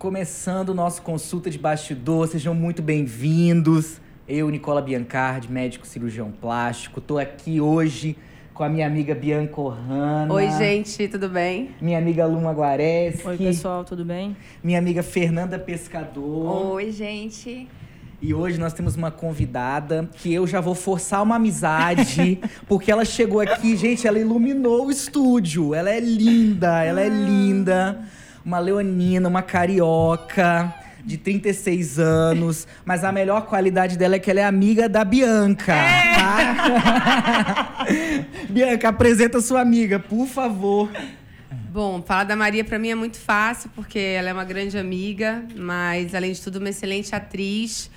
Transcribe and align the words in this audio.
Começando 0.00 0.70
o 0.70 0.74
nosso 0.74 1.02
consulta 1.02 1.50
de 1.50 1.58
bastidor, 1.58 2.26
sejam 2.26 2.54
muito 2.54 2.80
bem-vindos. 2.80 4.00
Eu, 4.26 4.48
Nicola 4.48 4.80
Biancardi, 4.80 5.52
médico 5.52 5.86
cirurgião 5.86 6.32
plástico, 6.32 7.02
tô 7.02 7.18
aqui 7.18 7.60
hoje 7.60 8.16
com 8.54 8.64
a 8.64 8.68
minha 8.70 8.86
amiga 8.86 9.14
Bianca 9.14 9.60
Ohana. 9.60 10.32
Oi, 10.32 10.50
gente, 10.52 11.06
tudo 11.06 11.28
bem? 11.28 11.72
Minha 11.82 11.98
amiga 11.98 12.24
Luma 12.24 12.50
Guareschi. 12.50 13.28
Oi, 13.28 13.36
pessoal, 13.36 13.84
tudo 13.84 14.02
bem? 14.02 14.34
Minha 14.64 14.78
amiga 14.78 15.02
Fernanda 15.02 15.58
Pescador. 15.58 16.72
Oi, 16.72 16.90
gente. 16.92 17.68
E 18.22 18.32
hoje 18.32 18.58
nós 18.58 18.72
temos 18.72 18.96
uma 18.96 19.10
convidada 19.10 20.08
que 20.14 20.32
eu 20.32 20.46
já 20.46 20.62
vou 20.62 20.74
forçar 20.74 21.22
uma 21.22 21.36
amizade, 21.36 22.40
porque 22.66 22.90
ela 22.90 23.04
chegou 23.04 23.40
aqui, 23.42 23.76
gente, 23.76 24.06
ela 24.06 24.18
iluminou 24.18 24.86
o 24.86 24.90
estúdio. 24.90 25.74
Ela 25.74 25.90
é 25.90 26.00
linda, 26.00 26.82
ela 26.82 27.02
é 27.02 27.08
linda. 27.10 28.02
Uma 28.44 28.58
leonina, 28.58 29.28
uma 29.28 29.42
carioca 29.42 30.74
de 31.04 31.16
36 31.16 31.98
anos, 31.98 32.66
mas 32.84 33.04
a 33.04 33.12
melhor 33.12 33.46
qualidade 33.46 33.96
dela 33.96 34.16
é 34.16 34.18
que 34.18 34.30
ela 34.30 34.40
é 34.40 34.44
amiga 34.44 34.88
da 34.88 35.04
Bianca, 35.04 35.74
tá? 35.74 37.86
Bianca, 38.48 38.88
apresenta 38.88 39.40
sua 39.40 39.60
amiga, 39.60 39.98
por 39.98 40.26
favor. 40.26 40.90
Bom, 41.72 42.02
falar 42.02 42.24
da 42.24 42.34
Maria 42.34 42.64
para 42.64 42.78
mim 42.78 42.90
é 42.90 42.94
muito 42.94 43.18
fácil, 43.18 43.70
porque 43.74 43.98
ela 43.98 44.28
é 44.28 44.32
uma 44.32 44.44
grande 44.44 44.76
amiga, 44.76 45.44
mas 45.56 46.14
além 46.14 46.32
de 46.32 46.40
tudo 46.40 46.58
uma 46.58 46.68
excelente 46.68 47.14
atriz. 47.14 47.90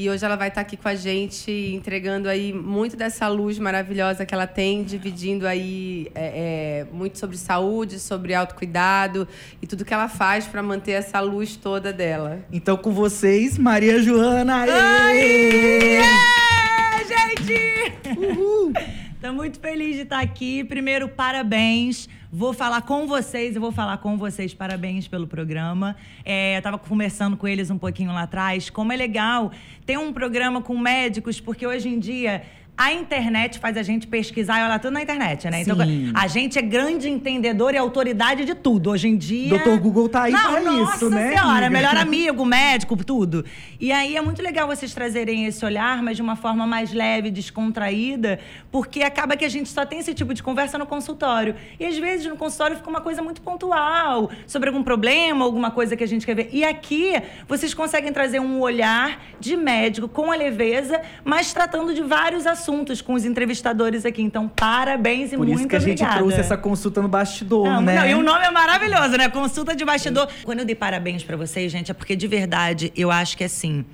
E 0.00 0.08
hoje 0.08 0.24
ela 0.24 0.36
vai 0.36 0.46
estar 0.46 0.60
aqui 0.60 0.76
com 0.76 0.86
a 0.86 0.94
gente, 0.94 1.50
entregando 1.50 2.28
aí 2.28 2.52
muito 2.52 2.96
dessa 2.96 3.26
luz 3.26 3.58
maravilhosa 3.58 4.24
que 4.24 4.32
ela 4.32 4.46
tem, 4.46 4.84
dividindo 4.84 5.44
aí 5.44 6.06
é, 6.14 6.84
é, 6.84 6.86
muito 6.92 7.18
sobre 7.18 7.36
saúde, 7.36 7.98
sobre 7.98 8.32
autocuidado 8.32 9.26
e 9.60 9.66
tudo 9.66 9.84
que 9.84 9.92
ela 9.92 10.08
faz 10.08 10.46
para 10.46 10.62
manter 10.62 10.92
essa 10.92 11.18
luz 11.18 11.56
toda 11.56 11.92
dela. 11.92 12.38
Então, 12.52 12.76
com 12.76 12.92
vocês, 12.92 13.58
Maria 13.58 14.00
Joana. 14.00 14.66
Aê! 15.08 15.98
Aê! 15.98 17.04
gente! 17.08 18.16
Uhul! 18.16 18.72
Tô 19.20 19.32
muito 19.32 19.58
feliz 19.58 19.96
de 19.96 20.02
estar 20.02 20.20
aqui. 20.20 20.62
Primeiro, 20.62 21.08
parabéns. 21.08 22.08
Vou 22.30 22.52
falar 22.52 22.82
com 22.82 23.06
vocês, 23.06 23.54
eu 23.54 23.60
vou 23.60 23.72
falar 23.72 23.96
com 23.96 24.18
vocês. 24.18 24.52
Parabéns 24.52 25.08
pelo 25.08 25.26
programa. 25.26 25.96
É, 26.22 26.56
eu 26.56 26.58
estava 26.58 26.76
conversando 26.76 27.38
com 27.38 27.48
eles 27.48 27.70
um 27.70 27.78
pouquinho 27.78 28.12
lá 28.12 28.24
atrás. 28.24 28.68
Como 28.68 28.92
é 28.92 28.96
legal 28.96 29.50
ter 29.86 29.98
um 29.98 30.12
programa 30.12 30.60
com 30.60 30.76
médicos, 30.78 31.40
porque 31.40 31.66
hoje 31.66 31.88
em 31.88 31.98
dia 31.98 32.42
a 32.78 32.92
internet 32.92 33.58
faz 33.58 33.76
a 33.76 33.82
gente 33.82 34.06
pesquisar 34.06 34.60
e 34.60 34.64
olhar 34.64 34.78
tudo 34.78 34.92
na 34.92 35.02
internet, 35.02 35.50
né? 35.50 35.62
Então, 35.62 35.76
Sim. 35.84 36.12
a 36.14 36.28
gente 36.28 36.60
é 36.60 36.62
grande 36.62 37.10
entendedor 37.10 37.74
e 37.74 37.76
autoridade 37.76 38.44
de 38.44 38.54
tudo. 38.54 38.90
Hoje 38.90 39.08
em 39.08 39.16
dia. 39.16 39.48
Doutor 39.48 39.80
Google 39.80 40.08
tá 40.08 40.22
aí 40.22 40.32
Não, 40.32 40.52
pra 40.52 40.60
nossa 40.60 40.94
isso, 40.94 41.10
né? 41.10 41.30
senhora, 41.30 41.66
amiga? 41.66 41.70
melhor 41.70 41.96
amigo, 41.98 42.46
médico, 42.46 42.96
tudo. 43.04 43.44
E 43.80 43.90
aí 43.90 44.16
é 44.16 44.20
muito 44.20 44.40
legal 44.40 44.68
vocês 44.68 44.94
trazerem 44.94 45.44
esse 45.46 45.64
olhar, 45.64 46.00
mas 46.04 46.14
de 46.14 46.22
uma 46.22 46.36
forma 46.36 46.68
mais 46.68 46.92
leve, 46.92 47.32
descontraída, 47.32 48.38
porque 48.70 49.02
acaba 49.02 49.36
que 49.36 49.44
a 49.44 49.48
gente 49.48 49.68
só 49.68 49.84
tem 49.84 49.98
esse 49.98 50.14
tipo 50.14 50.32
de 50.32 50.40
conversa 50.40 50.78
no 50.78 50.86
consultório. 50.86 51.56
E 51.80 51.84
às 51.84 51.98
vezes 51.98 52.26
no 52.26 52.36
consultório 52.36 52.76
fica 52.76 52.88
uma 52.88 53.00
coisa 53.00 53.20
muito 53.20 53.42
pontual, 53.42 54.30
sobre 54.46 54.68
algum 54.68 54.84
problema, 54.84 55.44
alguma 55.44 55.72
coisa 55.72 55.96
que 55.96 56.04
a 56.04 56.08
gente 56.08 56.24
quer 56.24 56.36
ver. 56.36 56.48
E 56.52 56.62
aqui 56.62 57.20
vocês 57.48 57.74
conseguem 57.74 58.12
trazer 58.12 58.38
um 58.38 58.60
olhar 58.60 59.20
de 59.40 59.56
médico 59.56 60.06
com 60.06 60.30
a 60.30 60.36
leveza, 60.36 61.02
mas 61.24 61.52
tratando 61.52 61.92
de 61.92 62.02
vários 62.02 62.46
assuntos 62.46 62.67
com 63.04 63.14
os 63.14 63.24
entrevistadores 63.24 64.04
aqui. 64.04 64.22
Então, 64.22 64.46
parabéns 64.48 65.32
e 65.32 65.36
Por 65.36 65.46
muito 65.46 65.60
isso 65.60 65.68
que 65.68 65.76
a 65.76 65.78
gente 65.78 66.02
obrigada. 66.02 66.16
trouxe 66.18 66.40
essa 66.40 66.56
consulta 66.56 67.00
no 67.00 67.08
bastidor, 67.08 67.66
Não, 67.66 67.80
né? 67.80 67.94
não, 68.00 68.06
e 68.08 68.14
o 68.14 68.22
nome 68.22 68.44
é 68.44 68.50
maravilhoso, 68.50 69.16
né? 69.16 69.28
Consulta 69.28 69.74
de 69.74 69.84
bastidor. 69.84 70.28
Quando 70.44 70.60
eu 70.60 70.64
dei 70.64 70.74
parabéns 70.74 71.24
pra 71.24 71.36
vocês, 71.36 71.72
gente, 71.72 71.90
é 71.90 71.94
porque 71.94 72.14
de 72.14 72.26
verdade 72.26 72.92
eu 72.96 73.10
acho 73.10 73.36
que 73.36 73.44
assim. 73.44 73.84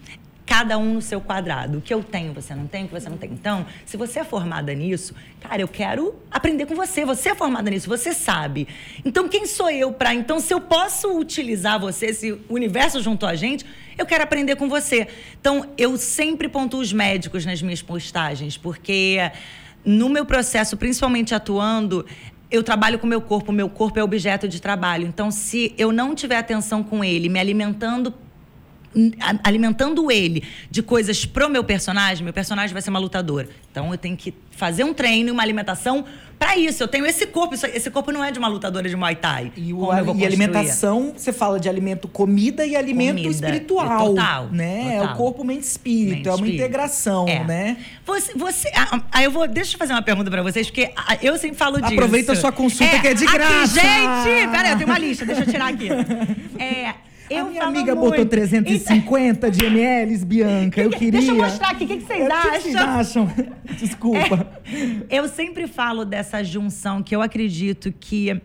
Cada 0.46 0.76
um 0.76 0.94
no 0.94 1.02
seu 1.02 1.20
quadrado. 1.20 1.78
O 1.78 1.80
que 1.80 1.92
eu 1.92 2.02
tenho, 2.02 2.32
você 2.34 2.54
não 2.54 2.66
tem, 2.66 2.84
o 2.84 2.88
que 2.88 2.92
você 2.92 3.08
não 3.08 3.16
tem. 3.16 3.30
Então, 3.30 3.64
se 3.86 3.96
você 3.96 4.20
é 4.20 4.24
formada 4.24 4.74
nisso, 4.74 5.14
cara, 5.40 5.62
eu 5.62 5.68
quero 5.68 6.14
aprender 6.30 6.66
com 6.66 6.74
você. 6.74 7.04
Você 7.04 7.30
é 7.30 7.34
formada 7.34 7.70
nisso, 7.70 7.88
você 7.88 8.12
sabe. 8.12 8.68
Então, 9.04 9.26
quem 9.28 9.46
sou 9.46 9.70
eu 9.70 9.92
para? 9.92 10.12
Então, 10.12 10.38
se 10.40 10.52
eu 10.52 10.60
posso 10.60 11.18
utilizar 11.18 11.80
você, 11.80 12.12
se 12.12 12.32
o 12.32 12.40
universo 12.50 13.00
juntou 13.00 13.28
a 13.28 13.34
gente, 13.34 13.64
eu 13.96 14.04
quero 14.04 14.22
aprender 14.22 14.56
com 14.56 14.68
você. 14.68 15.08
Então, 15.40 15.66
eu 15.78 15.96
sempre 15.96 16.48
pontuo 16.48 16.80
os 16.80 16.92
médicos 16.92 17.46
nas 17.46 17.62
minhas 17.62 17.80
postagens, 17.80 18.58
porque 18.58 19.18
no 19.84 20.08
meu 20.08 20.26
processo, 20.26 20.76
principalmente 20.76 21.34
atuando, 21.34 22.04
eu 22.50 22.62
trabalho 22.62 22.98
com 22.98 23.06
meu 23.06 23.20
corpo, 23.20 23.50
meu 23.50 23.68
corpo 23.68 23.98
é 23.98 24.04
objeto 24.04 24.46
de 24.46 24.60
trabalho. 24.60 25.06
Então, 25.06 25.30
se 25.30 25.74
eu 25.76 25.90
não 25.90 26.14
tiver 26.14 26.36
atenção 26.36 26.82
com 26.82 27.02
ele, 27.02 27.28
me 27.28 27.40
alimentando 27.40 28.12
alimentando 29.42 30.10
ele 30.10 30.42
de 30.70 30.82
coisas 30.82 31.24
pro 31.24 31.48
meu 31.48 31.64
personagem, 31.64 32.24
meu 32.24 32.32
personagem 32.32 32.72
vai 32.72 32.82
ser 32.82 32.90
uma 32.90 32.98
lutadora. 32.98 33.48
Então 33.70 33.90
eu 33.90 33.98
tenho 33.98 34.16
que 34.16 34.32
fazer 34.52 34.84
um 34.84 34.94
treino 34.94 35.28
e 35.30 35.32
uma 35.32 35.42
alimentação 35.42 36.04
para 36.38 36.56
isso. 36.56 36.82
Eu 36.82 36.88
tenho 36.88 37.04
esse 37.06 37.26
corpo, 37.26 37.54
esse 37.54 37.90
corpo 37.90 38.12
não 38.12 38.22
é 38.22 38.30
de 38.30 38.38
uma 38.38 38.46
lutadora 38.48 38.88
de 38.88 38.94
Muay 38.96 39.16
Thai. 39.16 39.52
E, 39.56 39.72
o, 39.72 39.88
e 40.16 40.24
alimentação, 40.24 41.12
você 41.16 41.32
fala 41.32 41.58
de 41.58 41.68
alimento 41.68 42.06
comida 42.06 42.64
e 42.66 42.76
alimento 42.76 43.16
Comida. 43.22 43.30
espiritual. 43.30 44.10
Total, 44.14 44.48
Né? 44.52 44.96
É 44.96 44.98
total. 45.00 45.14
o 45.14 45.16
corpo, 45.16 45.44
mente, 45.44 45.62
espírito. 45.64 46.16
Mente, 46.16 46.28
é 46.28 46.30
uma 46.30 46.36
espírito. 46.36 46.60
integração, 46.62 47.28
É. 47.28 47.44
né? 47.44 47.76
Você, 48.06 48.32
você, 48.34 48.70
ah, 49.10 49.22
eu 49.22 49.30
vou, 49.30 49.48
deixa 49.48 49.74
eu 49.74 49.78
fazer 49.78 49.92
uma 49.92 50.02
pergunta 50.02 50.30
pra 50.30 50.42
vocês, 50.42 50.68
porque 50.68 50.92
eu 51.22 51.36
sempre 51.38 51.56
falo 51.56 51.80
disso. 51.80 51.92
Aproveita 51.94 52.32
a 52.32 52.36
sua 52.36 52.52
consulta 52.52 52.98
que 53.00 53.08
é 53.08 53.14
de 53.14 53.24
aqui, 53.24 53.32
graça. 53.34 53.66
gente, 53.80 54.50
peraí, 54.50 54.70
eu 54.72 54.76
tenho 54.78 54.88
uma 54.90 54.98
lista, 54.98 55.24
deixa 55.24 55.42
eu 55.42 55.46
tirar 55.46 55.68
aqui. 55.68 55.88
É, 56.58 56.94
eu 57.30 57.46
a 57.46 57.50
minha 57.50 57.62
amiga 57.64 57.94
muito. 57.94 58.10
botou 58.10 58.26
350 58.26 59.50
de 59.50 59.64
ml, 59.64 60.18
Bianca. 60.24 60.80
Eu 60.80 60.90
queria. 60.90 61.12
Deixa 61.20 61.32
eu 61.32 61.36
mostrar 61.36 61.70
aqui, 61.70 61.84
o 61.84 61.88
que, 61.88 61.96
que 61.98 62.04
vocês 62.04 62.20
É, 62.20 62.24
O 62.24 62.28
que 62.28 62.32
acham? 62.32 62.60
vocês 62.60 62.76
acham? 62.76 63.32
Desculpa. 63.78 64.62
Eu 65.08 65.28
sempre 65.28 65.66
falo 65.66 66.04
dessa 66.04 66.42
junção 66.42 67.02
que 67.02 67.14
eu 67.14 67.22
acredito 67.22 67.92
que 67.92 68.40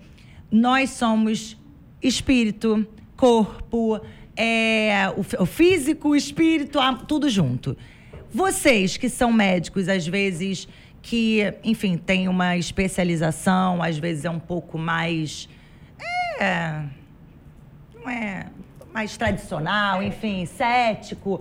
nós 0.52 0.92
somos 0.92 1.58
espírito, 2.02 2.88
corpo, 3.16 4.00
é, 4.36 5.10
o, 5.18 5.44
o 5.44 5.46
físico, 5.46 6.10
o 6.10 6.16
espírito, 6.16 6.80
tudo 7.08 7.30
junto. 7.30 7.76
Vocês 8.32 8.96
que 8.96 9.10
são 9.10 9.34
médicos, 9.34 9.90
às 9.90 10.08
vezes 10.08 10.68
que, 11.02 11.54
enfim, 11.64 11.98
têm 11.98 12.28
uma 12.28 12.58
especialização, 12.58 13.82
às 13.82 13.98
vezes 13.98 14.26
é 14.26 14.30
um 14.30 14.40
pouco 14.40 14.78
mais. 14.78 15.50
É, 16.40 16.84
não 17.96 18.10
é 18.10 18.46
mais 19.00 19.16
tradicional, 19.16 20.04
enfim, 20.04 20.46
cético. 20.46 21.40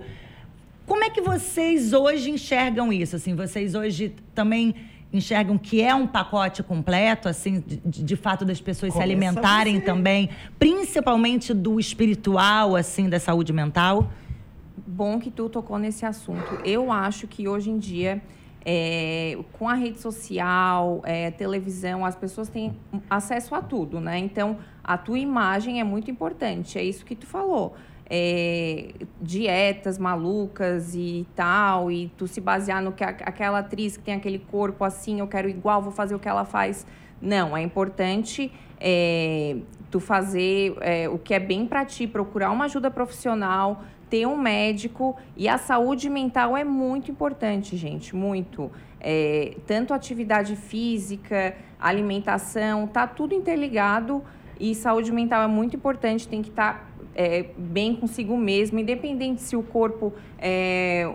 Como 0.85 1.03
é 1.03 1.09
que 1.09 1.19
vocês 1.19 1.91
hoje 1.91 2.31
enxergam 2.31 2.91
isso? 2.91 3.17
Assim, 3.17 3.35
vocês 3.35 3.75
hoje 3.75 4.15
também 4.33 4.73
enxergam 5.11 5.57
que 5.57 5.81
é 5.81 5.93
um 5.93 6.07
pacote 6.07 6.63
completo, 6.63 7.27
assim, 7.27 7.61
de, 7.67 8.03
de- 8.03 8.15
fato 8.15 8.45
das 8.45 8.61
pessoas 8.61 8.93
Começa 8.93 9.05
se 9.07 9.11
alimentarem 9.13 9.81
também, 9.81 10.29
principalmente 10.57 11.53
do 11.53 11.79
espiritual, 11.79 12.77
assim, 12.77 13.09
da 13.09 13.19
saúde 13.19 13.51
mental? 13.51 14.09
Bom 14.87 15.19
que 15.19 15.29
tu 15.29 15.49
tocou 15.49 15.77
nesse 15.77 16.05
assunto. 16.05 16.59
Eu 16.63 16.91
acho 16.91 17.27
que 17.27 17.45
hoje 17.47 17.69
em 17.71 17.77
dia, 17.77 18.21
é, 18.65 19.37
com 19.53 19.67
a 19.69 19.73
rede 19.73 19.99
social, 19.99 21.01
é, 21.03 21.31
televisão, 21.31 22.05
as 22.05 22.15
pessoas 22.15 22.49
têm 22.49 22.75
acesso 23.09 23.55
a 23.55 23.61
tudo, 23.61 23.99
né? 23.99 24.17
Então, 24.17 24.57
a 24.83 24.97
tua 24.97 25.17
imagem 25.19 25.79
é 25.79 25.83
muito 25.83 26.09
importante. 26.11 26.77
É 26.77 26.83
isso 26.83 27.05
que 27.05 27.15
tu 27.15 27.25
falou. 27.25 27.75
É, 28.11 28.89
dietas 29.21 29.97
malucas 29.99 30.95
e 30.95 31.27
tal, 31.35 31.91
e 31.91 32.11
tu 32.17 32.27
se 32.27 32.41
basear 32.41 32.81
no 32.81 32.91
que 32.91 33.03
a- 33.03 33.09
aquela 33.09 33.59
atriz 33.59 33.97
que 33.97 34.03
tem 34.03 34.15
aquele 34.15 34.39
corpo 34.39 34.83
assim, 34.83 35.19
eu 35.19 35.27
quero 35.27 35.47
igual, 35.47 35.81
vou 35.81 35.91
fazer 35.91 36.15
o 36.15 36.19
que 36.19 36.27
ela 36.27 36.43
faz. 36.43 36.87
Não, 37.21 37.55
é 37.55 37.61
importante 37.61 38.51
é, 38.79 39.57
tu 39.91 39.99
fazer 39.99 40.75
é, 40.81 41.07
o 41.07 41.19
que 41.19 41.33
é 41.33 41.39
bem 41.39 41.65
para 41.67 41.85
ti, 41.85 42.07
procurar 42.07 42.49
uma 42.51 42.65
ajuda 42.65 42.89
profissional, 42.89 43.83
ter 44.09 44.25
um 44.25 44.37
médico 44.37 45.15
e 45.37 45.47
a 45.47 45.57
saúde 45.57 46.09
mental 46.09 46.57
é 46.57 46.63
muito 46.63 47.11
importante, 47.11 47.77
gente, 47.77 48.15
muito. 48.15 48.71
É, 48.99 49.55
tanto 49.65 49.93
atividade 49.93 50.55
física, 50.55 51.55
alimentação, 51.79 52.85
tá 52.87 53.07
tudo 53.07 53.33
interligado 53.33 54.23
e 54.59 54.75
saúde 54.75 55.11
mental 55.11 55.41
é 55.41 55.47
muito 55.47 55.75
importante, 55.75 56.27
tem 56.27 56.41
que 56.41 56.49
estar 56.49 56.88
é, 57.21 57.47
bem 57.57 57.93
consigo 57.93 58.37
mesmo, 58.37 58.79
independente 58.79 59.41
se 59.41 59.53
o 59.53 59.61
corpo 59.61 60.13
é, 60.37 61.05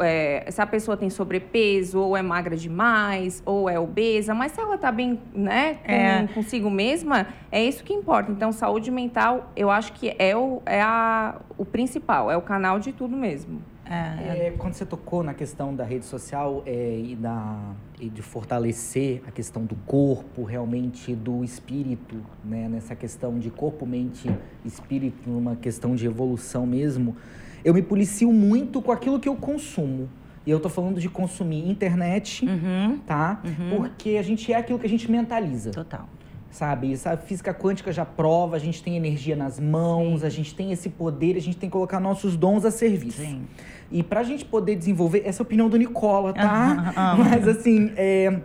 é, 0.00 0.44
se 0.50 0.60
a 0.60 0.66
pessoa 0.66 0.96
tem 0.96 1.08
sobrepeso 1.08 2.00
ou 2.00 2.16
é 2.16 2.20
magra 2.20 2.56
demais 2.56 3.40
ou 3.46 3.70
é 3.70 3.78
obesa, 3.78 4.34
mas 4.34 4.50
se 4.50 4.60
ela 4.60 4.76
tá 4.76 4.90
bem, 4.90 5.20
né, 5.32 5.74
com- 5.86 5.92
É. 5.92 6.28
consigo 6.34 6.68
mesma, 6.68 7.28
é 7.52 7.62
isso 7.64 7.84
que 7.84 7.92
importa. 7.92 8.32
Então, 8.32 8.50
saúde 8.50 8.90
mental, 8.90 9.52
eu 9.54 9.70
acho 9.70 9.92
que 9.92 10.12
é 10.18 10.36
o, 10.36 10.60
é 10.66 10.82
a, 10.82 11.36
o 11.56 11.64
principal, 11.64 12.28
é 12.28 12.36
o 12.36 12.42
canal 12.42 12.80
de 12.80 12.92
tudo 12.92 13.16
mesmo. 13.16 13.62
É. 13.92 14.46
É, 14.46 14.54
quando 14.56 14.72
você 14.74 14.86
tocou 14.86 15.22
na 15.22 15.34
questão 15.34 15.74
da 15.74 15.84
rede 15.84 16.04
social 16.06 16.62
é, 16.64 16.98
e, 16.98 17.14
da, 17.14 17.58
e 18.00 18.08
de 18.08 18.22
fortalecer 18.22 19.22
a 19.26 19.30
questão 19.30 19.64
do 19.64 19.74
corpo, 19.86 20.44
realmente 20.44 21.14
do 21.14 21.44
espírito, 21.44 22.16
né? 22.44 22.68
nessa 22.68 22.94
questão 22.96 23.38
de 23.38 23.50
corpo, 23.50 23.84
mente, 23.84 24.30
espírito, 24.64 25.28
numa 25.28 25.56
questão 25.56 25.94
de 25.94 26.06
evolução 26.06 26.66
mesmo, 26.66 27.16
eu 27.64 27.74
me 27.74 27.82
policio 27.82 28.32
muito 28.32 28.80
com 28.80 28.90
aquilo 28.92 29.20
que 29.20 29.28
eu 29.28 29.36
consumo. 29.36 30.08
E 30.44 30.50
eu 30.50 30.58
tô 30.58 30.68
falando 30.68 30.98
de 30.98 31.08
consumir 31.08 31.68
internet, 31.70 32.44
Uhum. 32.44 32.98
tá? 33.06 33.40
Porque 33.76 34.16
a 34.18 34.22
gente 34.22 34.52
é 34.52 34.56
aquilo 34.56 34.76
que 34.76 34.86
a 34.86 34.88
gente 34.88 35.08
mentaliza 35.08 35.70
Total. 35.70 36.08
Sabe? 36.52 36.92
Essa 36.92 37.16
física 37.16 37.52
quântica 37.52 37.90
já 37.90 38.04
prova, 38.04 38.54
a 38.54 38.58
gente 38.58 38.82
tem 38.82 38.96
energia 38.96 39.34
nas 39.34 39.58
mãos, 39.58 40.22
a 40.22 40.28
gente 40.28 40.54
tem 40.54 40.70
esse 40.70 40.90
poder, 40.90 41.36
a 41.36 41.40
gente 41.40 41.56
tem 41.56 41.68
que 41.68 41.72
colocar 41.72 41.98
nossos 41.98 42.36
dons 42.36 42.64
a 42.64 42.70
serviço. 42.70 43.22
Sim. 43.22 43.42
E 43.90 44.02
pra 44.02 44.22
gente 44.22 44.44
poder 44.44 44.76
desenvolver, 44.76 45.22
essa 45.24 45.40
é 45.40 45.42
a 45.42 45.46
opinião 45.46 45.68
do 45.68 45.76
Nicola, 45.76 46.32
tá? 46.32 46.42
Aham, 46.44 46.92
amo. 47.20 47.24
Mas 47.24 47.48
assim, 47.48 47.90
é, 47.96 48.40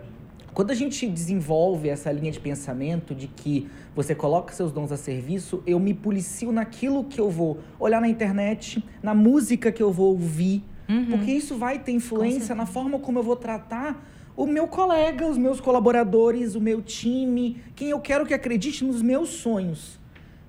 quando 0.54 0.70
a 0.70 0.74
gente 0.74 1.06
desenvolve 1.06 1.88
essa 1.88 2.10
linha 2.10 2.32
de 2.32 2.40
pensamento 2.40 3.14
de 3.14 3.28
que 3.28 3.68
você 3.94 4.14
coloca 4.14 4.52
seus 4.54 4.72
dons 4.72 4.90
a 4.90 4.96
serviço, 4.96 5.62
eu 5.66 5.78
me 5.78 5.92
policio 5.92 6.50
naquilo 6.50 7.04
que 7.04 7.20
eu 7.20 7.30
vou 7.30 7.58
olhar 7.78 8.00
na 8.00 8.08
internet, 8.08 8.82
na 9.02 9.14
música 9.14 9.70
que 9.70 9.82
eu 9.82 9.92
vou 9.92 10.08
ouvir, 10.12 10.64
Uhum. 10.88 11.04
porque 11.10 11.30
isso 11.30 11.58
vai 11.58 11.78
ter 11.78 11.92
influência 11.92 12.54
na 12.54 12.64
forma 12.64 12.98
como 12.98 13.18
eu 13.18 13.22
vou 13.22 13.36
tratar 13.36 14.02
o 14.38 14.46
meu 14.46 14.68
colega, 14.68 15.26
os 15.26 15.36
meus 15.36 15.60
colaboradores, 15.60 16.54
o 16.54 16.60
meu 16.60 16.80
time, 16.80 17.60
quem 17.74 17.90
eu 17.90 17.98
quero 17.98 18.24
que 18.24 18.32
acredite 18.32 18.84
nos 18.84 19.02
meus 19.02 19.30
sonhos. 19.30 19.98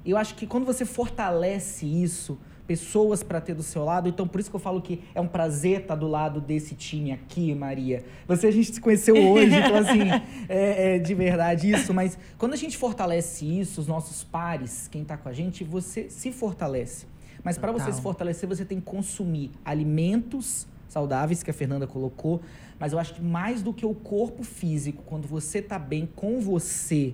Eu 0.06 0.16
acho 0.16 0.36
que 0.36 0.46
quando 0.46 0.64
você 0.64 0.86
fortalece 0.86 1.88
isso, 1.88 2.38
pessoas 2.68 3.24
para 3.24 3.42
ter 3.42 3.56
do 3.56 3.64
seu 3.64 3.84
lado, 3.84 4.08
então 4.08 4.28
por 4.28 4.40
isso 4.40 4.48
que 4.48 4.56
eu 4.56 4.60
falo 4.60 4.80
que 4.80 5.02
é 5.16 5.20
um 5.20 5.28
prazer 5.28 5.82
estar 5.82 5.96
do 5.96 6.08
lado 6.08 6.40
desse 6.40 6.76
time 6.76 7.12
aqui, 7.12 7.56
Maria. 7.56 8.06
Você 8.28 8.46
a 8.46 8.52
gente 8.52 8.72
se 8.76 8.80
conheceu 8.80 9.16
hoje, 9.16 9.56
então 9.56 9.78
assim, 9.82 10.04
é, 10.48 10.98
é 10.98 11.00
de 11.00 11.16
verdade 11.16 11.72
isso, 11.72 11.92
mas 11.92 12.16
quando 12.38 12.54
a 12.54 12.58
gente 12.58 12.78
fortalece 12.78 13.44
isso, 13.44 13.82
os 13.82 13.88
nossos 13.88 14.24
pares, 14.24 14.88
quem 14.88 15.04
tá 15.04 15.18
com 15.18 15.30
a 15.30 15.34
gente, 15.34 15.64
você 15.64 16.12
se 16.12 16.32
fortalece. 16.32 17.08
Mas 17.44 17.58
para 17.58 17.72
você 17.72 17.92
se 17.92 18.04
fortalecer, 18.04 18.48
você 18.48 18.64
tem 18.64 18.80
que 18.80 18.86
consumir 18.86 19.50
alimentos 19.66 20.68
saudáveis, 20.90 21.42
que 21.42 21.52
a 21.52 21.54
Fernanda 21.54 21.88
colocou, 21.88 22.42
mas 22.78 22.92
eu 22.92 23.00
acho 23.00 23.14
que 23.14 23.22
mais 23.22 23.62
do 23.62 23.72
que 23.72 23.86
o 23.86 23.94
corpo 23.94 24.44
físico, 24.44 25.04
quando 25.06 25.28
você 25.28 25.62
tá 25.62 25.80
bem 25.80 26.10
com 26.16 26.42
você, 26.42 27.14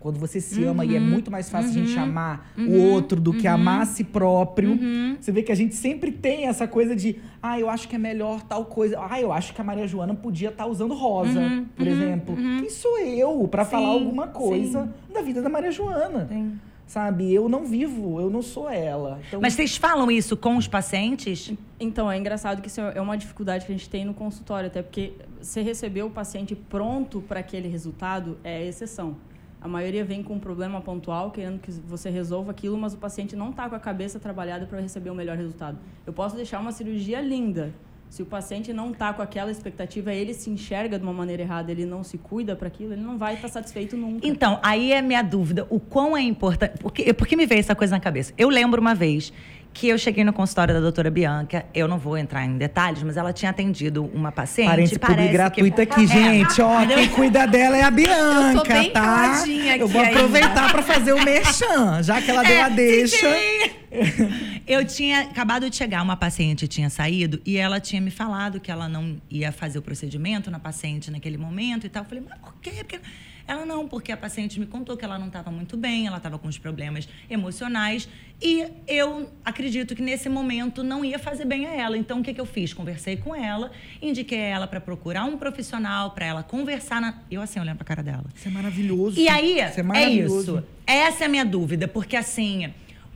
quando 0.00 0.18
você 0.18 0.40
se 0.40 0.62
ama 0.64 0.84
e 0.84 0.94
é 0.94 1.00
muito 1.00 1.30
mais 1.30 1.50
fácil 1.50 1.70
a 1.70 1.84
gente 1.84 1.98
amar 1.98 2.52
o 2.56 2.78
outro 2.92 3.20
do 3.20 3.32
que 3.32 3.48
amar 3.48 3.82
a 3.82 3.86
si 3.86 4.04
próprio. 4.04 4.78
Você 5.20 5.32
vê 5.32 5.42
que 5.42 5.50
a 5.50 5.54
gente 5.56 5.74
sempre 5.74 6.12
tem 6.12 6.46
essa 6.46 6.68
coisa 6.68 6.94
de, 6.94 7.16
ah, 7.42 7.58
eu 7.58 7.68
acho 7.68 7.88
que 7.88 7.96
é 7.96 7.98
melhor 7.98 8.42
tal 8.42 8.64
coisa. 8.66 8.98
Ah, 9.10 9.20
eu 9.20 9.32
acho 9.32 9.52
que 9.52 9.60
a 9.60 9.64
Maria 9.64 9.88
Joana 9.88 10.14
podia 10.14 10.50
estar 10.50 10.66
usando 10.66 10.94
rosa, 10.94 11.40
por 11.76 11.86
exemplo. 11.86 12.36
Quem 12.36 12.70
sou 12.70 12.98
eu 12.98 13.48
para 13.48 13.64
falar 13.64 13.92
Sim, 13.94 14.04
alguma 14.04 14.28
coisa 14.28 14.88
da 15.12 15.20
vida 15.20 15.42
da 15.42 15.48
Maria 15.48 15.72
Joana? 15.72 16.28
Sim. 16.28 16.58
Sabe? 16.88 17.32
Eu 17.34 17.50
não 17.50 17.66
vivo, 17.66 18.18
eu 18.18 18.30
não 18.30 18.40
sou 18.40 18.68
ela. 18.68 19.20
Então, 19.28 19.42
Mas 19.42 19.52
vocês 19.52 19.76
falam 19.76 20.10
isso 20.10 20.34
com 20.38 20.56
os 20.56 20.66
pacientes? 20.66 21.52
Então, 21.78 22.10
é 22.10 22.16
engraçado 22.16 22.62
que 22.62 22.68
isso 22.68 22.80
é 22.80 22.98
uma 22.98 23.14
dificuldade 23.14 23.66
que 23.66 23.72
a 23.72 23.76
gente 23.76 23.90
tem 23.90 24.06
no 24.06 24.14
consultório, 24.14 24.68
até 24.68 24.80
porque 24.82 25.12
você 25.38 25.60
receber 25.60 26.02
o 26.02 26.08
paciente 26.08 26.56
pronto 26.56 27.20
para 27.20 27.40
aquele 27.40 27.68
resultado 27.68 28.38
é 28.42 28.56
a 28.56 28.64
exceção. 28.64 29.18
A 29.60 29.68
maioria 29.68 30.02
vem 30.02 30.22
com 30.22 30.34
um 30.34 30.38
problema 30.38 30.80
pontual, 30.80 31.30
querendo 31.30 31.58
que 31.60 31.70
você 31.70 32.08
resolva 32.08 32.52
aquilo, 32.52 32.78
mas 32.78 32.94
o 32.94 32.96
paciente 32.96 33.36
não 33.36 33.50
está 33.50 33.68
com 33.68 33.74
a 33.74 33.80
cabeça 33.80 34.18
trabalhada 34.18 34.64
para 34.64 34.80
receber 34.80 35.10
o 35.10 35.14
melhor 35.14 35.36
resultado. 35.36 35.78
Eu 36.06 36.12
posso 36.14 36.36
deixar 36.36 36.58
uma 36.58 36.72
cirurgia 36.72 37.20
linda. 37.20 37.74
Se 38.08 38.22
o 38.22 38.26
paciente 38.26 38.72
não 38.72 38.90
está 38.90 39.12
com 39.12 39.20
aquela 39.20 39.50
expectativa, 39.50 40.12
ele 40.12 40.32
se 40.32 40.48
enxerga 40.48 40.98
de 40.98 41.04
uma 41.04 41.12
maneira 41.12 41.42
errada, 41.42 41.70
ele 41.70 41.84
não 41.84 42.02
se 42.02 42.16
cuida 42.16 42.56
para 42.56 42.68
aquilo, 42.68 42.94
ele 42.94 43.02
não 43.02 43.18
vai 43.18 43.34
estar 43.34 43.48
satisfeito 43.48 43.96
nunca. 43.96 44.26
Então, 44.26 44.58
aí 44.62 44.92
é 44.92 45.02
minha 45.02 45.22
dúvida. 45.22 45.66
O 45.68 45.78
quão 45.78 46.16
é 46.16 46.22
importante. 46.22 46.78
Porque, 46.78 47.12
porque 47.12 47.36
me 47.36 47.46
veio 47.46 47.60
essa 47.60 47.74
coisa 47.74 47.94
na 47.94 48.00
cabeça. 48.00 48.32
Eu 48.38 48.48
lembro 48.48 48.80
uma 48.80 48.94
vez 48.94 49.32
que 49.72 49.88
eu 49.88 49.96
cheguei 49.98 50.24
no 50.24 50.32
consultório 50.32 50.74
da 50.74 50.80
doutora 50.80 51.10
Bianca. 51.10 51.64
Eu 51.72 51.86
não 51.86 51.98
vou 51.98 52.16
entrar 52.18 52.44
em 52.44 52.56
detalhes, 52.58 53.02
mas 53.02 53.16
ela 53.16 53.32
tinha 53.32 53.50
atendido 53.50 54.04
uma 54.12 54.32
paciente. 54.32 54.68
Parênteses 54.68 54.98
parece 54.98 55.16
público 55.16 55.32
gratuito 55.32 55.76
que... 55.76 55.82
aqui, 55.82 56.06
gente. 56.06 56.60
Ó, 56.60 56.86
quem 56.86 57.08
cuida 57.10 57.46
dela 57.46 57.76
é 57.76 57.82
a 57.82 57.90
Bianca, 57.90 58.58
Eu 58.58 58.62
tô 58.62 58.68
bem 58.68 58.90
tá? 58.90 59.44
Eu 59.78 59.86
vou 59.88 60.00
ainda. 60.00 60.16
aproveitar 60.16 60.72
pra 60.72 60.82
fazer 60.82 61.12
o 61.12 61.22
merchan, 61.24 62.02
já 62.02 62.20
que 62.20 62.30
ela 62.30 62.42
deu 62.42 62.56
É, 62.56 62.62
a 62.62 62.68
deixa. 62.68 63.16
sim, 63.16 63.70
sim. 64.10 64.62
Eu 64.66 64.84
tinha 64.84 65.20
acabado 65.20 65.70
de 65.70 65.76
chegar, 65.76 66.02
uma 66.02 66.16
paciente 66.16 66.66
tinha 66.68 66.90
saído 66.90 67.40
e 67.46 67.56
ela 67.56 67.80
tinha 67.80 68.00
me 68.02 68.10
falado 68.10 68.60
que 68.60 68.70
ela 68.70 68.88
não 68.88 69.16
ia 69.30 69.50
fazer 69.52 69.78
o 69.78 69.82
procedimento 69.82 70.50
na 70.50 70.58
paciente 70.58 71.10
naquele 71.10 71.38
momento 71.38 71.86
e 71.86 71.88
tal. 71.88 72.02
Eu 72.02 72.08
falei, 72.08 72.24
mas 72.28 72.38
por 72.38 72.54
quê? 72.60 72.72
Porque... 72.78 73.00
Ela 73.48 73.64
não, 73.64 73.88
porque 73.88 74.12
a 74.12 74.16
paciente 74.16 74.60
me 74.60 74.66
contou 74.66 74.94
que 74.94 75.06
ela 75.06 75.18
não 75.18 75.28
estava 75.28 75.50
muito 75.50 75.74
bem, 75.74 76.06
ela 76.06 76.18
estava 76.18 76.38
com 76.38 76.46
os 76.46 76.58
problemas 76.58 77.08
emocionais 77.30 78.06
e 78.42 78.66
eu 78.86 79.30
acredito 79.42 79.96
que 79.96 80.02
nesse 80.02 80.28
momento 80.28 80.84
não 80.84 81.02
ia 81.02 81.18
fazer 81.18 81.46
bem 81.46 81.66
a 81.66 81.74
ela. 81.74 81.96
Então 81.96 82.20
o 82.20 82.22
que, 82.22 82.34
que 82.34 82.40
eu 82.40 82.44
fiz? 82.44 82.74
Conversei 82.74 83.16
com 83.16 83.34
ela, 83.34 83.72
indiquei 84.02 84.38
ela 84.38 84.66
para 84.66 84.82
procurar 84.82 85.24
um 85.24 85.38
profissional, 85.38 86.10
para 86.10 86.26
ela 86.26 86.42
conversar. 86.42 87.00
Na... 87.00 87.22
Eu 87.30 87.40
assim 87.40 87.58
olhando 87.58 87.78
para 87.78 87.86
cara 87.86 88.02
dela. 88.02 88.26
Isso 88.36 88.48
é 88.48 88.50
maravilhoso. 88.50 89.18
E 89.18 89.28
aí, 89.30 89.60
isso 89.60 89.80
é, 89.80 90.04
é 90.04 90.10
isso. 90.10 90.62
Essa 90.86 91.24
é 91.24 91.26
a 91.26 91.28
minha 91.30 91.44
dúvida, 91.44 91.88
porque 91.88 92.16
assim, 92.16 92.70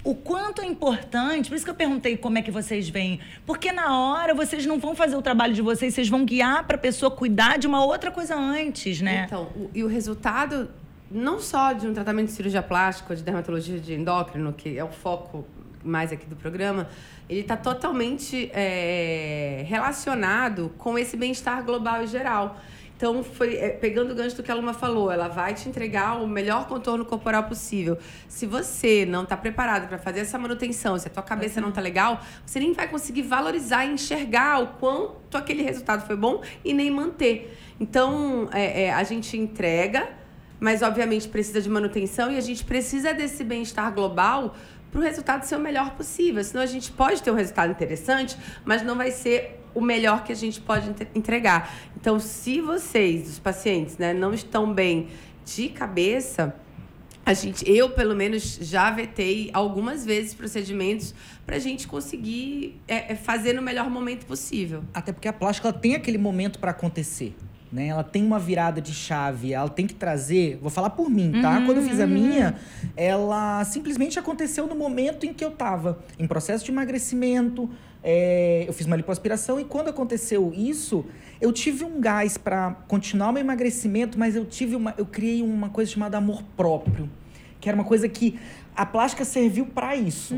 o 0.04 0.14
quanto 0.14 0.60
é 0.60 0.66
importante, 0.66 1.48
por 1.48 1.54
isso 1.54 1.64
que 1.64 1.70
eu 1.70 1.74
perguntei 1.74 2.16
como 2.16 2.36
é 2.36 2.42
que 2.42 2.50
vocês 2.50 2.88
veem, 2.88 3.20
porque 3.46 3.70
na 3.70 3.96
hora 3.98 4.34
vocês 4.34 4.66
não 4.66 4.78
vão 4.78 4.94
fazer 4.96 5.14
o 5.16 5.22
trabalho 5.22 5.54
de 5.54 5.62
vocês, 5.62 5.94
vocês 5.94 6.08
vão 6.08 6.24
guiar 6.24 6.64
para 6.66 6.76
a 6.76 6.78
pessoa 6.80 7.10
cuidar 7.10 7.56
de 7.58 7.66
uma 7.68 7.84
outra 7.84 8.10
coisa 8.10 8.34
antes, 8.34 9.00
né? 9.00 9.24
Então, 9.26 9.44
o- 9.54 9.70
e 9.72 9.84
o 9.84 9.86
resultado 9.86 10.68
não 11.10 11.38
só 11.38 11.72
de 11.72 11.86
um 11.86 11.92
tratamento 11.94 12.26
de 12.26 12.32
cirurgia 12.32 12.62
plástica, 12.62 13.14
de 13.14 13.22
dermatologia 13.22 13.78
de 13.78 13.94
endócrino, 13.94 14.52
que 14.52 14.76
é 14.78 14.82
o 14.82 14.88
foco 14.90 15.44
mais 15.84 16.10
aqui 16.12 16.26
do 16.26 16.36
programa, 16.36 16.88
ele 17.28 17.40
está 17.40 17.56
totalmente 17.56 18.50
é, 18.54 19.64
relacionado 19.68 20.72
com 20.78 20.98
esse 20.98 21.16
bem-estar 21.16 21.62
global 21.64 22.02
e 22.02 22.06
geral. 22.06 22.56
Então, 23.02 23.24
foi 23.24 23.56
é, 23.56 23.68
pegando 23.68 24.12
o 24.12 24.14
gancho 24.14 24.36
do 24.36 24.44
que 24.44 24.50
a 24.52 24.54
Luma 24.54 24.72
falou, 24.72 25.10
ela 25.10 25.26
vai 25.26 25.54
te 25.54 25.68
entregar 25.68 26.22
o 26.22 26.26
melhor 26.28 26.68
contorno 26.68 27.04
corporal 27.04 27.42
possível. 27.42 27.98
Se 28.28 28.46
você 28.46 29.04
não 29.04 29.24
está 29.24 29.36
preparado 29.36 29.88
para 29.88 29.98
fazer 29.98 30.20
essa 30.20 30.38
manutenção, 30.38 30.96
se 30.96 31.08
a 31.08 31.10
tua 31.10 31.22
cabeça 31.24 31.60
não 31.60 31.70
está 31.70 31.80
legal, 31.80 32.20
você 32.46 32.60
nem 32.60 32.72
vai 32.72 32.86
conseguir 32.86 33.22
valorizar 33.22 33.84
e 33.86 33.94
enxergar 33.94 34.62
o 34.62 34.66
quanto 34.78 35.36
aquele 35.36 35.64
resultado 35.64 36.06
foi 36.06 36.14
bom 36.14 36.42
e 36.64 36.72
nem 36.72 36.92
manter. 36.92 37.58
Então, 37.80 38.48
é, 38.52 38.84
é, 38.84 38.92
a 38.92 39.02
gente 39.02 39.36
entrega, 39.36 40.08
mas 40.60 40.80
obviamente 40.80 41.26
precisa 41.26 41.60
de 41.60 41.68
manutenção 41.68 42.30
e 42.30 42.36
a 42.36 42.40
gente 42.40 42.64
precisa 42.64 43.12
desse 43.12 43.42
bem-estar 43.42 43.92
global 43.92 44.54
para 44.92 45.00
o 45.00 45.02
resultado 45.02 45.42
ser 45.42 45.56
o 45.56 45.60
melhor 45.60 45.96
possível. 45.96 46.44
Senão 46.44 46.62
a 46.62 46.66
gente 46.66 46.92
pode 46.92 47.20
ter 47.20 47.32
um 47.32 47.34
resultado 47.34 47.72
interessante, 47.72 48.36
mas 48.64 48.80
não 48.84 48.94
vai 48.94 49.10
ser 49.10 49.60
o 49.74 49.80
melhor 49.80 50.24
que 50.24 50.32
a 50.32 50.36
gente 50.36 50.60
pode 50.60 50.88
entre- 50.90 51.08
entregar. 51.14 51.72
Então, 51.96 52.18
se 52.18 52.60
vocês, 52.60 53.28
os 53.28 53.38
pacientes, 53.38 53.98
né, 53.98 54.12
não 54.12 54.32
estão 54.34 54.72
bem 54.72 55.08
de 55.44 55.68
cabeça, 55.68 56.54
a 57.24 57.34
gente, 57.34 57.68
eu 57.70 57.90
pelo 57.90 58.16
menos 58.16 58.58
já 58.60 58.90
vetei 58.90 59.48
algumas 59.52 60.04
vezes 60.04 60.34
procedimentos 60.34 61.14
para 61.46 61.56
a 61.56 61.58
gente 61.58 61.86
conseguir 61.86 62.80
é, 62.88 63.12
é, 63.12 63.16
fazer 63.16 63.52
no 63.52 63.62
melhor 63.62 63.88
momento 63.88 64.26
possível. 64.26 64.82
Até 64.92 65.12
porque 65.12 65.28
a 65.28 65.32
plástica 65.32 65.72
tem 65.72 65.94
aquele 65.94 66.18
momento 66.18 66.58
pra 66.58 66.72
acontecer. 66.72 67.34
Né? 67.72 67.86
Ela 67.86 68.04
tem 68.04 68.22
uma 68.22 68.38
virada 68.38 68.82
de 68.82 68.92
chave, 68.92 69.54
ela 69.54 69.68
tem 69.68 69.86
que 69.86 69.94
trazer. 69.94 70.58
Vou 70.60 70.70
falar 70.70 70.90
por 70.90 71.08
mim, 71.08 71.40
tá? 71.40 71.58
Uhum, 71.58 71.66
Quando 71.66 71.78
eu 71.78 71.82
fiz 71.84 71.98
a 72.00 72.06
minha, 72.06 72.56
ela 72.94 73.64
simplesmente 73.64 74.18
aconteceu 74.18 74.66
no 74.66 74.74
momento 74.74 75.24
em 75.24 75.32
que 75.32 75.42
eu 75.42 75.50
tava 75.52 75.98
em 76.18 76.26
processo 76.26 76.64
de 76.64 76.70
emagrecimento. 76.70 77.70
é, 78.04 78.64
eu 78.68 78.72
fiz 78.72 78.84
uma 78.86 78.96
lipoaspiração 78.96 79.58
e 79.60 79.64
quando 79.64 79.88
aconteceu 79.88 80.52
isso, 80.54 81.04
eu 81.40 81.52
tive 81.52 81.84
um 81.84 82.00
gás 82.00 82.36
pra 82.36 82.72
continuar 82.88 83.30
o 83.30 83.32
meu 83.32 83.40
emagrecimento, 83.40 84.18
mas 84.18 84.34
eu 84.36 84.44
tive 84.44 84.74
uma, 84.76 84.92
eu 84.98 85.06
criei 85.06 85.40
uma 85.40 85.68
coisa 85.70 85.90
chamada 85.90 86.18
amor 86.18 86.42
próprio, 86.56 87.08
que 87.60 87.68
era 87.68 87.76
uma 87.76 87.84
coisa 87.84 88.08
que 88.08 88.38
a 88.74 88.86
plástica 88.86 89.24
serviu 89.24 89.66
pra 89.66 89.94
isso. 89.94 90.34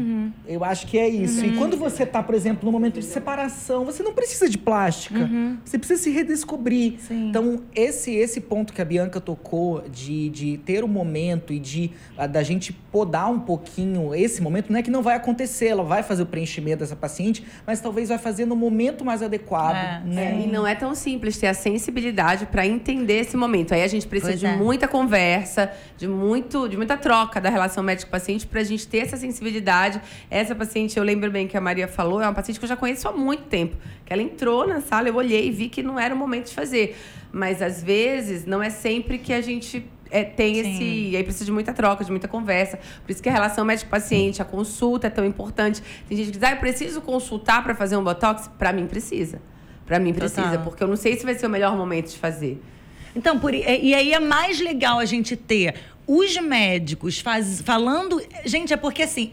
Eu 0.47 0.65
acho 0.65 0.87
que 0.87 0.99
é 0.99 1.09
isso. 1.09 1.45
E 1.45 1.57
quando 1.57 1.77
você 1.77 2.05
tá, 2.05 2.23
por 2.23 2.35
exemplo, 2.35 2.65
no 2.65 2.73
momento 2.73 2.99
de 2.99 3.05
separação, 3.05 3.85
você 3.85 4.03
não 4.03 4.13
precisa 4.13 4.49
de 4.49 4.59
plástica. 4.59 5.29
Você 5.65 5.79
precisa 5.79 6.03
se 6.03 6.11
redescobrir. 6.11 6.99
Sim. 6.99 7.29
Então, 7.29 7.63
esse 7.75 8.13
esse 8.13 8.41
ponto 8.41 8.73
que 8.73 8.83
a 8.83 8.85
Bianca 8.85 9.21
tocou 9.21 9.83
de, 9.89 10.29
de 10.31 10.59
ter 10.59 10.83
o 10.83 10.89
momento 10.89 11.53
e 11.53 11.59
de 11.59 11.91
a, 12.17 12.27
da 12.27 12.43
gente 12.43 12.73
podar 12.73 13.31
um 13.31 13.41
pouquinho 13.41 14.15
esse 14.15 14.43
momento, 14.43 14.71
não 14.71 14.79
é 14.79 14.83
que 14.83 14.91
não 14.91 15.03
vai 15.03 15.17
acontecer, 15.17 15.67
ela 15.67 15.85
vai 15.85 16.03
fazer 16.03 16.23
o 16.23 16.27
preenchimento 16.27 16.79
dessa 16.79 16.97
paciente, 16.97 17.45
mas 17.67 17.81
talvez 17.81 18.09
vai 18.09 18.19
fazer 18.19 18.45
no 18.47 18.57
momento 18.57 19.05
mais 19.05 19.23
adequado. 19.23 19.77
É, 19.77 20.03
né? 20.05 20.43
E 20.45 20.51
não 20.51 20.67
é 20.67 20.75
tão 20.75 20.95
simples 20.95 21.39
ter 21.39 21.47
a 21.47 21.55
sensibilidade 21.55 22.47
para 22.47 22.67
entender 22.67 23.21
esse 23.21 23.37
momento. 23.37 23.75
Aí 23.75 23.83
a 23.83 23.89
gente 23.89 24.07
precisa 24.07 24.33
Pois 24.33 24.41
de 24.41 24.47
é. 24.47 24.57
muita 24.57 24.89
conversa, 24.89 25.71
de 25.97 26.09
muito, 26.09 26.69
de 26.69 26.77
muita 26.77 26.97
troca 26.97 27.41
da 27.41 27.51
relação 27.51 27.83
médico-paciente 27.83 28.24
paciente 28.25 28.47
para 28.47 28.61
a 28.61 28.65
gente 28.65 28.89
ter 28.89 28.99
essa 28.99 29.17
sensibilidade. 29.17 30.01
Essa 30.31 30.55
paciente, 30.55 30.97
eu 30.97 31.05
lembro 31.05 31.31
bem 31.31 31.47
que 31.47 31.57
a 31.57 31.61
Maria 31.61 31.87
falou, 31.87 32.21
é 32.23 32.27
uma 32.27 32.33
paciente 32.33 32.59
que 32.59 32.65
eu 32.65 32.69
já 32.69 32.77
conheço 32.77 33.07
há 33.07 33.13
muito 33.13 33.45
tempo. 33.45 33.77
Que 34.05 34.13
ela 34.13 34.23
entrou 34.23 34.67
na 34.67 34.81
sala, 34.81 35.09
eu 35.09 35.15
olhei 35.15 35.49
e 35.49 35.51
vi 35.51 35.69
que 35.69 35.83
não 35.83 36.01
era 36.01 36.15
o 36.15 36.19
momento 36.19 36.47
de 36.47 36.55
fazer. 36.55 36.97
Mas 37.31 37.61
às 37.61 37.83
vezes 37.83 38.47
não 38.47 38.63
é 38.63 38.71
sempre 38.71 39.19
que 39.19 39.33
a 39.33 39.43
gente 39.43 39.87
é, 40.11 40.25
tem 40.25 40.55
Sim. 40.55 40.61
esse. 40.61 41.17
Aí 41.17 41.23
precisa 41.23 41.45
de 41.45 41.53
muita 41.53 41.73
troca, 41.73 42.03
de 42.05 42.11
muita 42.11 42.29
conversa. 42.29 42.79
Por 43.05 43.13
isso 43.13 43.23
que 43.23 43.29
a 43.29 43.33
relação 43.33 43.65
médico-paciente, 43.65 44.41
a 44.41 44.45
consulta 44.45 45.09
é 45.09 45.11
tão 45.11 45.25
importante. 45.25 45.83
Tem 46.09 46.17
gente 46.17 46.27
que 46.27 46.39
diz, 46.39 46.43
ah, 46.43 46.53
eu 46.53 46.59
preciso 46.59 47.03
consultar 47.03 47.63
para 47.63 47.75
fazer 47.75 47.97
um 47.97 48.05
botox? 48.05 48.49
Para 48.59 48.73
mim, 48.73 48.87
precisa. 48.87 49.41
Para 49.85 49.99
mim, 49.99 50.15
precisa. 50.15 50.43
Total. 50.43 50.65
Porque 50.65 50.83
eu 50.83 50.89
não 50.89 50.97
sei 50.97 51.17
se 51.17 51.25
vai 51.25 51.35
ser 51.35 51.47
o 51.47 51.51
melhor 51.51 51.77
momento 51.77 52.11
de 52.11 52.19
fazer. 52.19 52.61
Então, 53.17 53.39
por, 53.39 53.55
e 53.55 53.95
aí 53.95 54.13
é 54.13 54.19
mais 54.19 54.61
legal 54.61 54.99
a 54.99 55.05
gente 55.05 55.37
ter 55.37 55.75
os 56.07 56.37
médicos 56.39 57.19
faz, 57.21 57.61
falando. 57.61 58.23
Gente, 58.45 58.73
é 58.73 58.77
porque 58.77 59.03
assim, 59.03 59.33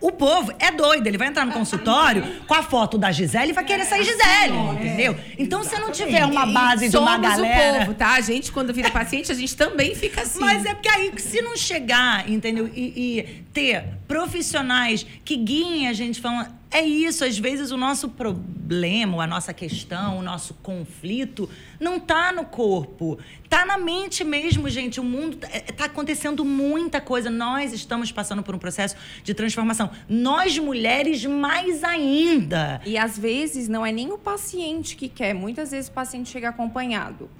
o 0.00 0.12
povo 0.12 0.52
é 0.60 0.70
doido, 0.70 1.06
ele 1.06 1.18
vai 1.18 1.26
entrar 1.26 1.44
no 1.44 1.52
consultório 1.52 2.24
com 2.46 2.54
a 2.54 2.62
foto 2.62 2.96
da 2.96 3.10
Gisele 3.10 3.50
e 3.50 3.52
vai 3.52 3.64
querer 3.64 3.84
sair 3.84 4.04
Gisele, 4.04 4.56
entendeu? 4.74 5.16
Então, 5.36 5.64
se 5.64 5.76
não 5.78 5.90
tiver 5.90 6.24
uma 6.24 6.46
base 6.46 6.88
de 6.88 6.96
uma 6.96 7.18
galera... 7.18 7.78
o 7.78 7.78
povo, 7.80 7.94
tá? 7.94 8.14
A 8.14 8.20
gente, 8.20 8.52
quando 8.52 8.72
vira 8.72 8.90
paciente, 8.90 9.32
a 9.32 9.34
gente 9.34 9.56
também 9.56 9.96
fica 9.96 10.22
assim. 10.22 10.38
Mas 10.38 10.64
é 10.64 10.72
porque 10.72 10.88
aí, 10.88 11.12
se 11.18 11.42
não 11.42 11.56
chegar, 11.56 12.30
entendeu? 12.30 12.70
E, 12.72 13.18
e 13.18 13.44
ter 13.52 13.97
profissionais 14.08 15.06
que 15.24 15.36
guiem 15.36 15.86
a 15.86 15.92
gente 15.92 16.20
falando 16.20 16.58
é 16.70 16.82
isso, 16.82 17.24
às 17.24 17.38
vezes 17.38 17.70
o 17.70 17.78
nosso 17.78 18.10
problema, 18.10 19.24
a 19.24 19.26
nossa 19.26 19.54
questão, 19.54 20.18
o 20.18 20.22
nosso 20.22 20.52
conflito 20.62 21.48
não 21.80 21.96
está 21.96 22.30
no 22.30 22.44
corpo, 22.44 23.18
está 23.42 23.64
na 23.64 23.78
mente 23.78 24.22
mesmo, 24.22 24.68
gente. 24.68 25.00
O 25.00 25.04
mundo 25.04 25.38
está 25.42 25.84
é, 25.84 25.86
acontecendo 25.86 26.44
muita 26.44 27.00
coisa. 27.00 27.30
Nós 27.30 27.72
estamos 27.72 28.12
passando 28.12 28.42
por 28.42 28.54
um 28.54 28.58
processo 28.58 28.96
de 29.24 29.32
transformação. 29.32 29.90
Nós 30.08 30.58
mulheres 30.58 31.24
mais 31.24 31.82
ainda. 31.82 32.82
E 32.84 32.98
às 32.98 33.18
vezes 33.18 33.66
não 33.66 33.84
é 33.84 33.90
nem 33.90 34.12
o 34.12 34.18
paciente 34.18 34.94
que 34.94 35.08
quer. 35.08 35.34
Muitas 35.34 35.70
vezes 35.70 35.88
o 35.88 35.92
paciente 35.92 36.28
chega 36.28 36.50
acompanhado. 36.50 37.30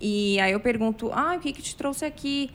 E 0.00 0.40
aí 0.40 0.52
eu 0.52 0.60
pergunto: 0.60 1.10
"Ah, 1.12 1.34
o 1.36 1.40
que 1.40 1.52
que 1.52 1.60
te 1.60 1.76
trouxe 1.76 2.06
aqui?" 2.06 2.50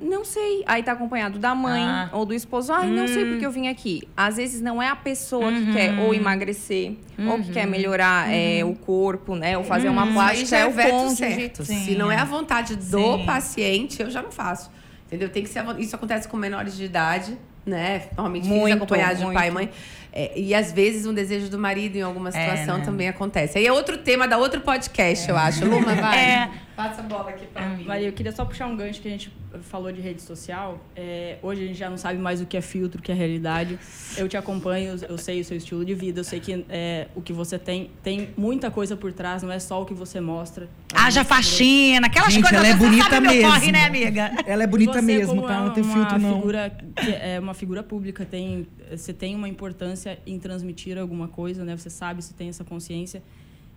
Não 0.00 0.24
sei. 0.24 0.62
Aí 0.66 0.82
tá 0.82 0.92
acompanhado 0.92 1.38
da 1.38 1.54
mãe 1.54 1.82
ah. 1.82 2.10
ou 2.12 2.26
do 2.26 2.34
esposo. 2.34 2.72
Ai, 2.72 2.88
hum. 2.88 2.94
não 2.94 3.06
sei 3.06 3.24
porque 3.24 3.46
eu 3.46 3.50
vim 3.50 3.68
aqui. 3.68 4.02
Às 4.16 4.36
vezes 4.36 4.60
não 4.60 4.82
é 4.82 4.88
a 4.88 4.96
pessoa 4.96 5.46
uhum. 5.46 5.66
que 5.66 5.72
quer 5.72 5.98
ou 6.00 6.12
emagrecer, 6.12 6.96
uhum. 7.18 7.30
ou 7.30 7.38
que 7.38 7.52
quer 7.52 7.64
uhum. 7.64 7.70
melhorar 7.70 8.28
uhum. 8.28 8.34
é, 8.34 8.64
o 8.64 8.74
corpo, 8.74 9.34
né? 9.36 9.56
Ou 9.56 9.64
fazer 9.64 9.88
uma 9.88 10.06
plástica. 10.12 10.56
é 10.56 10.66
o 10.66 10.70
veto 10.72 11.10
certo. 11.10 11.64
Se 11.64 11.94
não 11.94 12.10
é 12.10 12.16
a 12.16 12.24
vontade 12.24 12.76
do 12.76 13.18
Sim. 13.18 13.26
paciente, 13.26 14.02
eu 14.02 14.10
já 14.10 14.22
não 14.22 14.32
faço. 14.32 14.70
Entendeu? 15.06 15.28
Tem 15.28 15.42
que 15.42 15.48
ser. 15.48 15.64
Isso 15.78 15.94
acontece 15.94 16.26
com 16.26 16.36
menores 16.36 16.76
de 16.76 16.84
idade, 16.84 17.38
né? 17.66 18.04
Normalmente 18.16 18.48
filhos 18.48 18.72
acompanhados 18.72 19.18
de 19.24 19.32
pai 19.32 19.48
e 19.48 19.50
mãe. 19.50 19.70
É, 20.12 20.38
e 20.38 20.54
às 20.54 20.72
vezes 20.72 21.06
um 21.06 21.14
desejo 21.14 21.48
do 21.48 21.58
marido 21.58 21.96
em 21.96 22.02
alguma 22.02 22.28
é, 22.28 22.32
situação 22.32 22.76
é, 22.76 22.78
né? 22.78 22.84
também 22.84 23.08
acontece. 23.08 23.56
Aí 23.58 23.66
é 23.66 23.72
outro 23.72 23.96
tema 23.98 24.28
da 24.28 24.36
outro 24.36 24.60
podcast, 24.60 25.28
eu 25.28 25.36
acho. 25.36 25.64
Luma, 25.64 25.94
vai. 25.94 26.18
É. 26.18 26.50
Passa 26.76 27.00
a 27.00 27.04
bola 27.04 27.30
aqui 27.30 27.46
pra 27.46 27.68
mim. 27.68 27.84
Maria, 27.84 28.08
eu 28.08 28.12
queria 28.12 28.32
só 28.32 28.44
puxar 28.44 28.66
um 28.66 28.76
gancho 28.76 29.00
que 29.00 29.08
a 29.08 29.10
gente 29.10 29.32
falou 29.62 29.92
de 29.92 30.00
rede 30.00 30.22
social. 30.22 30.80
É, 30.96 31.38
hoje 31.42 31.64
a 31.64 31.66
gente 31.66 31.78
já 31.78 31.90
não 31.90 31.98
sabe 31.98 32.18
mais 32.18 32.40
o 32.40 32.46
que 32.46 32.56
é 32.56 32.60
filtro, 32.60 32.98
o 32.98 33.02
que 33.02 33.12
é 33.12 33.14
realidade. 33.14 33.78
Eu 34.16 34.28
te 34.28 34.36
acompanho, 34.36 34.98
eu 35.08 35.18
sei 35.18 35.40
o 35.40 35.44
seu 35.44 35.56
estilo 35.56 35.84
de 35.84 35.94
vida, 35.94 36.20
eu 36.20 36.24
sei 36.24 36.40
que 36.40 36.64
é, 36.68 37.08
o 37.14 37.20
que 37.20 37.32
você 37.32 37.58
tem 37.58 37.90
tem 38.02 38.30
muita 38.36 38.70
coisa 38.70 38.96
por 38.96 39.12
trás, 39.12 39.42
não 39.42 39.52
é 39.52 39.58
só 39.58 39.82
o 39.82 39.84
que 39.84 39.92
você 39.92 40.20
mostra. 40.20 40.68
Haja 40.94 41.24
faxina, 41.24 42.06
aquelas 42.06 42.32
gente, 42.32 42.42
coisas 42.42 42.58
ela 42.58 42.68
é 42.68 42.76
bonita 42.76 43.20
mesmo. 43.20 43.50
Corre, 43.50 43.72
né, 43.72 43.84
amiga? 43.84 44.30
Ela 44.46 44.62
é 44.62 44.66
bonita 44.66 44.94
você, 44.94 45.02
mesmo, 45.02 45.42
tá? 45.42 45.60
Não 45.60 45.70
tem 45.74 45.84
filtro 45.84 46.18
não. 46.18 46.36
Figura, 46.36 46.76
é 46.96 47.38
uma 47.38 47.54
figura 47.54 47.82
pública, 47.82 48.24
tem, 48.24 48.66
você 48.90 49.12
tem 49.12 49.34
uma 49.34 49.48
importância 49.48 50.18
em 50.26 50.38
transmitir 50.38 50.96
alguma 50.98 51.28
coisa, 51.28 51.64
né? 51.64 51.76
Você 51.76 51.90
sabe, 51.90 52.22
você 52.22 52.32
tem 52.32 52.48
essa 52.48 52.64
consciência. 52.64 53.22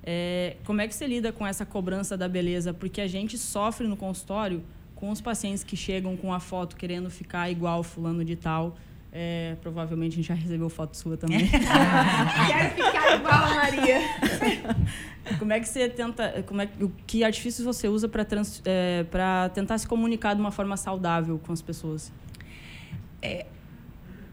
É, 0.05 0.57
como 0.63 0.81
é 0.81 0.87
que 0.87 0.93
você 0.93 1.07
lida 1.07 1.31
com 1.31 1.47
essa 1.47 1.65
cobrança 1.65 2.15
da 2.15 2.29
beleza? 2.29 2.73
Porque 2.73 3.01
a 3.01 3.07
gente 3.07 3.37
sofre 3.37 3.87
no 3.87 3.97
consultório 3.97 4.63
com 4.95 5.09
os 5.09 5.19
pacientes 5.19 5.63
que 5.63 5.75
chegam 5.75 6.15
com 6.15 6.31
a 6.31 6.39
foto 6.39 6.75
querendo 6.75 7.09
ficar 7.09 7.49
igual 7.49 7.81
fulano 7.81 8.23
de 8.23 8.35
tal. 8.35 8.77
É, 9.11 9.55
provavelmente 9.61 10.13
a 10.13 10.15
gente 10.17 10.27
já 10.27 10.33
recebeu 10.33 10.69
foto 10.69 10.95
sua 10.95 11.17
também. 11.17 11.47
Quero 11.47 12.69
ficar 12.75 13.15
igual 13.15 13.33
a 13.33 13.55
Maria. 13.55 13.99
como 15.39 15.53
é 15.53 15.59
que 15.59 15.67
você 15.67 15.89
tenta. 15.89 16.43
Como 16.43 16.61
é, 16.61 16.69
o 16.81 16.91
que 17.07 17.23
artifícios 17.23 17.65
você 17.65 17.87
usa 17.87 18.09
para 18.09 18.25
é, 18.65 19.05
tentar 19.53 19.77
se 19.77 19.87
comunicar 19.87 20.33
de 20.33 20.41
uma 20.41 20.51
forma 20.51 20.75
saudável 20.75 21.39
com 21.39 21.53
as 21.53 21.61
pessoas? 21.61 22.11
É, 23.21 23.45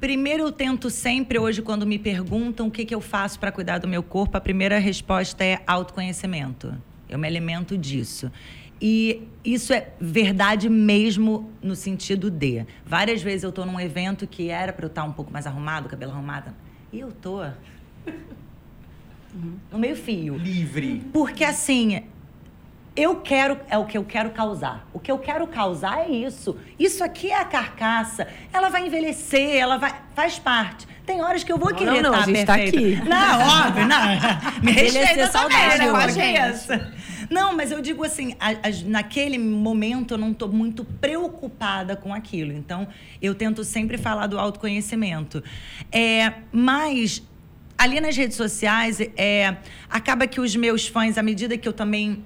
Primeiro, 0.02 0.42
eu 0.42 0.50
tento 0.50 0.90
sempre, 0.90 1.38
hoje, 1.38 1.62
quando 1.62 1.86
me 1.86 1.96
perguntam 1.96 2.66
o 2.66 2.70
que, 2.72 2.84
que 2.84 2.92
eu 2.92 3.00
faço 3.00 3.38
para 3.38 3.52
cuidar 3.52 3.78
do 3.78 3.86
meu 3.86 4.02
corpo, 4.02 4.36
a 4.36 4.40
primeira 4.40 4.76
resposta 4.80 5.44
é 5.44 5.62
autoconhecimento. 5.64 6.74
Eu 7.08 7.20
me 7.20 7.28
alimento 7.28 7.78
disso. 7.78 8.28
E 8.80 9.22
isso 9.44 9.72
é 9.72 9.92
verdade 10.00 10.68
mesmo 10.68 11.52
no 11.62 11.76
sentido 11.76 12.32
de. 12.32 12.66
Várias 12.84 13.22
vezes 13.22 13.44
eu 13.44 13.50
estou 13.50 13.64
num 13.64 13.78
evento 13.78 14.26
que 14.26 14.48
era 14.48 14.72
para 14.72 14.86
eu 14.86 14.88
estar 14.88 15.02
tá 15.02 15.08
um 15.08 15.12
pouco 15.12 15.32
mais 15.32 15.46
arrumado, 15.46 15.88
cabelo 15.88 16.10
arrumado, 16.10 16.52
e 16.92 16.98
eu 16.98 17.12
tô 17.12 17.40
no 19.70 19.78
meio 19.78 19.94
fio. 19.94 20.36
Livre. 20.36 21.00
Porque 21.12 21.44
assim, 21.44 22.02
eu 22.94 23.16
quero, 23.16 23.58
é 23.70 23.78
o 23.78 23.86
que 23.86 23.96
eu 23.96 24.04
quero 24.04 24.30
causar. 24.30 24.86
O 24.92 25.00
que 25.00 25.10
eu 25.10 25.18
quero 25.18 25.46
causar 25.46 26.00
é 26.00 26.10
isso. 26.10 26.58
Isso 26.78 27.02
aqui 27.02 27.30
é 27.30 27.40
a 27.40 27.44
carcaça. 27.44 28.28
Ela 28.52 28.68
vai 28.68 28.86
envelhecer, 28.86 29.56
ela 29.56 29.78
vai, 29.78 29.94
faz 30.14 30.38
parte. 30.38 30.86
Tem 31.06 31.22
horas 31.22 31.42
que 31.42 31.50
eu 31.50 31.58
vou 31.58 31.70
não, 31.70 31.76
querer 31.76 32.02
não, 32.02 32.12
não, 32.12 32.18
estar 32.18 32.22
a 32.22 32.34
gente 32.34 32.46
tá 32.46 32.54
aqui. 32.54 33.08
Não, 33.08 33.66
óbvio, 33.66 33.86
não. 33.86 34.06
Me 34.62 34.72
respeita 34.72 35.26
saudável 35.28 35.90
com 35.90 35.96
a 35.96 36.08
gente. 36.08 37.02
Não, 37.30 37.56
mas 37.56 37.72
eu 37.72 37.80
digo 37.80 38.04
assim, 38.04 38.36
a, 38.38 38.50
a, 38.50 38.54
naquele 38.84 39.38
momento 39.38 40.14
eu 40.14 40.18
não 40.18 40.32
estou 40.32 40.48
muito 40.48 40.84
preocupada 40.84 41.96
com 41.96 42.12
aquilo. 42.12 42.52
Então, 42.52 42.86
eu 43.22 43.34
tento 43.34 43.64
sempre 43.64 43.96
falar 43.96 44.26
do 44.26 44.38
autoconhecimento. 44.38 45.42
É, 45.90 46.34
mas 46.52 47.22
ali 47.78 48.00
nas 48.00 48.16
redes 48.16 48.36
sociais, 48.36 49.00
é, 49.16 49.56
acaba 49.88 50.26
que 50.26 50.40
os 50.40 50.54
meus 50.54 50.86
fãs, 50.86 51.16
à 51.16 51.22
medida 51.22 51.56
que 51.56 51.66
eu 51.66 51.72
também 51.72 52.22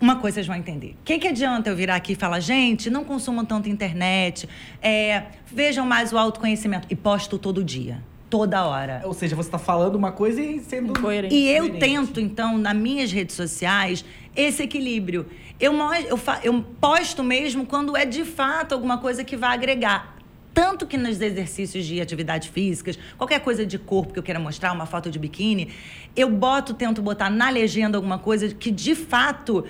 uma 0.00 0.16
coisa 0.16 0.36
vocês 0.36 0.46
vão 0.46 0.56
entender. 0.56 0.96
O 1.00 1.04
que, 1.04 1.18
que 1.18 1.28
adianta 1.28 1.68
eu 1.68 1.76
virar 1.76 1.96
aqui 1.96 2.12
e 2.12 2.16
falar, 2.16 2.40
gente, 2.40 2.88
não 2.88 3.04
consumam 3.04 3.44
tanto 3.44 3.68
internet, 3.68 4.48
é, 4.80 5.24
vejam 5.46 5.84
mais 5.84 6.12
o 6.12 6.18
autoconhecimento 6.18 6.86
e 6.90 6.96
posto 6.96 7.38
todo 7.38 7.62
dia. 7.62 8.02
Toda 8.30 8.64
hora. 8.64 9.02
Ou 9.04 9.12
seja, 9.12 9.36
você 9.36 9.48
está 9.48 9.58
falando 9.58 9.96
uma 9.96 10.12
coisa 10.12 10.40
e 10.40 10.60
sendo 10.60 10.98
coerente. 10.98 11.34
E 11.34 11.48
eu 11.48 11.78
tento, 11.78 12.20
então, 12.20 12.56
nas 12.56 12.76
minhas 12.76 13.10
redes 13.10 13.34
sociais, 13.34 14.04
esse 14.34 14.62
equilíbrio. 14.62 15.26
Eu, 15.58 15.74
eu, 16.08 16.18
eu 16.44 16.64
posto 16.80 17.22
mesmo 17.22 17.66
quando 17.66 17.96
é 17.96 18.06
de 18.06 18.24
fato 18.24 18.72
alguma 18.72 18.98
coisa 18.98 19.24
que 19.24 19.36
vai 19.36 19.52
agregar. 19.52 20.16
Tanto 20.54 20.86
que 20.86 20.96
nos 20.96 21.20
exercícios 21.20 21.84
de 21.84 22.00
atividades 22.00 22.48
físicas, 22.48 22.98
qualquer 23.18 23.40
coisa 23.40 23.66
de 23.66 23.78
corpo 23.78 24.12
que 24.12 24.18
eu 24.18 24.22
queira 24.22 24.40
mostrar, 24.40 24.72
uma 24.72 24.86
foto 24.86 25.10
de 25.10 25.18
biquíni, 25.18 25.68
eu 26.16 26.30
boto, 26.30 26.74
tento 26.74 27.02
botar 27.02 27.30
na 27.30 27.50
legenda 27.50 27.98
alguma 27.98 28.18
coisa 28.18 28.48
que 28.54 28.70
de 28.70 28.94
fato 28.94 29.64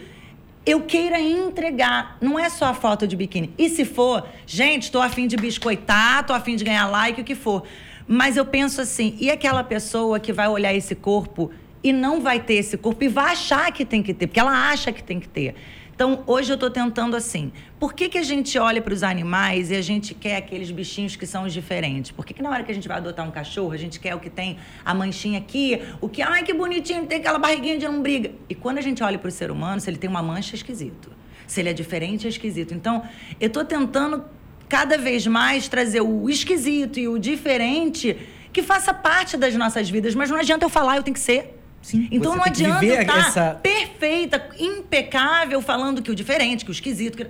eu 0.64 0.82
queira 0.82 1.20
entregar. 1.20 2.16
Não 2.20 2.38
é 2.38 2.48
só 2.48 2.66
a 2.66 2.74
foto 2.74 3.06
de 3.06 3.16
biquíni. 3.16 3.52
E 3.56 3.68
se 3.68 3.84
for, 3.84 4.26
gente, 4.46 4.84
estou 4.84 5.00
afim 5.00 5.26
de 5.26 5.36
biscoitar, 5.36 6.20
estou 6.20 6.36
afim 6.36 6.56
de 6.56 6.64
ganhar 6.64 6.86
like, 6.86 7.20
o 7.20 7.24
que 7.24 7.34
for. 7.34 7.64
Mas 8.06 8.36
eu 8.36 8.44
penso 8.44 8.80
assim, 8.80 9.16
e 9.18 9.30
aquela 9.30 9.62
pessoa 9.62 10.18
que 10.18 10.32
vai 10.32 10.48
olhar 10.48 10.74
esse 10.74 10.94
corpo 10.94 11.50
e 11.82 11.92
não 11.92 12.20
vai 12.20 12.40
ter 12.40 12.54
esse 12.54 12.76
corpo 12.76 13.04
e 13.04 13.08
vai 13.08 13.32
achar 13.32 13.72
que 13.72 13.84
tem 13.84 14.02
que 14.02 14.12
ter, 14.12 14.26
porque 14.26 14.40
ela 14.40 14.70
acha 14.70 14.92
que 14.92 15.02
tem 15.02 15.18
que 15.18 15.28
ter. 15.28 15.54
Então, 16.00 16.25
hoje 16.26 16.50
eu 16.50 16.54
estou 16.54 16.71
tentando 16.71 17.14
assim. 17.14 17.52
Por 17.78 17.92
que, 17.92 18.09
que 18.09 18.16
a 18.16 18.23
gente 18.23 18.59
olha 18.59 18.80
para 18.80 18.95
os 18.95 19.02
animais 19.02 19.71
e 19.71 19.76
a 19.76 19.83
gente 19.83 20.14
quer 20.14 20.37
aqueles 20.37 20.71
bichinhos 20.71 21.14
que 21.14 21.26
são 21.26 21.45
os 21.45 21.52
diferentes? 21.52 22.11
Por 22.11 22.25
que, 22.25 22.33
que 22.33 22.42
na 22.42 22.49
hora 22.49 22.64
que 22.64 22.73
a 22.73 22.75
gente 22.75 22.88
vai 22.88 22.97
adotar 22.97 23.28
um 23.28 23.30
cachorro, 23.30 23.73
a 23.73 23.76
gente 23.76 24.00
quer 24.00 24.14
o 24.14 24.19
que 24.19 24.30
tem 24.30 24.57
a 24.83 24.95
manchinha 24.95 25.38
aqui, 25.38 25.78
o 26.00 26.09
que, 26.09 26.23
ai, 26.23 26.42
que 26.42 26.54
bonitinho, 26.54 27.04
tem 27.04 27.19
aquela 27.19 27.38
barriguinha 27.38 27.76
de 27.76 27.87
lombriga. 27.87 28.30
E 28.49 28.54
quando 28.54 28.78
a 28.78 28.80
gente 28.80 29.02
olha 29.02 29.19
para 29.19 29.28
o 29.28 29.30
ser 29.30 29.50
humano, 29.50 29.78
se 29.78 29.90
ele 29.90 29.99
tem 29.99 30.09
uma 30.09 30.23
mancha, 30.23 30.54
é 30.54 30.57
esquisito. 30.57 31.12
Se 31.47 31.61
ele 31.61 31.69
é 31.69 31.75
diferente, 31.75 32.26
é 32.26 32.30
esquisito. 32.30 32.73
Então, 32.73 33.02
eu 33.38 33.49
estou 33.49 33.66
tentando 33.66 34.25
cada 34.71 34.97
vez 34.97 35.26
mais 35.26 35.69
trazer 35.69 36.00
o 36.00 36.30
esquisito 36.30 36.99
e 36.99 37.09
o 37.09 37.19
diferente 37.19 38.16
que 38.54 38.62
faça 38.62 38.95
parte 38.95 39.37
das 39.37 39.54
nossas 39.54 39.90
vidas. 39.90 40.14
Mas 40.14 40.30
não 40.30 40.38
adianta 40.38 40.64
eu 40.64 40.71
falar, 40.71 40.97
eu 40.97 41.02
tenho 41.02 41.12
que 41.14 41.21
ser. 41.21 41.59
Sim, 41.82 42.08
então 42.10 42.37
não 42.37 42.44
adianta 42.44 42.84
estar 42.84 43.18
essa... 43.18 43.54
perfeita, 43.54 44.50
impecável, 44.58 45.62
falando 45.62 46.02
que 46.02 46.10
o 46.10 46.14
diferente, 46.14 46.64
que 46.64 46.70
o 46.70 46.72
esquisito. 46.72 47.16
Que... 47.16 47.26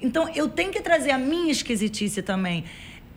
Então 0.00 0.28
eu 0.34 0.48
tenho 0.48 0.70
que 0.70 0.80
trazer 0.80 1.10
a 1.10 1.18
minha 1.18 1.50
esquisitice 1.50 2.22
também. 2.22 2.64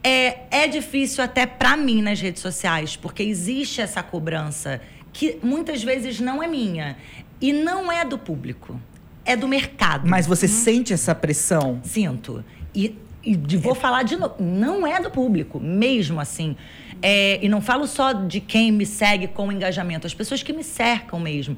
É, 0.03 0.39
é 0.49 0.67
difícil 0.67 1.23
até 1.23 1.45
para 1.45 1.75
mim 1.75 2.01
nas 2.01 2.21
redes 2.21 2.41
sociais, 2.41 2.95
porque 2.95 3.23
existe 3.23 3.81
essa 3.81 4.01
cobrança 4.01 4.79
que 5.11 5.37
muitas 5.43 5.83
vezes 5.83 6.19
não 6.19 6.41
é 6.41 6.47
minha 6.47 6.97
e 7.41 7.51
não 7.51 7.91
é 7.91 8.05
do 8.05 8.17
público, 8.17 8.79
é 9.25 9.35
do 9.35 9.47
mercado. 9.47 10.07
Mas 10.07 10.25
você 10.25 10.45
hum. 10.45 10.49
sente 10.49 10.93
essa 10.93 11.13
pressão? 11.13 11.81
Sinto. 11.83 12.45
E 12.73 12.95
e 13.27 13.35
vou 13.57 13.75
falar 13.75 14.03
de 14.03 14.15
novo, 14.15 14.35
não 14.39 14.87
é 14.87 15.01
do 15.01 15.11
público, 15.11 15.59
mesmo 15.59 16.17
assim. 16.17 16.55
É, 17.01 17.43
e 17.43 17.49
não 17.49 17.61
falo 17.61 17.87
só 17.87 18.11
de 18.11 18.39
quem 18.39 18.71
me 18.71 18.85
segue 18.85 19.27
com 19.27 19.51
engajamento, 19.51 20.07
as 20.07 20.13
pessoas 20.13 20.41
que 20.41 20.53
me 20.53 20.63
cercam 20.63 21.19
mesmo. 21.19 21.57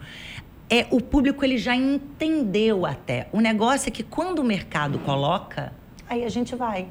É, 0.70 0.86
o 0.92 1.02
público 1.02 1.44
ele 1.44 1.58
já 1.58 1.76
entendeu 1.76 2.86
até. 2.86 3.28
O 3.32 3.40
negócio 3.40 3.90
é 3.90 3.92
que 3.92 4.04
quando 4.04 4.40
o 4.40 4.44
mercado 4.44 5.00
coloca, 5.00 5.74
aí 6.08 6.24
a 6.24 6.30
gente 6.30 6.56
vai. 6.56 6.88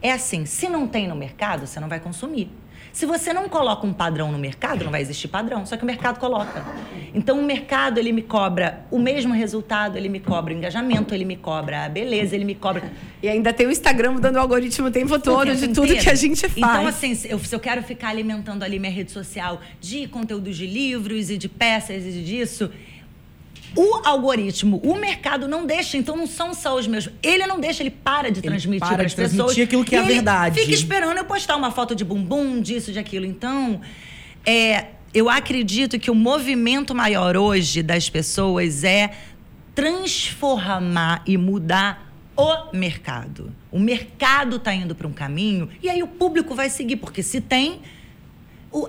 É 0.00 0.12
assim, 0.12 0.44
se 0.44 0.68
não 0.68 0.86
tem 0.86 1.08
no 1.08 1.16
mercado, 1.16 1.66
você 1.66 1.80
não 1.80 1.88
vai 1.88 1.98
consumir. 1.98 2.50
Se 2.96 3.04
você 3.04 3.30
não 3.30 3.46
coloca 3.46 3.86
um 3.86 3.92
padrão 3.92 4.32
no 4.32 4.38
mercado, 4.38 4.82
não 4.82 4.90
vai 4.90 5.02
existir 5.02 5.28
padrão, 5.28 5.66
só 5.66 5.76
que 5.76 5.82
o 5.82 5.86
mercado 5.86 6.18
coloca. 6.18 6.64
Então 7.12 7.38
o 7.38 7.44
mercado 7.44 7.98
ele 7.98 8.10
me 8.10 8.22
cobra 8.22 8.86
o 8.90 8.98
mesmo 8.98 9.34
resultado, 9.34 9.98
ele 9.98 10.08
me 10.08 10.18
cobra 10.18 10.54
o 10.54 10.56
engajamento, 10.56 11.14
ele 11.14 11.26
me 11.26 11.36
cobra 11.36 11.84
a 11.84 11.90
beleza, 11.90 12.34
ele 12.34 12.46
me 12.46 12.54
cobra. 12.54 12.90
E 13.22 13.28
ainda 13.28 13.52
tem 13.52 13.66
o 13.66 13.70
Instagram 13.70 14.14
dando 14.14 14.36
o 14.36 14.38
algoritmo 14.38 14.86
o 14.86 14.90
tempo 14.90 15.18
todo 15.18 15.44
tempo 15.44 15.58
de 15.58 15.68
tudo 15.68 15.84
inteiro. 15.84 16.04
que 16.04 16.08
a 16.08 16.14
gente 16.14 16.48
faz. 16.48 16.56
Então, 16.56 16.86
assim, 16.86 17.14
se 17.14 17.30
eu, 17.30 17.38
se 17.38 17.54
eu 17.54 17.60
quero 17.60 17.82
ficar 17.82 18.08
alimentando 18.08 18.62
ali 18.62 18.78
minha 18.78 18.90
rede 18.90 19.12
social 19.12 19.60
de 19.78 20.06
conteúdos 20.08 20.56
de 20.56 20.66
livros 20.66 21.28
e 21.28 21.36
de 21.36 21.50
peças 21.50 22.02
e 22.02 22.22
disso, 22.22 22.70
o 23.76 24.00
algoritmo, 24.04 24.80
o 24.82 24.94
mercado 24.94 25.46
não 25.46 25.66
deixa, 25.66 25.98
então 25.98 26.16
não 26.16 26.26
são 26.26 26.54
só 26.54 26.76
os 26.76 26.86
meus. 26.86 27.10
Ele 27.22 27.46
não 27.46 27.60
deixa, 27.60 27.82
ele 27.82 27.90
para 27.90 28.30
de 28.30 28.40
transmitir 28.40 28.88
para 28.88 29.04
as 29.04 29.14
pessoas. 29.14 29.34
transmitir 29.36 29.64
aquilo 29.64 29.84
que 29.84 29.94
é 29.94 29.98
a 29.98 30.02
ele 30.02 30.14
verdade. 30.14 30.58
Fica 30.58 30.72
esperando 30.72 31.18
eu 31.18 31.24
postar 31.24 31.56
uma 31.56 31.70
foto 31.70 31.94
de 31.94 32.04
bumbum, 32.04 32.60
disso, 32.60 32.90
de 32.90 32.98
aquilo. 32.98 33.26
Então, 33.26 33.80
é, 34.46 34.86
eu 35.12 35.28
acredito 35.28 35.98
que 35.98 36.10
o 36.10 36.14
movimento 36.14 36.94
maior 36.94 37.36
hoje 37.36 37.82
das 37.82 38.08
pessoas 38.08 38.82
é 38.82 39.10
transformar 39.74 41.22
e 41.26 41.36
mudar 41.36 42.10
o 42.34 42.74
mercado. 42.74 43.52
O 43.70 43.78
mercado 43.78 44.56
está 44.56 44.74
indo 44.74 44.94
para 44.94 45.06
um 45.06 45.12
caminho 45.12 45.68
e 45.82 45.88
aí 45.90 46.02
o 46.02 46.08
público 46.08 46.54
vai 46.54 46.70
seguir, 46.70 46.96
porque 46.96 47.22
se 47.22 47.40
tem 47.40 47.80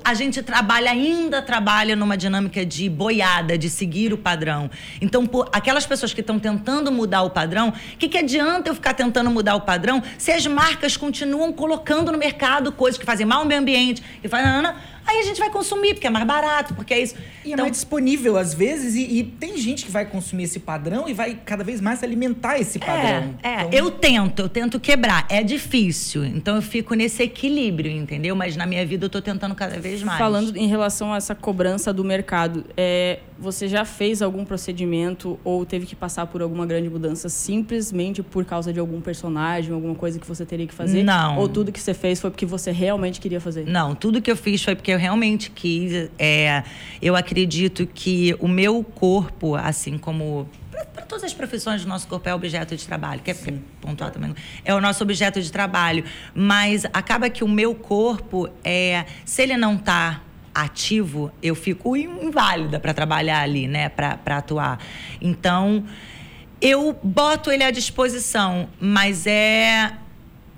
a 0.03 0.13
gente 0.13 0.41
trabalha, 0.44 0.91
ainda 0.91 1.41
trabalha 1.41 1.96
numa 1.96 2.17
dinâmica 2.17 2.65
de 2.65 2.89
boiada, 2.89 3.58
de 3.58 3.70
seguir 3.70 4.12
o 4.13 4.17
padrão. 4.17 4.70
Então, 5.00 5.25
por- 5.25 5.48
aquelas 5.53 5.86
pessoas 5.86 6.13
que 6.13 6.22
estão 6.22 6.38
tentando 6.39 6.91
mudar 6.91 7.22
o 7.24 7.29
padrão, 7.29 7.70
o 7.70 7.98
que, 7.98 8.10
que 8.10 8.17
adianta 8.17 8.70
eu 8.70 8.75
ficar 8.75 8.94
tentando 8.94 9.29
mudar 9.32 9.56
o 9.56 9.62
padrão 9.62 10.03
se 10.17 10.32
as 10.32 10.46
marcas 10.46 10.98
continuam 10.98 11.53
colocando 11.53 12.12
no 12.12 12.17
mercado 12.17 12.72
coisas 12.72 12.98
que 13.00 13.06
fazem 13.06 13.25
mal 13.25 13.39
ao 13.39 13.46
meio 13.46 13.62
ambiente, 13.62 14.03
que 14.22 14.27
fazem. 14.27 14.48
Aí 15.08 15.20
a 15.20 15.24
gente 15.24 15.40
vai 15.40 15.50
consumir, 15.50 15.94
porque 15.94 16.08
é 16.08 16.10
mais 16.10 16.26
barato, 16.28 16.74
porque 16.74 16.94
é 16.94 17.00
isso. 17.00 17.16
E 17.46 17.54
é 17.54 17.56
mais 17.56 17.72
disponível 17.72 18.38
às 18.38 18.54
vezes, 18.54 18.96
e, 18.96 19.20
e 19.20 19.24
tem 19.24 19.58
gente 19.58 19.86
que 19.86 19.92
vai 19.92 20.06
consumir 20.06 20.44
esse 20.44 20.60
padrão 20.60 21.08
e 21.08 21.14
vai 21.14 21.40
cada 21.46 21.64
vez 21.64 21.80
mais 21.80 22.04
alimentar 22.04 22.60
esse 22.60 22.78
padrão. 22.78 23.36
É, 23.42 23.50
é. 23.50 23.62
Então, 23.64 23.70
eu 23.72 23.92
tento, 23.92 24.42
eu 24.42 24.50
tento 24.50 24.80
quebrar. 24.80 25.26
É 25.30 25.42
difícil. 25.44 26.26
Então 26.26 26.58
eu 26.58 26.62
fico 26.62 26.94
nesse 26.94 27.24
equilíbrio, 27.24 27.92
entendeu? 27.92 28.36
Mas 28.36 28.56
na 28.56 28.66
minha 28.66 28.86
vida 28.86 29.06
eu 29.06 29.10
tô 29.10 29.22
tentando 29.22 29.56
cada 29.56 29.80
vez 29.80 30.04
mais. 30.04 30.20
Falando 30.20 30.56
em 30.58 30.68
relação 30.68 31.14
a 31.14 31.18
essa 31.18 31.34
cobrança 31.34 31.94
do 31.94 32.04
mercado, 32.04 32.66
é, 32.76 33.20
você 33.40 33.68
já 33.68 33.86
fez 33.86 34.22
algum 34.22 34.44
procedimento 34.44 35.40
ou 35.44 35.66
teve 35.66 35.86
que 35.86 35.96
passar 35.96 36.28
por 36.28 36.42
alguma 36.42 36.66
grande 36.66 36.90
mudança 36.90 37.30
simplesmente 37.30 38.22
por 38.22 38.44
causa 38.44 38.74
de 38.74 38.80
algum 38.80 39.00
personagem, 39.00 39.74
alguma 39.74 39.96
coisa 39.96 40.20
que 40.20 40.28
você 40.28 40.46
teria 40.46 40.68
que 40.68 40.74
fazer? 40.74 41.04
Não. 41.04 41.38
Ou 41.38 41.48
tudo 41.48 41.72
que 41.72 41.80
você 41.80 41.94
fez 41.94 42.20
foi 42.20 42.30
porque 42.30 42.46
você 42.46 42.72
realmente 42.72 43.22
queria 43.22 43.40
fazer? 43.40 43.66
Não, 43.66 43.96
tudo 43.96 44.22
que 44.22 44.30
eu 44.30 44.36
fiz 44.36 44.64
foi 44.64 44.76
porque 44.76 44.97
eu 44.98 45.00
realmente 45.00 45.50
quis. 45.51 46.10
É, 46.18 46.63
eu 47.01 47.16
acredito 47.16 47.88
que 47.88 48.36
o 48.39 48.48
meu 48.48 48.84
corpo, 48.84 49.56
assim 49.56 49.98
como 49.98 50.50
para 50.94 51.06
todas 51.06 51.24
as 51.24 51.34
profissões, 51.34 51.84
o 51.84 51.88
nosso 51.88 52.08
corpo 52.08 52.27
é 52.27 52.36
objeto 52.36 52.75
de 52.75 52.86
trabalho. 52.86 53.22
Quer 53.22 53.36
quer 53.36 53.54
pontuar 53.82 54.12
também? 54.12 54.36
É 54.66 54.74
o 54.74 54.82
nosso 54.82 55.04
objeto 55.04 55.42
de 55.42 55.51
trabalho. 55.51 56.04
Mas 56.36 56.86
acaba 56.86 57.30
que 57.30 57.44
o 57.44 57.48
meu 57.48 57.74
corpo, 57.74 58.50
é, 58.63 59.06
se 59.25 59.44
ele 59.44 59.58
não 59.58 59.75
está 59.75 60.22
ativo, 60.54 61.32
eu 61.42 61.56
fico 61.56 61.96
inválida 61.96 62.80
para 62.80 62.94
trabalhar 62.94 63.42
ali, 63.42 63.68
né? 63.68 63.89
Para 63.89 64.38
atuar. 64.38 64.80
Então, 65.22 65.84
eu 66.60 67.00
boto 67.04 67.51
ele 67.51 67.63
à 67.63 67.72
disposição, 67.72 68.68
mas 68.80 69.27
é 69.27 69.94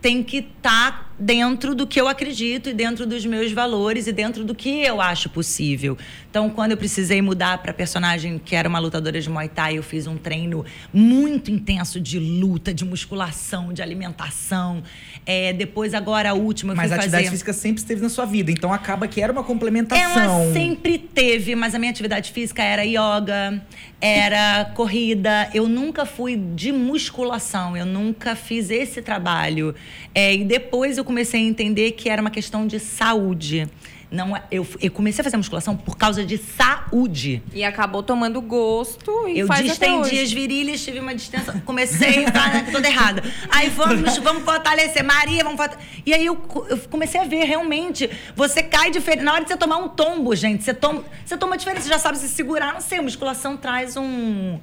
tem 0.02 0.24
que 0.24 0.38
estar 0.38 1.09
dentro 1.20 1.76
do 1.76 1.86
que 1.86 2.00
eu 2.00 2.08
acredito 2.08 2.70
e 2.70 2.74
dentro 2.74 3.06
dos 3.06 3.26
meus 3.26 3.52
valores 3.52 4.08
e 4.08 4.12
dentro 4.12 4.46
do 4.46 4.56
que 4.56 4.82
eu 4.84 5.02
acho 5.02 5.30
possível. 5.30 5.98
Então, 6.30 6.48
quando 6.48 6.72
eu 6.72 6.78
precisei 6.78 7.24
mudar 7.24 7.58
para 7.58 7.74
personagem 7.74 8.38
que 8.38 8.56
era 8.56 8.70
uma 8.70 8.78
lutadora 8.78 9.20
de 9.20 9.28
Muay 9.28 9.50
Thai, 9.50 9.80
eu 9.80 9.84
fiz 9.84 10.06
um 10.06 10.16
treino 10.16 10.64
muito 10.94 11.50
intenso 11.50 12.00
de 12.00 12.20
luta, 12.20 12.72
de 12.72 12.86
musculação, 12.86 13.74
de 13.74 13.82
alimentação. 13.82 14.84
É, 15.26 15.52
depois, 15.54 15.96
agora 15.96 16.30
a 16.30 16.34
última, 16.34 16.74
eu 16.74 16.78
Mas 16.78 16.88
fui 16.88 16.94
a 16.94 17.00
atividade 17.00 17.24
fazer... 17.24 17.32
física 17.32 17.52
sempre 17.52 17.82
esteve 17.82 18.02
na 18.02 18.10
sua 18.10 18.26
vida, 18.26 18.52
então 18.52 18.72
acaba 18.72 19.08
que 19.08 19.20
era 19.20 19.34
uma 19.34 19.44
complementação. 19.44 20.22
Ela 20.22 20.54
sempre 20.54 21.00
teve, 21.00 21.56
mas 21.56 21.74
a 21.74 21.80
minha 21.80 21.92
atividade 21.92 22.32
física 22.32 22.62
era 22.62 22.84
yoga, 22.84 23.60
era 24.00 24.66
corrida. 24.76 25.50
Eu 25.52 25.68
nunca 25.68 26.06
fui 26.06 26.36
de 26.36 26.72
musculação, 26.72 27.76
eu 27.76 27.88
nunca 27.88 28.36
fiz 28.36 28.70
esse 28.70 29.02
trabalho. 29.02 29.74
É, 30.14 30.36
e 30.36 30.44
depois 30.44 31.00
eu 31.00 31.04
comecei 31.04 31.42
a 31.42 31.44
entender 31.44 31.94
que 31.94 32.08
era 32.08 32.22
uma 32.22 32.32
questão 32.32 32.68
de 32.68 32.80
saúde. 32.80 33.68
Não, 34.12 34.36
é- 34.36 34.42
eu, 34.50 34.66
eu 34.82 34.90
comecei 34.90 35.22
a 35.22 35.24
fazer 35.24 35.38
musculação 35.38 35.78
por 35.78 35.96
causa 35.96 36.26
de 36.26 36.38
saúde. 36.38 37.44
E 37.54 37.64
acabou 37.64 38.02
tomando 38.02 38.42
gosto 38.42 39.28
e 39.28 39.40
Eu 39.40 39.48
faz 39.48 39.64
distendi 39.64 40.20
as 40.20 40.32
virilhas, 40.32 40.84
tive 40.84 41.00
uma 41.00 41.14
distância. 41.14 41.62
Comecei 41.64 42.26
a 42.26 42.32
falar 42.32 42.72
toda 42.72 42.88
errada. 42.88 43.24
Aí 43.52 43.70
vamos, 43.70 44.18
vamos 44.18 44.44
fortalecer. 44.44 45.04
Maria, 45.04 45.44
vamos 45.44 45.58
fortalecer. 45.58 46.02
E 46.06 46.14
aí 46.14 46.26
eu, 46.26 46.42
eu 46.70 46.78
comecei 46.90 47.22
a 47.22 47.26
ver 47.26 47.44
realmente. 47.44 48.10
Você 48.36 48.64
cai 48.64 48.90
diferente. 48.90 49.24
Na 49.24 49.34
hora 49.34 49.44
de 49.44 49.50
você 49.50 49.58
tomar 49.58 49.78
um 49.78 49.90
tombo, 49.90 50.36
gente, 50.36 50.64
você 50.64 50.74
toma, 50.74 51.04
você 51.24 51.38
toma 51.38 51.56
diferente, 51.56 51.84
você 51.84 51.90
já 51.90 52.00
sabe 52.00 52.18
se 52.18 52.30
segurar. 52.30 52.74
Não 52.74 52.82
sei, 52.82 52.98
a 52.98 53.02
musculação 53.04 53.56
traz 53.56 53.96
um. 53.96 54.60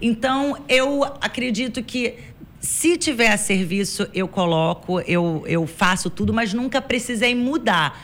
Então, 0.00 0.56
eu 0.68 1.04
acredito 1.20 1.82
que. 1.82 2.14
Se 2.58 2.96
tiver 2.96 3.36
serviço, 3.36 4.08
eu 4.12 4.26
coloco, 4.26 4.98
eu, 5.02 5.44
eu 5.46 5.66
faço 5.68 6.10
tudo, 6.10 6.32
mas 6.32 6.52
nunca 6.52 6.80
precisei 6.82 7.32
mudar 7.32 7.96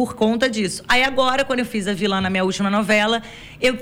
por 0.00 0.14
conta 0.14 0.48
disso. 0.48 0.82
Aí 0.88 1.04
agora, 1.04 1.44
quando 1.44 1.58
eu 1.58 1.66
fiz 1.66 1.86
a 1.86 1.92
vilã 1.92 2.22
na 2.22 2.30
minha 2.30 2.42
última 2.42 2.70
novela, 2.70 3.22
eu 3.60 3.78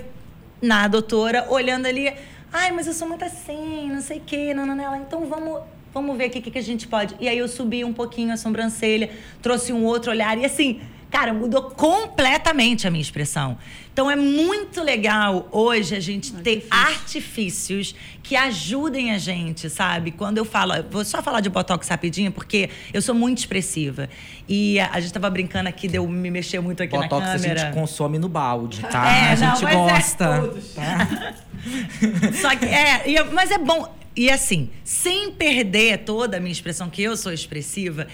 na 0.60 0.88
doutora, 0.88 1.46
olhando 1.48 1.86
ali, 1.86 2.12
ai, 2.52 2.72
mas 2.72 2.88
eu 2.88 2.92
sou 2.92 3.06
muito 3.06 3.24
assim, 3.24 3.88
não 3.88 4.00
sei 4.00 4.18
o 4.18 4.22
quê, 4.26 4.52
não, 4.52 4.96
Então 4.96 5.26
vamos, 5.26 5.60
vamos 5.94 6.18
ver 6.18 6.26
o 6.26 6.30
que, 6.30 6.50
que 6.50 6.58
a 6.58 6.62
gente 6.62 6.88
pode. 6.88 7.14
E 7.20 7.28
aí 7.28 7.38
eu 7.38 7.46
subi 7.46 7.84
um 7.84 7.92
pouquinho 7.92 8.32
a 8.32 8.36
sobrancelha, 8.36 9.10
trouxe 9.40 9.72
um 9.72 9.84
outro 9.84 10.10
olhar 10.10 10.36
e 10.36 10.44
assim, 10.44 10.80
cara, 11.10 11.32
mudou 11.32 11.62
completamente 11.70 12.86
a 12.86 12.90
minha 12.90 13.02
expressão. 13.02 13.56
Então 13.92 14.10
é 14.10 14.14
muito 14.14 14.80
legal 14.82 15.48
hoje 15.50 15.96
a 15.96 16.00
gente 16.00 16.32
ter 16.34 16.66
artifícios 16.70 17.94
que 18.22 18.36
ajudem 18.36 19.10
a 19.12 19.18
gente, 19.18 19.68
sabe? 19.68 20.12
Quando 20.12 20.38
eu 20.38 20.44
falo, 20.44 20.74
vou 20.90 21.04
só 21.04 21.20
falar 21.22 21.40
de 21.40 21.48
botox 21.50 21.88
rapidinho, 21.88 22.30
porque 22.30 22.70
eu 22.92 23.02
sou 23.02 23.14
muito 23.14 23.38
expressiva. 23.38 24.08
E 24.48 24.78
a, 24.78 24.90
a 24.92 25.00
gente 25.00 25.12
tava 25.12 25.28
brincando 25.30 25.68
aqui, 25.68 25.88
deu 25.88 26.06
me 26.06 26.30
mexer 26.30 26.60
muito 26.60 26.82
aqui 26.82 26.96
Botox 26.96 27.22
na 27.26 27.32
a 27.32 27.36
câmera. 27.36 27.60
gente 27.60 27.74
consome 27.74 28.18
no 28.18 28.28
balde, 28.28 28.82
tá? 28.82 29.10
É, 29.10 29.32
a 29.32 29.36
não, 29.36 29.56
gente 29.56 29.64
mas 29.64 29.74
é 29.74 29.76
gosta. 29.76 30.40
todos. 30.42 30.68
tá? 30.74 31.34
Só 32.40 32.54
que 32.54 32.66
é, 32.66 33.02
e- 33.10 33.24
mas 33.32 33.50
é 33.50 33.58
bom. 33.58 33.94
E 34.16 34.30
assim, 34.30 34.68
sem 34.82 35.30
perder 35.30 35.98
toda 35.98 36.38
a 36.38 36.40
minha 36.40 36.50
expressão, 36.52 36.90
que 36.90 37.00
eu 37.02 37.16
sou 37.16 37.32
expressiva, 37.32 38.08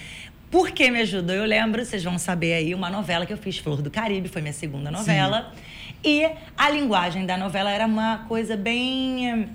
por 0.55 0.71
que 0.71 0.89
me 0.89 1.01
ajudou? 1.01 1.35
Eu 1.35 1.43
lembro, 1.43 1.83
vocês 1.83 2.01
vão 2.01 2.17
saber 2.17 2.53
aí, 2.53 2.73
uma 2.73 2.89
novela 2.89 3.25
que 3.25 3.33
eu 3.33 3.37
fiz, 3.37 3.57
Flor 3.57 3.81
do 3.81 3.91
Caribe, 3.91 4.29
foi 4.29 4.41
minha 4.41 4.53
segunda 4.53 4.89
novela. 4.89 5.53
E 6.01 6.25
a 6.57 6.69
linguagem 6.69 7.25
da 7.25 7.35
novela 7.35 7.69
era 7.69 7.85
uma 7.85 8.19
coisa 8.19 8.55
bem. 8.55 9.49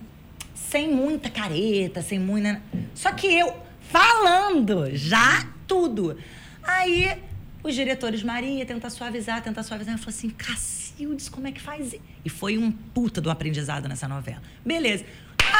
sem 0.55 0.93
muita 0.93 1.31
careta, 1.31 2.03
sem 2.03 2.19
muita. 2.19 2.61
Só 2.95 3.13
que 3.13 3.27
eu 3.27 3.51
falando 3.81 4.95
já 4.95 5.49
tudo. 5.67 6.19
Aí 6.63 7.17
os 7.63 7.75
diretores, 7.75 8.23
Maria, 8.23 8.67
tenta 8.67 8.91
suavizar, 8.91 9.43
tenta 9.43 9.63
suavizar. 9.63 9.95
Eu 9.95 9.99
falei 9.99 10.15
assim, 10.15 10.29
Cacildes, 10.29 11.31
como 11.31 11.49
é 11.49 11.53
que 11.53 11.63
faz? 11.63 11.95
isso?" 11.95 12.03
E 12.23 12.29
foi 12.29 12.59
um 12.59 12.71
puta 12.71 13.23
do 13.23 13.31
aprendizado 13.31 13.89
nessa 13.89 14.07
novela. 14.07 14.43
Beleza. 14.63 15.07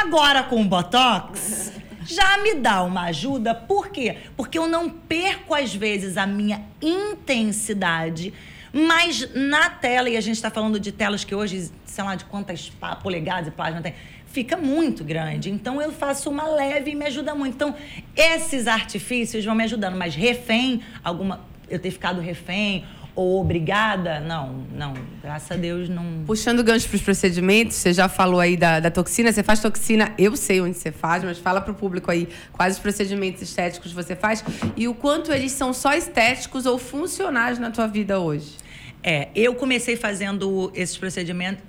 Agora 0.03 0.43
com 0.43 0.61
o 0.61 0.65
Botox, 0.67 1.73
já 2.05 2.39
me 2.39 2.55
dá 2.55 2.83
uma 2.83 3.03
ajuda. 3.05 3.55
Por 3.55 3.89
quê? 3.89 4.17
Porque 4.37 4.59
eu 4.59 4.67
não 4.67 4.89
perco, 4.89 5.55
às 5.55 5.75
vezes, 5.75 6.17
a 6.17 6.27
minha 6.27 6.63
intensidade. 6.81 8.33
Mas 8.73 9.29
na 9.35 9.69
tela, 9.71 10.09
e 10.09 10.17
a 10.17 10.21
gente 10.21 10.37
está 10.37 10.51
falando 10.51 10.79
de 10.79 10.93
telas 10.93 11.25
que 11.25 11.35
hoje, 11.35 11.71
sei 11.85 12.05
lá, 12.05 12.15
de 12.15 12.25
quantas 12.25 12.71
polegadas 13.03 13.49
e 13.49 13.51
páginas 13.51 13.83
tem, 13.83 13.95
fica 14.27 14.57
muito 14.57 15.03
grande. 15.05 15.51
Então 15.51 15.83
eu 15.83 15.93
faço 15.93 16.31
uma 16.31 16.47
leve 16.49 16.93
e 16.93 16.95
me 16.95 17.05
ajuda 17.05 17.35
muito. 17.35 17.55
Então, 17.55 17.75
esses 18.17 18.67
artifícios 18.67 19.45
vão 19.45 19.55
me 19.55 19.65
ajudando, 19.65 19.97
mas 19.97 20.15
refém, 20.15 20.83
alguma. 21.03 21.49
Eu 21.69 21.79
ter 21.79 21.93
ficado 21.93 22.21
refém, 22.21 22.85
ou 23.21 23.41
obrigada, 23.41 24.19
não, 24.21 24.65
não. 24.75 24.95
Graças 25.23 25.51
a 25.51 25.57
Deus 25.57 25.89
não. 25.89 26.25
Puxando 26.27 26.65
gancho 26.65 26.89
para 26.89 26.97
os 26.97 27.03
procedimentos, 27.03 27.77
você 27.77 27.93
já 27.93 28.09
falou 28.09 28.41
aí 28.41 28.57
da, 28.57 28.81
da 28.81 28.91
toxina. 28.91 29.31
Você 29.31 29.43
faz 29.43 29.61
toxina, 29.61 30.15
eu 30.17 30.35
sei 30.37 30.61
onde 30.61 30.77
você 30.77 30.91
faz, 30.91 31.23
mas 31.23 31.39
fala 31.39 31.61
para 31.61 31.73
o 31.73 31.75
público 31.75 32.11
aí 32.11 32.29
quais 32.53 32.77
os 32.77 32.81
procedimentos 32.81 33.43
estéticos 33.43 33.93
você 33.93 34.17
faz 34.17 34.43
e 34.77 34.89
o 34.89 34.95
quanto 34.95 35.33
eles 35.33 35.53
são 35.53 35.73
só 35.73 35.93
estéticos 35.93 36.65
ou 36.65 36.79
funcionais 36.79 37.59
na 37.59 37.71
tua 37.71 37.87
vida 37.87 38.19
hoje. 38.19 38.57
É, 39.03 39.29
eu 39.35 39.55
comecei 39.55 39.97
fazendo 39.97 40.73
esses 40.75 40.97
procedimentos. 40.97 41.63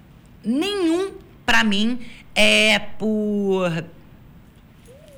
Nenhum, 0.43 1.11
para 1.45 1.63
mim, 1.63 1.99
é 2.33 2.79
por 2.79 3.83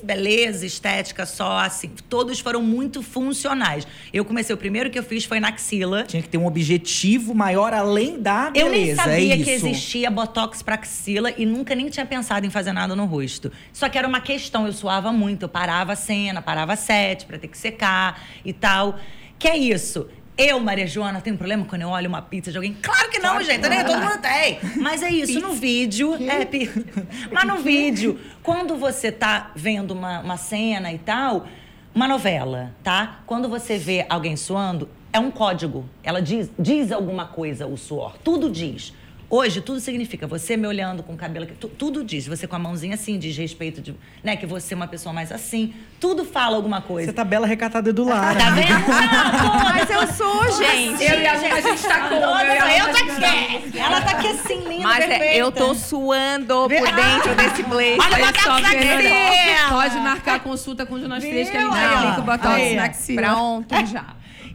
beleza, 0.04 0.66
estética 0.66 1.26
só, 1.26 1.60
assim. 1.60 1.90
Todos 2.10 2.40
foram 2.40 2.62
muito 2.62 3.02
funcionais. 3.02 3.88
Eu 4.12 4.26
comecei, 4.26 4.54
o 4.54 4.58
primeiro 4.58 4.90
que 4.90 5.00
eu 5.00 5.04
fiz 5.04 5.26
foi 5.26 5.40
na 5.40 5.48
axila. 5.50 6.04
Tinha 6.04 6.22
que 6.22 6.30
ter 6.30 6.38
um 6.38 6.46
objetivo 6.46 7.34
maior 7.34 7.74
além 7.74 8.20
da 8.22 8.50
beleza, 8.52 8.66
Eu 8.68 8.72
nem 8.72 8.92
é 8.92 8.96
sabia 8.96 9.36
isso. 9.36 9.44
que 9.46 9.50
existia 9.52 10.12
botox 10.12 10.62
pra 10.62 10.76
axila 10.76 11.32
e 11.38 11.46
nunca 11.46 11.74
nem 11.74 11.90
tinha 11.90 12.06
pensado 12.06 12.46
em 12.46 12.50
fazer 12.50 12.74
nada 12.74 12.96
no 12.96 13.06
rosto. 13.06 13.52
Só 13.72 13.90
que 13.90 13.98
era 13.98 14.08
uma 14.08 14.22
questão, 14.22 14.68
eu 14.68 14.74
suava 14.74 15.12
muito, 15.12 15.44
eu 15.44 15.50
parava 15.50 15.94
a 15.94 15.96
cena, 15.96 16.42
parava 16.42 16.74
a 16.74 16.76
set 16.76 17.26
pra 17.26 17.38
ter 17.38 17.48
que 17.48 17.58
secar 17.58 18.22
e 18.44 18.52
tal. 18.54 19.00
Que 19.40 19.48
é 19.48 19.58
isso? 19.58 20.08
Eu, 20.36 20.60
Maria 20.60 20.88
Joana, 20.88 21.22
tenho 21.22 21.38
problema 21.38 21.64
quando 21.66 21.84
eu 21.84 21.90
olho 21.90 22.10
uma 22.10 22.22
pizza 22.22 22.50
de 22.52 22.58
alguém? 22.58 22.76
Claro 22.82 23.10
que 23.12 23.20
não, 23.20 23.40
gente, 23.44 23.68
né? 23.70 23.84
Todo 23.84 24.00
mundo 24.02 24.18
tem. 24.20 24.60
Mas 24.82 25.04
é 25.04 25.10
isso, 25.12 25.40
no 25.40 25.54
vídeo. 25.54 26.16
É, 26.16 26.44
pi- 26.44 26.72
Mas 27.32 27.46
no 27.46 27.58
vídeo, 27.58 28.20
quando 28.42 28.76
você 28.76 29.12
tá 29.12 29.52
vendo 29.56 29.92
uma, 29.92 30.22
uma 30.22 30.38
cena 30.38 30.92
e 30.92 30.98
tal, 30.98 31.46
uma 31.94 32.08
novela, 32.08 32.72
tá? 32.84 33.20
Quando 33.28 33.48
você 33.48 33.78
vê 33.78 34.06
alguém 34.10 34.36
suando, 34.36 34.90
é 35.12 35.20
um 35.20 35.30
código. 35.30 35.86
Ela 36.04 36.20
diz, 36.20 36.50
diz 36.58 36.92
alguma 36.92 37.28
coisa, 37.28 37.68
o 37.68 37.78
suor. 37.78 38.16
Tudo 38.24 38.50
diz. 38.50 38.92
Hoje, 39.36 39.62
tudo 39.62 39.80
significa 39.80 40.28
você 40.28 40.56
me 40.56 40.68
olhando 40.68 41.02
com 41.02 41.14
o 41.14 41.18
cabelo. 41.18 41.48
tu- 41.60 41.68
tudo 41.68 42.04
diz. 42.04 42.28
Você 42.28 42.46
com 42.46 42.56
a 42.56 42.60
mãozinha 42.60 42.94
assim, 42.94 43.18
diz 43.18 43.36
respeito 43.36 43.82
de. 43.82 43.96
Né, 44.24 44.36
que 44.36 44.46
você 44.46 44.76
é 44.76 44.78
uma 44.78 44.88
pessoa 44.88 45.12
mais 45.12 45.32
assim. 45.32 45.74
Tudo 46.00 46.24
fala 46.24 46.56
alguma 46.56 46.82
coisa. 46.82 47.08
Você 47.08 47.14
tá 47.14 47.24
bela 47.24 47.48
recatada 47.48 47.92
do 47.92 48.04
lar. 48.04 48.38
Tá 48.38 48.52
vendo? 48.52 48.68
Não, 48.70 49.70
Mas 49.72 49.90
eu 49.90 50.06
sou, 50.14 50.52
gente. 50.56 51.04
Eu 51.04 51.20
e 51.20 51.26
a 51.26 51.36
gente 51.62 51.82
tá? 51.84 52.10
Toda- 52.10 52.78
Eu 52.78 52.92
tô 52.92 52.98
gente 53.00 53.26
aqui. 53.26 53.80
Ela 53.80 54.02
tá 54.02 54.12
aqui 54.12 54.28
assim, 54.28 54.60
linda, 54.68 54.84
Mas 54.84 55.04
é, 55.04 55.08
perfeita. 55.08 55.36
eu 55.38 55.52
tô 55.52 55.74
suando 55.74 56.68
por 56.70 56.70
dentro 56.70 57.36
desse 57.36 57.64
blazer. 57.64 57.98
Olha 58.00 58.30
o 58.30 58.40
só, 58.40 58.58
Fernanda, 58.60 59.70
pode 59.70 59.96
marcar 60.00 60.36
a 60.36 60.40
consulta 60.42 60.86
com 60.86 60.94
o 60.94 61.00
Jonas 61.02 61.24
Três 61.24 61.50
que 61.50 61.58
a 61.58 61.60
gente 61.62 61.72
Viu? 61.72 61.80
Aí, 61.80 61.88
ó. 61.88 61.98
aplica 61.98 62.20
o 62.20 62.24
botox 62.24 62.76
na 62.76 62.84
axila. 62.84 63.22
Pronto, 63.24 63.86
já. 63.88 64.06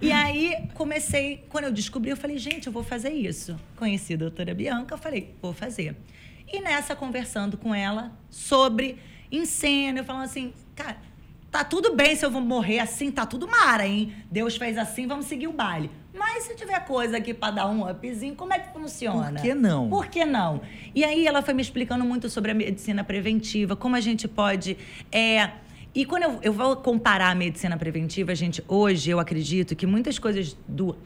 E 0.00 0.12
aí, 0.12 0.68
comecei, 0.74 1.44
quando 1.48 1.64
eu 1.64 1.72
descobri, 1.72 2.10
eu 2.10 2.16
falei, 2.16 2.38
gente, 2.38 2.68
eu 2.68 2.72
vou 2.72 2.84
fazer 2.84 3.10
isso. 3.10 3.58
Conheci 3.76 4.14
a 4.14 4.16
doutora 4.16 4.54
Bianca, 4.54 4.94
eu 4.94 4.98
falei, 4.98 5.34
vou 5.42 5.52
fazer. 5.52 5.96
E 6.50 6.60
nessa, 6.60 6.94
conversando 6.94 7.56
com 7.56 7.74
ela 7.74 8.12
sobre 8.30 8.98
incêndio, 9.30 10.00
eu 10.00 10.04
falando 10.04 10.24
assim, 10.24 10.52
cara, 10.74 10.98
tá 11.50 11.64
tudo 11.64 11.94
bem 11.94 12.14
se 12.14 12.24
eu 12.24 12.30
vou 12.30 12.40
morrer 12.40 12.78
assim, 12.78 13.10
tá 13.10 13.26
tudo 13.26 13.48
mara, 13.48 13.86
hein? 13.86 14.14
Deus 14.30 14.56
fez 14.56 14.78
assim, 14.78 15.06
vamos 15.06 15.26
seguir 15.26 15.48
o 15.48 15.52
baile. 15.52 15.90
Mas 16.14 16.44
se 16.44 16.54
tiver 16.54 16.78
coisa 16.86 17.16
aqui 17.16 17.34
pra 17.34 17.50
dar 17.50 17.68
um 17.68 17.88
upzinho, 17.88 18.34
como 18.34 18.52
é 18.52 18.58
que 18.58 18.72
funciona? 18.72 19.32
Por 19.32 19.42
que 19.42 19.54
não? 19.54 19.88
Por 19.88 20.06
que 20.06 20.24
não? 20.24 20.60
E 20.94 21.04
aí 21.04 21.26
ela 21.26 21.42
foi 21.42 21.54
me 21.54 21.62
explicando 21.62 22.04
muito 22.04 22.28
sobre 22.28 22.50
a 22.50 22.54
medicina 22.54 23.04
preventiva, 23.04 23.76
como 23.76 23.94
a 23.94 24.00
gente 24.00 24.26
pode. 24.26 24.76
é, 25.12 25.50
E 25.94 26.04
quando 26.04 26.24
eu, 26.24 26.38
eu 26.42 26.52
vou 26.52 26.76
comparar 26.76 27.30
a 27.30 27.34
medicina 27.34 27.76
preventiva, 27.76 28.34
gente, 28.34 28.62
hoje 28.68 29.10
eu 29.10 29.18
acredito 29.18 29.74
que 29.74 29.86
muitas 29.86 30.18
coisas 30.18 30.56
do. 30.66 30.96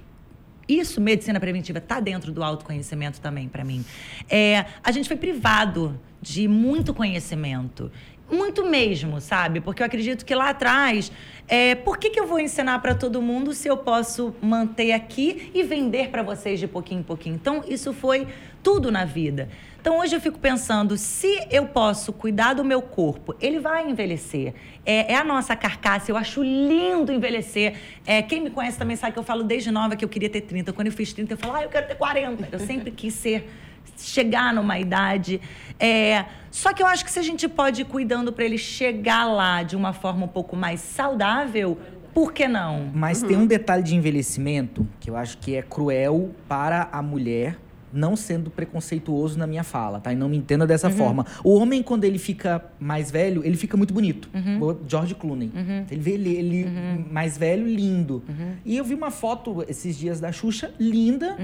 Isso, 0.68 1.00
medicina 1.00 1.40
preventiva, 1.40 1.78
está 1.78 2.00
dentro 2.00 2.32
do 2.32 2.42
autoconhecimento 2.42 3.20
também, 3.20 3.48
para 3.48 3.64
mim. 3.64 3.84
É, 4.28 4.64
a 4.82 4.92
gente 4.92 5.08
foi 5.08 5.16
privado 5.16 5.98
de 6.20 6.46
muito 6.46 6.94
conhecimento. 6.94 7.90
Muito 8.30 8.64
mesmo, 8.64 9.20
sabe? 9.20 9.60
Porque 9.60 9.82
eu 9.82 9.86
acredito 9.86 10.24
que 10.24 10.34
lá 10.34 10.50
atrás, 10.50 11.12
é, 11.46 11.74
por 11.74 11.98
que, 11.98 12.08
que 12.08 12.18
eu 12.18 12.26
vou 12.26 12.40
ensinar 12.40 12.78
para 12.78 12.94
todo 12.94 13.20
mundo 13.20 13.52
se 13.52 13.68
eu 13.68 13.76
posso 13.76 14.34
manter 14.40 14.92
aqui 14.92 15.50
e 15.52 15.62
vender 15.62 16.08
para 16.08 16.22
vocês 16.22 16.58
de 16.58 16.66
pouquinho 16.66 17.00
em 17.00 17.04
pouquinho? 17.04 17.34
Então, 17.34 17.62
isso 17.68 17.92
foi 17.92 18.26
tudo 18.62 18.90
na 18.90 19.04
vida. 19.04 19.50
Então, 19.82 19.98
hoje 19.98 20.14
eu 20.14 20.20
fico 20.20 20.38
pensando, 20.38 20.96
se 20.96 21.44
eu 21.50 21.66
posso 21.66 22.12
cuidar 22.12 22.54
do 22.54 22.62
meu 22.62 22.80
corpo, 22.80 23.34
ele 23.40 23.58
vai 23.58 23.90
envelhecer. 23.90 24.54
É, 24.86 25.12
é 25.12 25.16
a 25.16 25.24
nossa 25.24 25.56
carcaça, 25.56 26.08
eu 26.08 26.16
acho 26.16 26.40
lindo 26.40 27.10
envelhecer. 27.10 27.74
É, 28.06 28.22
quem 28.22 28.40
me 28.40 28.48
conhece 28.48 28.78
também 28.78 28.94
sabe 28.94 29.14
que 29.14 29.18
eu 29.18 29.24
falo 29.24 29.42
desde 29.42 29.72
nova 29.72 29.96
que 29.96 30.04
eu 30.04 30.08
queria 30.08 30.30
ter 30.30 30.42
30. 30.42 30.72
Quando 30.72 30.86
eu 30.86 30.92
fiz 30.92 31.12
30, 31.12 31.32
eu 31.32 31.36
falo, 31.36 31.56
ah, 31.56 31.64
eu 31.64 31.68
quero 31.68 31.88
ter 31.88 31.96
40. 31.96 32.48
Eu 32.52 32.60
sempre 32.60 32.92
quis 32.92 33.12
ser 33.12 33.50
chegar 33.96 34.54
numa 34.54 34.78
idade. 34.78 35.40
É, 35.80 36.26
só 36.48 36.72
que 36.72 36.80
eu 36.80 36.86
acho 36.86 37.04
que 37.04 37.10
se 37.10 37.18
a 37.18 37.22
gente 37.22 37.48
pode 37.48 37.82
ir 37.82 37.84
cuidando 37.84 38.32
para 38.32 38.44
ele 38.44 38.58
chegar 38.58 39.24
lá 39.24 39.64
de 39.64 39.74
uma 39.74 39.92
forma 39.92 40.26
um 40.26 40.28
pouco 40.28 40.54
mais 40.54 40.78
saudável, 40.78 41.76
por 42.14 42.32
que 42.32 42.46
não? 42.46 42.88
Mas 42.94 43.20
tem 43.20 43.36
um 43.36 43.46
detalhe 43.46 43.82
de 43.82 43.96
envelhecimento 43.96 44.86
que 45.00 45.10
eu 45.10 45.16
acho 45.16 45.38
que 45.38 45.56
é 45.56 45.62
cruel 45.62 46.30
para 46.46 46.88
a 46.92 47.02
mulher, 47.02 47.58
não 47.92 48.16
sendo 48.16 48.50
preconceituoso 48.50 49.38
na 49.38 49.46
minha 49.46 49.62
fala, 49.62 50.00
tá? 50.00 50.12
E 50.12 50.16
não 50.16 50.28
me 50.28 50.36
entenda 50.36 50.66
dessa 50.66 50.88
forma. 50.90 51.26
O 51.44 51.54
homem, 51.56 51.82
quando 51.82 52.04
ele 52.04 52.18
fica 52.18 52.64
mais 52.78 53.10
velho, 53.10 53.44
ele 53.44 53.56
fica 53.56 53.76
muito 53.76 53.92
bonito. 53.92 54.28
O 54.60 54.76
George 54.88 55.14
Clooney. 55.14 55.50
Ele 55.90 56.00
vê 56.00 56.12
ele, 56.12 56.34
ele 56.34 56.66
mais 57.10 57.36
velho, 57.36 57.66
lindo. 57.66 58.22
E 58.64 58.76
eu 58.76 58.84
vi 58.84 58.94
uma 58.94 59.10
foto 59.10 59.64
esses 59.68 59.96
dias 59.96 60.20
da 60.20 60.32
Xuxa, 60.32 60.72
linda. 60.78 61.36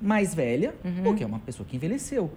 Mais 0.00 0.34
velha, 0.34 0.74
porque 1.04 1.22
é 1.22 1.26
uma 1.26 1.38
pessoa 1.38 1.66
que 1.68 1.76
envelheceu. 1.76 2.30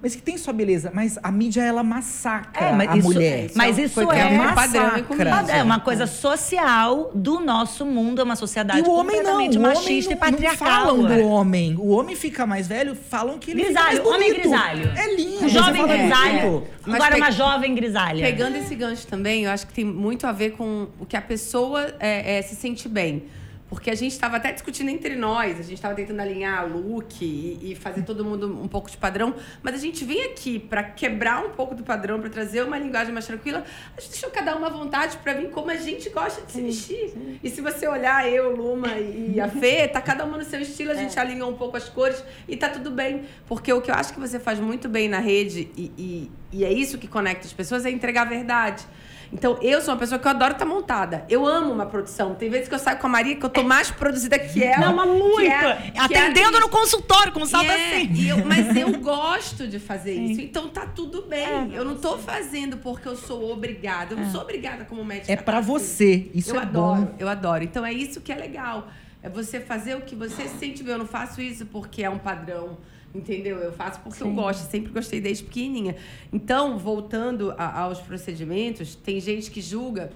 Mas 0.00 0.14
que 0.14 0.22
tem 0.22 0.38
sua 0.38 0.52
beleza. 0.52 0.90
Mas 0.94 1.18
a 1.22 1.32
mídia, 1.32 1.62
ela 1.62 1.82
massacra 1.82 2.66
É, 2.66 2.72
mas 2.72 2.88
a 2.90 2.96
isso- 2.96 3.08
mulher. 3.08 3.50
mas 3.54 3.76
isso 3.78 3.94
Foi 3.94 4.16
é 4.16 4.34
e 4.34 4.38
massacra. 4.38 5.56
É 5.56 5.62
uma 5.62 5.80
coisa 5.80 6.06
social 6.06 7.10
do 7.14 7.40
nosso 7.40 7.84
mundo, 7.84 8.20
é 8.20 8.24
uma 8.24 8.36
sociedade 8.36 8.78
E 8.80 8.82
o 8.82 8.90
homem 8.92 9.16
não, 9.22 9.32
completamente 9.32 9.58
o 9.58 9.60
homem 9.60 9.74
machista 9.74 10.10
não, 10.10 10.16
e 10.16 10.20
patriarcal. 10.20 10.68
não 10.68 11.02
falam 11.02 11.12
é. 11.12 11.16
do 11.22 11.26
homem. 11.28 11.76
O 11.76 11.88
homem 11.88 12.14
fica 12.14 12.46
mais 12.46 12.68
velho, 12.68 12.94
falam 12.94 13.38
que 13.38 13.50
ele 13.50 13.64
Grisalho, 13.64 13.96
fica 13.96 14.02
mais 14.04 14.14
homem 14.16 14.34
grisalho. 14.34 14.92
É 14.96 15.14
lindo. 15.16 15.48
Jovem 15.48 15.82
você 15.82 15.88
fala 15.88 15.96
grisalho. 15.98 16.64
Mas 16.86 16.94
Agora 16.94 17.14
pe- 17.16 17.20
uma 17.20 17.30
jovem 17.30 17.74
grisalha. 17.74 18.24
Pegando 18.24 18.56
esse 18.56 18.74
gancho 18.74 19.06
também, 19.06 19.44
eu 19.44 19.50
acho 19.50 19.66
que 19.66 19.72
tem 19.74 19.84
muito 19.84 20.26
a 20.26 20.32
ver 20.32 20.50
com 20.52 20.86
o 21.00 21.04
que 21.04 21.16
a 21.16 21.20
pessoa 21.22 21.94
é, 21.98 22.38
é, 22.38 22.42
se 22.42 22.54
sente 22.54 22.88
bem. 22.88 23.24
Porque 23.68 23.90
a 23.90 23.94
gente 23.94 24.12
estava 24.12 24.38
até 24.38 24.50
discutindo 24.50 24.88
entre 24.88 25.14
nós, 25.14 25.58
a 25.58 25.62
gente 25.62 25.74
estava 25.74 25.94
tentando 25.94 26.20
alinhar 26.20 26.66
look 26.66 27.22
e, 27.22 27.72
e 27.72 27.74
fazer 27.74 28.02
todo 28.02 28.24
mundo 28.24 28.46
um 28.62 28.66
pouco 28.66 28.90
de 28.90 28.96
padrão, 28.96 29.34
mas 29.62 29.74
a 29.74 29.78
gente 29.78 30.04
vem 30.04 30.24
aqui 30.24 30.58
para 30.58 30.82
quebrar 30.82 31.44
um 31.44 31.50
pouco 31.50 31.74
do 31.74 31.82
padrão, 31.82 32.18
para 32.20 32.30
trazer 32.30 32.62
uma 32.62 32.78
linguagem 32.78 33.12
mais 33.12 33.26
tranquila. 33.26 33.64
A 33.96 34.00
gente 34.00 34.12
deixou 34.12 34.30
cada 34.30 34.56
uma 34.56 34.68
à 34.68 34.70
vontade 34.70 35.18
para 35.18 35.34
vir 35.34 35.50
como 35.50 35.70
a 35.70 35.76
gente 35.76 36.08
gosta 36.08 36.44
de 36.46 36.52
se 36.52 36.62
vestir. 36.62 37.40
E 37.42 37.50
se 37.50 37.60
você 37.60 37.86
olhar 37.86 38.26
eu, 38.26 38.56
Luma 38.56 38.98
e 38.98 39.38
a 39.38 39.48
Fê, 39.48 39.86
tá 39.86 40.00
cada 40.00 40.24
uma 40.24 40.38
no 40.38 40.44
seu 40.44 40.60
estilo, 40.60 40.92
a 40.92 40.94
gente 40.94 41.18
alinhou 41.18 41.50
um 41.50 41.56
pouco 41.56 41.76
as 41.76 41.88
cores 41.88 42.24
e 42.48 42.56
tá 42.56 42.70
tudo 42.70 42.90
bem. 42.90 43.24
Porque 43.46 43.70
o 43.72 43.82
que 43.82 43.90
eu 43.90 43.94
acho 43.94 44.14
que 44.14 44.20
você 44.20 44.40
faz 44.40 44.58
muito 44.58 44.88
bem 44.88 45.08
na 45.08 45.18
rede, 45.18 45.70
e, 45.76 45.92
e, 45.98 46.30
e 46.52 46.64
é 46.64 46.72
isso 46.72 46.96
que 46.96 47.06
conecta 47.06 47.46
as 47.46 47.52
pessoas, 47.52 47.84
é 47.84 47.90
entregar 47.90 48.22
a 48.22 48.30
verdade. 48.30 48.86
Então, 49.32 49.58
eu 49.60 49.80
sou 49.82 49.92
uma 49.92 50.00
pessoa 50.00 50.18
que 50.18 50.26
eu 50.26 50.30
adoro 50.30 50.52
estar 50.52 50.64
montada. 50.64 51.24
Eu 51.28 51.46
amo 51.46 51.70
uma 51.72 51.84
produção. 51.86 52.34
Tem 52.34 52.48
vezes 52.48 52.66
que 52.68 52.74
eu 52.74 52.78
saio 52.78 52.98
com 52.98 53.06
a 53.06 53.10
Maria 53.10 53.36
que 53.36 53.44
eu 53.44 53.50
tô 53.50 53.62
mais 53.62 53.90
produzida 53.90 54.38
que 54.38 54.62
ela. 54.64 54.86
Não, 54.86 54.96
mas 54.96 55.08
muito. 55.08 55.40
é- 55.40 55.92
é 55.94 56.00
Atendendo 56.00 56.48
atriz. 56.48 56.60
no 56.60 56.68
consultório, 56.68 57.32
com 57.32 57.44
salto 57.44 57.66
E 57.66 57.68
é, 57.70 57.96
assim. 58.02 58.28
eu- 58.28 58.44
mas 58.46 58.74
eu 58.76 58.98
gosto 58.98 59.68
de 59.68 59.78
fazer 59.78 60.14
isso. 60.14 60.40
Então 60.40 60.68
tá 60.68 60.86
tudo 60.86 61.22
bem. 61.22 61.74
eu 61.74 61.84
não 61.84 61.96
tô 61.96 62.16
fazendo 62.18 62.78
porque 62.78 63.06
eu 63.06 63.16
sou 63.16 63.52
obrigada. 63.52 64.14
Eu 64.14 64.18
não 64.18 64.30
sou 64.30 64.40
obrigada 64.40 64.84
como 64.84 65.04
médica. 65.04 65.32
É 65.32 65.36
tá? 65.36 65.60
você. 65.60 66.30
Isso 66.34 66.50
eu 66.54 66.60
é 66.60 66.62
adoro, 66.62 67.02
bom. 67.02 67.14
eu 67.18 67.28
adoro. 67.28 67.62
Então 67.64 67.84
é 67.84 67.92
isso 67.92 68.20
que 68.20 68.32
é 68.32 68.34
legal. 68.36 68.88
É 69.22 69.28
você 69.28 69.60
fazer 69.60 69.94
o 69.96 70.00
que 70.00 70.14
você 70.14 70.48
se 70.48 70.58
sente 70.58 70.82
bem. 70.82 70.92
Eu 70.92 70.98
não 70.98 71.06
faço 71.06 71.40
isso 71.42 71.66
porque 71.66 72.02
é 72.02 72.08
um 72.10 72.18
padrão. 72.18 72.78
Entendeu? 73.14 73.56
Eu 73.58 73.72
faço 73.72 74.00
porque 74.00 74.22
eu 74.22 74.30
gosto, 74.32 74.70
sempre 74.70 74.92
gostei 74.92 75.20
desde 75.20 75.44
pequenininha. 75.44 75.96
Então, 76.32 76.78
voltando 76.78 77.52
a- 77.56 77.80
aos 77.80 78.00
procedimentos, 78.00 78.94
tem 78.94 79.18
gente 79.18 79.50
que 79.50 79.60
julga 79.62 80.10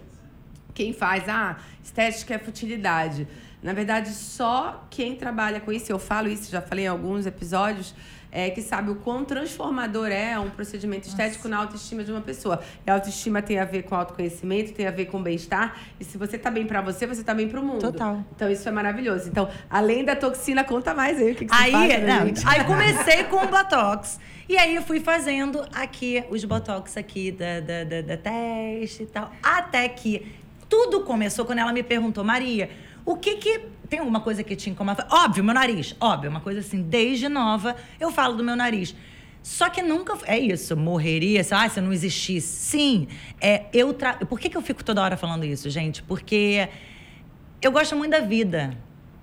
quem 0.74 0.92
faz, 0.92 1.28
ah, 1.28 1.58
estética 1.82 2.34
é 2.34 2.38
futilidade. 2.38 3.26
Na 3.62 3.72
verdade, 3.72 4.10
só 4.10 4.86
quem 4.90 5.16
trabalha 5.16 5.60
com 5.60 5.72
isso, 5.72 5.90
eu 5.90 5.98
falo 5.98 6.28
isso, 6.28 6.50
já 6.50 6.60
falei 6.60 6.84
em 6.84 6.88
alguns 6.88 7.26
episódios, 7.26 7.94
é 8.32 8.48
que 8.48 8.62
sabe 8.62 8.90
o 8.90 8.96
quão 8.96 9.24
transformador 9.24 10.08
é 10.08 10.38
um 10.38 10.48
procedimento 10.48 11.06
estético 11.06 11.46
na 11.48 11.58
autoestima 11.58 12.02
de 12.02 12.10
uma 12.10 12.22
pessoa. 12.22 12.62
E 12.86 12.90
a 12.90 12.94
autoestima 12.94 13.42
tem 13.42 13.58
a 13.58 13.64
ver 13.66 13.82
com 13.82 13.94
autoconhecimento, 13.94 14.72
tem 14.72 14.86
a 14.86 14.90
ver 14.90 15.04
com 15.06 15.22
bem-estar. 15.22 15.78
E 16.00 16.04
se 16.04 16.16
você 16.16 16.38
tá 16.38 16.50
bem 16.50 16.66
pra 16.66 16.80
você, 16.80 17.06
você 17.06 17.22
tá 17.22 17.34
bem 17.34 17.46
pro 17.46 17.62
mundo. 17.62 17.80
Total. 17.80 18.24
Então 18.34 18.50
isso 18.50 18.66
é 18.66 18.72
maravilhoso. 18.72 19.28
Então, 19.28 19.50
além 19.68 20.02
da 20.02 20.16
toxina, 20.16 20.64
conta 20.64 20.94
mais 20.94 21.18
aí 21.18 21.32
o 21.32 21.34
que, 21.34 21.44
que 21.44 21.54
você 21.54 21.62
Aí, 21.62 21.72
faz, 21.72 21.88
né, 21.88 22.06
não, 22.06 22.26
gente? 22.26 22.48
aí 22.48 22.64
comecei 22.64 23.24
com 23.24 23.36
o 23.36 23.48
Botox. 23.48 24.18
E 24.48 24.56
aí 24.56 24.74
eu 24.74 24.82
fui 24.82 24.98
fazendo 24.98 25.62
aqui 25.74 26.24
os 26.30 26.42
Botox 26.44 26.96
aqui 26.96 27.30
da, 27.30 27.60
da, 27.60 27.84
da, 27.84 28.00
da 28.00 28.16
teste 28.16 29.02
e 29.02 29.06
tal. 29.06 29.30
Até 29.42 29.86
que 29.90 30.34
tudo 30.68 31.02
começou 31.02 31.44
quando 31.44 31.58
ela 31.58 31.72
me 31.72 31.82
perguntou, 31.82 32.24
Maria, 32.24 32.70
o 33.04 33.16
que 33.16 33.36
que. 33.36 33.72
Tem 33.88 33.98
alguma 33.98 34.20
coisa 34.20 34.42
que 34.42 34.56
te 34.56 34.70
incomoda? 34.70 35.06
Óbvio, 35.10 35.44
meu 35.44 35.54
nariz. 35.54 35.94
Óbvio, 36.00 36.30
uma 36.30 36.40
coisa 36.40 36.60
assim, 36.60 36.82
desde 36.82 37.28
nova 37.28 37.76
eu 38.00 38.10
falo 38.10 38.36
do 38.36 38.44
meu 38.44 38.56
nariz. 38.56 38.94
Só 39.42 39.68
que 39.68 39.82
nunca. 39.82 40.16
É 40.24 40.38
isso, 40.38 40.76
morreria, 40.76 41.42
sei 41.42 41.56
lá, 41.56 41.68
se 41.68 41.80
eu 41.80 41.84
não 41.84 41.92
existisse. 41.92 42.46
Sim, 42.46 43.08
é, 43.40 43.64
eu. 43.72 43.92
Tra... 43.92 44.14
Por 44.14 44.38
que, 44.38 44.48
que 44.48 44.56
eu 44.56 44.62
fico 44.62 44.84
toda 44.84 45.02
hora 45.02 45.16
falando 45.16 45.44
isso, 45.44 45.68
gente? 45.68 46.02
Porque 46.02 46.68
eu 47.60 47.72
gosto 47.72 47.96
muito 47.96 48.12
da 48.12 48.20
vida. 48.20 48.76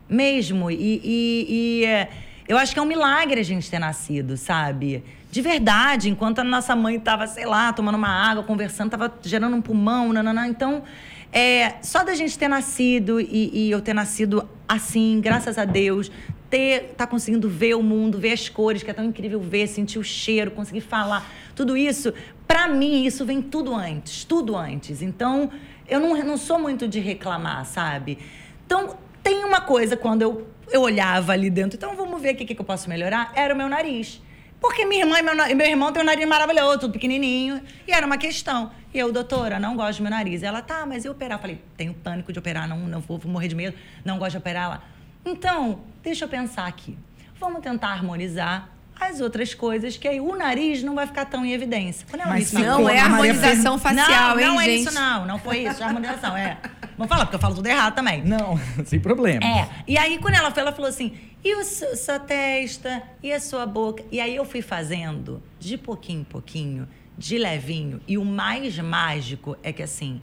Mesmo. 0.07 0.69
E, 0.69 0.75
e, 1.03 1.45
e 1.49 1.85
é, 1.85 2.09
eu 2.47 2.57
acho 2.57 2.73
que 2.73 2.79
é 2.79 2.81
um 2.81 2.85
milagre 2.85 3.39
a 3.39 3.43
gente 3.43 3.69
ter 3.69 3.79
nascido, 3.79 4.35
sabe? 4.35 5.03
De 5.31 5.41
verdade, 5.41 6.09
enquanto 6.09 6.39
a 6.39 6.43
nossa 6.43 6.75
mãe 6.75 6.95
estava, 6.95 7.27
sei 7.27 7.45
lá, 7.45 7.71
tomando 7.71 7.95
uma 7.95 8.09
água, 8.09 8.43
conversando, 8.43 8.87
estava 8.87 9.13
gerando 9.21 9.55
um 9.55 9.61
pulmão, 9.61 10.11
nananã. 10.11 10.47
Então, 10.47 10.83
é, 11.31 11.75
só 11.81 12.03
da 12.03 12.15
gente 12.15 12.37
ter 12.37 12.47
nascido 12.47 13.19
e, 13.21 13.51
e 13.53 13.71
eu 13.71 13.81
ter 13.81 13.93
nascido 13.93 14.47
assim, 14.67 15.19
graças 15.21 15.57
a 15.57 15.65
Deus, 15.65 16.11
ter, 16.49 16.93
tá 16.97 17.05
conseguindo 17.05 17.47
ver 17.47 17.75
o 17.75 17.83
mundo, 17.83 18.19
ver 18.19 18.31
as 18.31 18.49
cores, 18.49 18.81
que 18.81 18.89
é 18.89 18.93
tão 18.93 19.05
incrível 19.05 19.39
ver, 19.39 19.67
sentir 19.67 19.99
o 19.99 20.03
cheiro, 20.03 20.51
conseguir 20.51 20.81
falar, 20.81 21.29
tudo 21.55 21.77
isso, 21.77 22.13
para 22.47 22.67
mim, 22.67 23.05
isso 23.05 23.25
vem 23.25 23.41
tudo 23.41 23.75
antes, 23.75 24.23
tudo 24.23 24.57
antes. 24.57 25.01
Então, 25.01 25.51
eu 25.87 25.99
não, 25.99 26.15
não 26.23 26.37
sou 26.37 26.59
muito 26.59 26.87
de 26.87 26.99
reclamar, 26.99 27.65
sabe? 27.65 28.17
Então, 28.65 28.97
tem 29.21 29.43
uma 29.43 29.61
coisa 29.61 29.95
quando 29.95 30.23
eu, 30.23 30.47
eu 30.71 30.81
olhava 30.81 31.33
ali 31.33 31.49
dentro, 31.49 31.77
então 31.77 31.95
vamos 31.95 32.19
ver 32.21 32.33
o 32.33 32.37
que, 32.37 32.45
que 32.45 32.59
eu 32.59 32.65
posso 32.65 32.89
melhorar, 32.89 33.31
era 33.35 33.53
o 33.53 33.57
meu 33.57 33.69
nariz. 33.69 34.21
Porque 34.60 34.86
minha 34.86 35.04
irmã 35.04 35.19
e 35.19 35.22
meu, 35.22 35.36
meu 35.36 35.67
irmão 35.67 35.91
têm 35.91 36.02
um 36.02 36.06
nariz 36.06 36.28
maravilhoso, 36.28 36.80
tudo 36.80 36.93
pequenininho. 36.93 37.62
E 37.88 37.91
era 37.91 38.06
uma 38.06 38.17
questão. 38.17 38.72
E 38.93 39.00
eu, 39.00 39.12
doutora, 39.12 39.60
não 39.60 39.76
gosto 39.76 40.00
do 40.00 40.04
meu 40.04 40.12
nariz. 40.12 40.43
Ela, 40.43 40.62
tá, 40.62 40.86
mas 40.86 41.06
e 41.06 41.10
operar? 41.10 41.39
Falei, 41.39 41.62
tenho 41.78 41.93
pânico 41.93 42.34
de 42.34 42.39
operar, 42.39 42.67
não, 42.67 42.78
não 42.80 43.00
vou, 43.00 43.17
vou 43.17 43.32
morrer 43.32 43.48
de 43.48 43.56
medo, 43.56 43.78
não 44.04 44.17
gosto 44.17 44.32
de 44.32 44.38
operar. 44.38 44.65
Ela, 44.65 44.84
então, 45.26 45.82
deixa 46.04 46.26
eu 46.26 46.30
pensar 46.30 46.67
aqui. 46.67 46.98
Vamos 47.39 47.62
tentar 47.62 47.89
harmonizar 47.89 48.69
as 48.99 49.21
outras 49.21 49.53
coisas, 49.53 49.97
que 49.97 50.07
aí 50.07 50.19
o 50.19 50.35
nariz 50.35 50.83
não 50.83 50.95
vai 50.95 51.07
ficar 51.07 51.25
tão 51.25 51.45
em 51.45 51.53
evidência. 51.53 52.05
Quando 52.09 52.21
ela 52.21 52.31
Mas 52.31 52.51
não, 52.51 52.89
é 52.89 52.99
harmonização 52.99 53.79
facial, 53.79 54.35
não, 54.35 54.39
hein, 54.39 54.47
não 54.47 54.59
gente? 54.59 54.69
é 54.69 54.75
isso, 54.75 54.93
não. 54.93 55.25
Não 55.25 55.39
foi 55.39 55.59
isso, 55.59 55.81
é 55.81 55.85
harmonização, 55.85 56.35
é. 56.35 56.57
Vamos 56.97 57.09
falar, 57.09 57.25
porque 57.25 57.38
eu 57.38 57.39
falo 57.39 57.55
tudo 57.55 57.67
errado 57.67 57.95
também. 57.95 58.23
Não, 58.23 58.59
sem 58.85 58.99
problema. 58.99 59.45
É. 59.45 59.69
E 59.88 59.97
aí, 59.97 60.17
quando 60.17 60.35
ela 60.35 60.51
foi, 60.51 60.62
ela 60.62 60.73
falou 60.73 60.89
assim: 60.89 61.17
e 61.43 61.63
seu, 61.63 61.95
sua 61.95 62.19
testa? 62.19 63.01
E 63.23 63.31
a 63.31 63.39
sua 63.39 63.65
boca? 63.65 64.03
E 64.12 64.19
aí 64.19 64.35
eu 64.35 64.43
fui 64.43 64.62
fazendo 64.62 65.41
de 65.57 65.77
pouquinho 65.77 66.21
em 66.21 66.23
pouquinho, 66.25 66.88
de 67.17 67.38
levinho. 67.38 68.01
E 68.05 68.17
o 68.17 68.25
mais 68.25 68.77
mágico 68.79 69.55
é 69.63 69.71
que, 69.71 69.81
assim, 69.81 70.21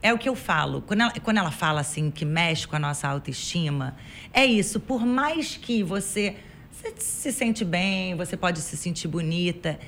é 0.00 0.12
o 0.12 0.18
que 0.18 0.28
eu 0.28 0.36
falo. 0.36 0.82
Quando 0.82 1.00
ela, 1.00 1.12
quando 1.22 1.38
ela 1.38 1.50
fala 1.50 1.80
assim, 1.80 2.10
que 2.10 2.24
mexe 2.24 2.68
com 2.68 2.76
a 2.76 2.78
nossa 2.78 3.08
autoestima, 3.08 3.96
é 4.32 4.46
isso. 4.46 4.78
Por 4.78 5.04
mais 5.04 5.56
que 5.56 5.82
você, 5.82 6.36
você 6.82 6.94
se 6.98 7.32
sente 7.32 7.64
bem, 7.64 8.16
você 8.16 8.36
pode 8.36 8.60
se 8.60 8.76
sentir 8.76 9.08
bonita, 9.08 9.78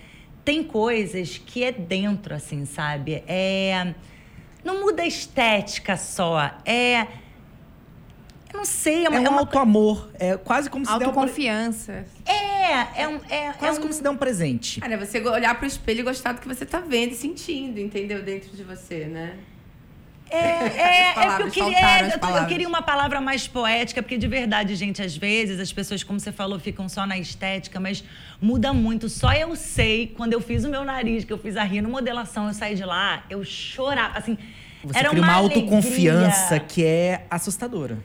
tem 0.44 0.62
coisas 0.62 1.38
que 1.38 1.64
é 1.64 1.72
dentro, 1.72 2.34
assim, 2.34 2.64
sabe? 2.64 3.24
É. 3.26 3.94
Não 4.62 4.80
muda 4.80 5.02
a 5.02 5.06
estética 5.06 5.96
só. 5.96 6.50
É 6.64 7.06
eu 8.54 8.58
não 8.58 8.64
sei, 8.64 9.04
é, 9.04 9.08
uma, 9.08 9.18
é, 9.18 9.24
é 9.24 9.30
um 9.30 9.38
auto-amor. 9.38 10.08
É 10.16 10.36
quase 10.36 10.70
como 10.70 10.86
se 10.86 10.92
Autoconfiança. 10.92 12.06
Um... 12.24 12.30
É, 12.30 13.02
é, 13.02 13.08
um, 13.08 13.20
é 13.28 13.52
quase 13.52 13.78
é 13.78 13.80
como 13.80 13.90
um... 13.90 13.92
se 13.92 14.00
der 14.00 14.10
um 14.10 14.16
presente. 14.16 14.80
Cara, 14.80 14.94
é 14.94 14.96
você 14.96 15.20
olhar 15.20 15.58
pro 15.58 15.66
espelho 15.66 16.00
e 16.00 16.02
gostar 16.04 16.34
do 16.34 16.40
que 16.40 16.46
você 16.46 16.64
tá 16.64 16.78
vendo 16.78 17.10
e 17.10 17.14
sentindo, 17.16 17.80
entendeu? 17.80 18.22
Dentro 18.22 18.56
de 18.56 18.62
você, 18.62 19.06
né? 19.06 19.38
É, 20.30 20.36
é, 20.36 21.08
é 21.10 21.36
porque 21.36 21.60
eu 21.60 21.66
queria, 21.66 21.78
é, 21.78 22.02
eu, 22.06 22.36
eu, 22.36 22.46
queria 22.46 22.68
uma 22.68 22.82
palavra 22.82 23.20
mais 23.20 23.46
poética, 23.46 24.02
porque 24.02 24.16
de 24.16 24.26
verdade, 24.26 24.74
gente, 24.74 25.02
às 25.02 25.16
vezes 25.16 25.60
as 25.60 25.72
pessoas, 25.72 26.02
como 26.02 26.18
você 26.18 26.32
falou, 26.32 26.58
ficam 26.58 26.88
só 26.88 27.06
na 27.06 27.18
estética, 27.18 27.78
mas 27.78 28.02
muda 28.40 28.72
muito. 28.72 29.08
Só 29.08 29.32
eu 29.32 29.54
sei, 29.56 30.08
quando 30.16 30.32
eu 30.32 30.40
fiz 30.40 30.64
o 30.64 30.68
meu 30.68 30.84
nariz, 30.84 31.24
que 31.24 31.32
eu 31.32 31.38
fiz 31.38 31.56
a 31.56 31.62
rino 31.62 31.88
modelação, 31.88 32.48
eu 32.48 32.54
saí 32.54 32.74
de 32.74 32.84
lá, 32.84 33.24
eu 33.28 33.44
chorava, 33.44 34.18
assim. 34.18 34.36
Você 34.82 34.98
era 34.98 35.08
cria 35.10 35.22
uma, 35.22 35.32
uma 35.32 35.38
autoconfiança 35.38 36.60
que 36.60 36.84
é 36.84 37.26
assustadora. 37.30 37.98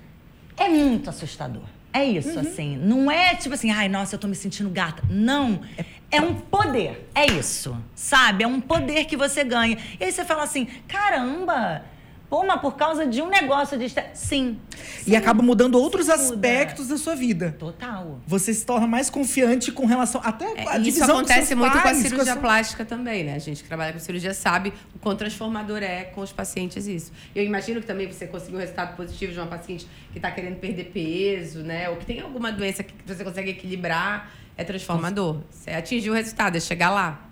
É 0.55 0.69
muito 0.69 1.09
assustador. 1.09 1.63
É 1.91 2.05
isso, 2.05 2.35
uhum. 2.35 2.39
assim. 2.39 2.77
Não 2.77 3.09
é 3.11 3.35
tipo 3.35 3.55
assim, 3.55 3.71
ai, 3.71 3.89
nossa, 3.89 4.15
eu 4.15 4.19
tô 4.19 4.27
me 4.27 4.35
sentindo 4.35 4.69
gata. 4.69 5.03
Não. 5.09 5.59
É, 5.77 6.17
é 6.17 6.21
um 6.21 6.35
poder. 6.35 7.09
É 7.15 7.25
isso. 7.25 7.75
Sabe? 7.95 8.43
É 8.43 8.47
um 8.47 8.61
poder 8.61 9.05
que 9.05 9.17
você 9.17 9.43
ganha. 9.43 9.77
E 9.99 10.03
aí 10.03 10.11
você 10.11 10.23
fala 10.23 10.43
assim, 10.43 10.67
caramba 10.87 11.83
Mas 12.31 12.61
por 12.61 12.75
causa 12.75 13.07
de 13.07 13.21
um 13.21 13.29
negócio 13.29 13.77
de 13.77 13.89
Sim. 14.13 14.59
E 15.05 15.15
acaba 15.15 15.41
mudando 15.41 15.75
outros 15.75 16.09
aspectos 16.09 16.87
da 16.87 16.97
sua 16.97 17.15
vida. 17.15 17.55
Total. 17.57 18.19
Você 18.27 18.53
se 18.53 18.65
torna 18.65 18.87
mais 18.87 19.09
confiante 19.09 19.71
com 19.71 19.85
relação. 19.85 20.21
Até 20.23 20.45
é, 20.45 20.67
a 20.67 20.77
Isso 20.77 21.03
acontece 21.03 21.55
muito 21.55 21.73
pais, 21.73 21.83
com 21.83 21.89
a 21.89 21.93
cirurgia 21.95 22.33
com 22.33 22.39
a 22.39 22.41
plástica 22.41 22.85
também, 22.85 23.23
né? 23.23 23.35
A 23.35 23.39
gente 23.39 23.63
que 23.63 23.67
trabalha 23.67 23.93
com 23.93 23.99
cirurgia 23.99 24.33
sabe 24.33 24.73
o 24.95 24.99
quão 24.99 25.15
transformador 25.15 25.81
é 25.81 26.03
com 26.05 26.21
os 26.21 26.31
pacientes 26.31 26.87
isso. 26.87 27.11
Eu 27.35 27.43
imagino 27.43 27.81
que 27.81 27.87
também 27.87 28.07
você 28.07 28.27
conseguiu 28.27 28.57
um 28.57 28.61
resultado 28.61 28.95
positivo 28.95 29.33
de 29.33 29.39
uma 29.39 29.47
paciente 29.47 29.87
que 30.11 30.17
está 30.17 30.29
querendo 30.31 30.59
perder 30.59 30.85
peso, 30.85 31.59
né? 31.59 31.89
Ou 31.89 31.97
que 31.97 32.05
tem 32.05 32.19
alguma 32.19 32.51
doença 32.51 32.83
que 32.83 32.93
você 33.05 33.23
consegue 33.23 33.51
equilibrar. 33.51 34.31
É 34.55 34.63
transformador. 34.63 35.41
Você 35.49 35.71
atingiu 35.71 36.11
o 36.11 36.15
resultado, 36.15 36.57
é 36.57 36.59
chegar 36.59 36.89
lá. 36.89 37.28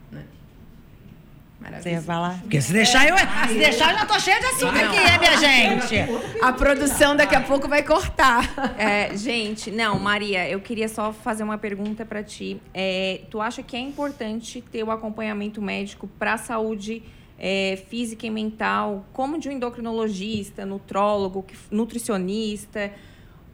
Você 1.76 1.92
ia 1.92 2.02
falar? 2.02 2.40
Porque 2.42 2.62
se 2.62 2.72
deixar, 2.72 3.08
eu, 3.08 3.18
se 3.18 3.54
deixar, 3.56 3.92
eu 3.92 4.00
já 4.00 4.06
tô 4.06 4.20
cheia 4.20 4.40
de 4.40 4.46
açúcar 4.46 4.86
aqui, 4.86 4.98
é, 4.98 5.18
minha 5.18 5.38
gente? 5.38 5.96
A 6.42 6.54
produção 6.54 7.16
daqui 7.16 7.36
a 7.36 7.42
pouco 7.42 7.68
vai 7.68 7.84
cortar. 7.84 8.76
É, 8.78 9.16
gente, 9.16 9.72
não, 9.72 10.00
Maria, 10.00 10.48
eu 10.50 10.60
queria 10.60 10.88
só 10.88 11.12
fazer 11.12 11.44
uma 11.44 11.58
pergunta 11.58 12.06
para 12.06 12.24
ti. 12.24 12.62
É, 12.74 13.22
tu 13.30 13.42
acha 13.42 13.62
que 13.62 13.76
é 13.76 13.80
importante 13.80 14.62
ter 14.62 14.84
o 14.84 14.92
acompanhamento 14.92 15.62
médico 15.62 16.08
para 16.08 16.34
a 16.34 16.38
saúde 16.38 17.04
é, 17.38 17.80
física 17.90 18.26
e 18.26 18.30
mental, 18.30 19.06
como 19.14 19.40
de 19.40 19.50
um 19.50 19.52
endocrinologista, 19.52 20.66
nutrólogo, 20.66 21.46
nutricionista? 21.70 22.92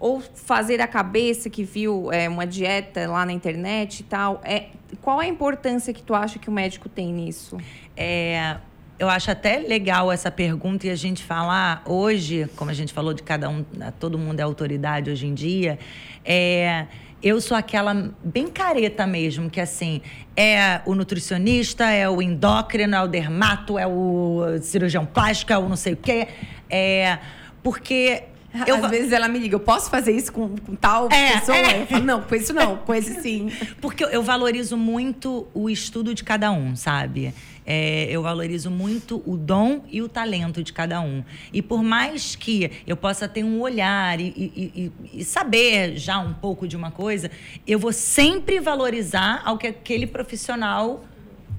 Ou 0.03 0.19
fazer 0.19 0.81
a 0.81 0.87
cabeça 0.87 1.49
que 1.49 1.63
viu 1.63 2.11
é, 2.11 2.27
uma 2.27 2.45
dieta 2.45 3.09
lá 3.09 3.25
na 3.25 3.31
internet 3.31 4.01
e 4.01 4.03
tal. 4.03 4.41
É, 4.43 4.65
qual 5.01 5.17
a 5.17 5.25
importância 5.25 5.93
que 5.93 6.03
tu 6.03 6.13
acha 6.13 6.37
que 6.37 6.49
o 6.49 6.51
médico 6.51 6.89
tem 6.89 7.13
nisso? 7.13 7.55
É, 7.95 8.57
eu 8.99 9.07
acho 9.07 9.31
até 9.31 9.59
legal 9.59 10.11
essa 10.11 10.29
pergunta 10.29 10.87
e 10.87 10.89
a 10.89 10.95
gente 10.95 11.23
falar 11.23 11.83
hoje, 11.85 12.49
como 12.57 12.69
a 12.69 12.73
gente 12.73 12.91
falou 12.91 13.13
de 13.13 13.23
cada 13.23 13.49
um, 13.49 13.63
né, 13.71 13.93
todo 13.97 14.17
mundo 14.19 14.41
é 14.41 14.43
autoridade 14.43 15.09
hoje 15.09 15.25
em 15.25 15.33
dia, 15.33 15.79
é, 16.25 16.85
eu 17.23 17.39
sou 17.39 17.55
aquela 17.55 18.11
bem 18.21 18.49
careta 18.49 19.07
mesmo, 19.07 19.49
que 19.49 19.61
assim, 19.61 20.01
é 20.35 20.81
o 20.85 20.95
nutricionista, 20.95 21.89
é 21.89 22.09
o 22.09 22.21
endócrino, 22.21 22.93
é 22.93 23.01
o 23.01 23.07
dermato, 23.07 23.79
é 23.79 23.87
o 23.87 24.59
cirurgião 24.61 25.05
plástico, 25.05 25.53
é 25.53 25.57
o 25.57 25.69
não 25.69 25.77
sei 25.77 25.93
o 25.93 25.97
quê. 25.97 26.27
É, 26.69 27.19
porque 27.63 28.23
eu, 28.67 28.83
Às 28.83 28.91
vezes 28.91 29.11
ela 29.11 29.27
me 29.27 29.39
liga, 29.39 29.55
eu 29.55 29.59
posso 29.59 29.89
fazer 29.89 30.11
isso 30.11 30.31
com, 30.31 30.49
com 30.49 30.75
tal 30.75 31.09
é, 31.11 31.39
pessoa? 31.39 31.57
É. 31.57 31.81
Eu 31.81 31.87
falo, 31.87 32.05
não, 32.05 32.21
com 32.21 32.35
isso 32.35 32.53
não, 32.53 32.77
com 32.77 32.93
esse 32.93 33.21
sim. 33.21 33.51
Porque 33.81 34.03
eu 34.03 34.21
valorizo 34.21 34.77
muito 34.77 35.47
o 35.53 35.69
estudo 35.69 36.13
de 36.13 36.23
cada 36.23 36.51
um, 36.51 36.75
sabe? 36.75 37.33
É, 37.65 38.07
eu 38.09 38.21
valorizo 38.21 38.69
muito 38.69 39.23
o 39.25 39.37
dom 39.37 39.83
e 39.89 40.01
o 40.01 40.09
talento 40.09 40.61
de 40.61 40.73
cada 40.73 41.01
um. 41.01 41.23
E 41.51 41.61
por 41.61 41.81
mais 41.81 42.35
que 42.35 42.69
eu 42.85 42.95
possa 42.95 43.27
ter 43.27 43.43
um 43.43 43.61
olhar 43.61 44.19
e, 44.19 44.33
e, 44.35 44.91
e, 45.13 45.19
e 45.19 45.23
saber 45.23 45.95
já 45.95 46.19
um 46.19 46.33
pouco 46.33 46.67
de 46.67 46.75
uma 46.75 46.91
coisa, 46.91 47.31
eu 47.65 47.79
vou 47.79 47.93
sempre 47.93 48.59
valorizar 48.59 49.41
ao 49.45 49.57
que 49.57 49.67
aquele 49.67 50.05
profissional 50.05 51.05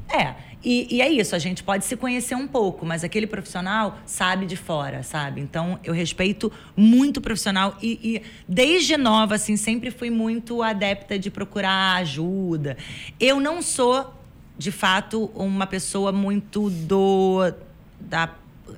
é. 0.08 0.34
E, 0.64 0.96
e, 0.96 1.02
é 1.02 1.08
isso, 1.10 1.36
a 1.36 1.38
gente 1.38 1.62
pode 1.62 1.84
se 1.84 1.94
conhecer 1.96 2.34
um 2.34 2.48
pouco, 2.48 2.86
mas 2.86 3.04
aquele 3.04 3.26
profissional 3.26 3.98
sabe 4.06 4.46
de 4.46 4.56
fora, 4.56 5.02
sabe? 5.02 5.40
Então, 5.40 5.78
eu 5.84 5.92
respeito 5.92 6.50
muito 6.74 7.18
o 7.18 7.20
profissional 7.20 7.76
e, 7.82 8.00
e, 8.02 8.22
desde 8.48 8.96
nova, 8.96 9.34
assim, 9.34 9.56
sempre 9.56 9.90
fui 9.90 10.08
muito 10.08 10.62
adepta 10.62 11.18
de 11.18 11.30
procurar 11.30 11.96
ajuda. 11.96 12.78
Eu 13.20 13.38
não 13.38 13.60
sou, 13.60 14.14
de 14.56 14.72
fato, 14.72 15.30
uma 15.34 15.66
pessoa 15.66 16.10
muito 16.10 16.70
do... 16.70 17.52
da 18.00 18.30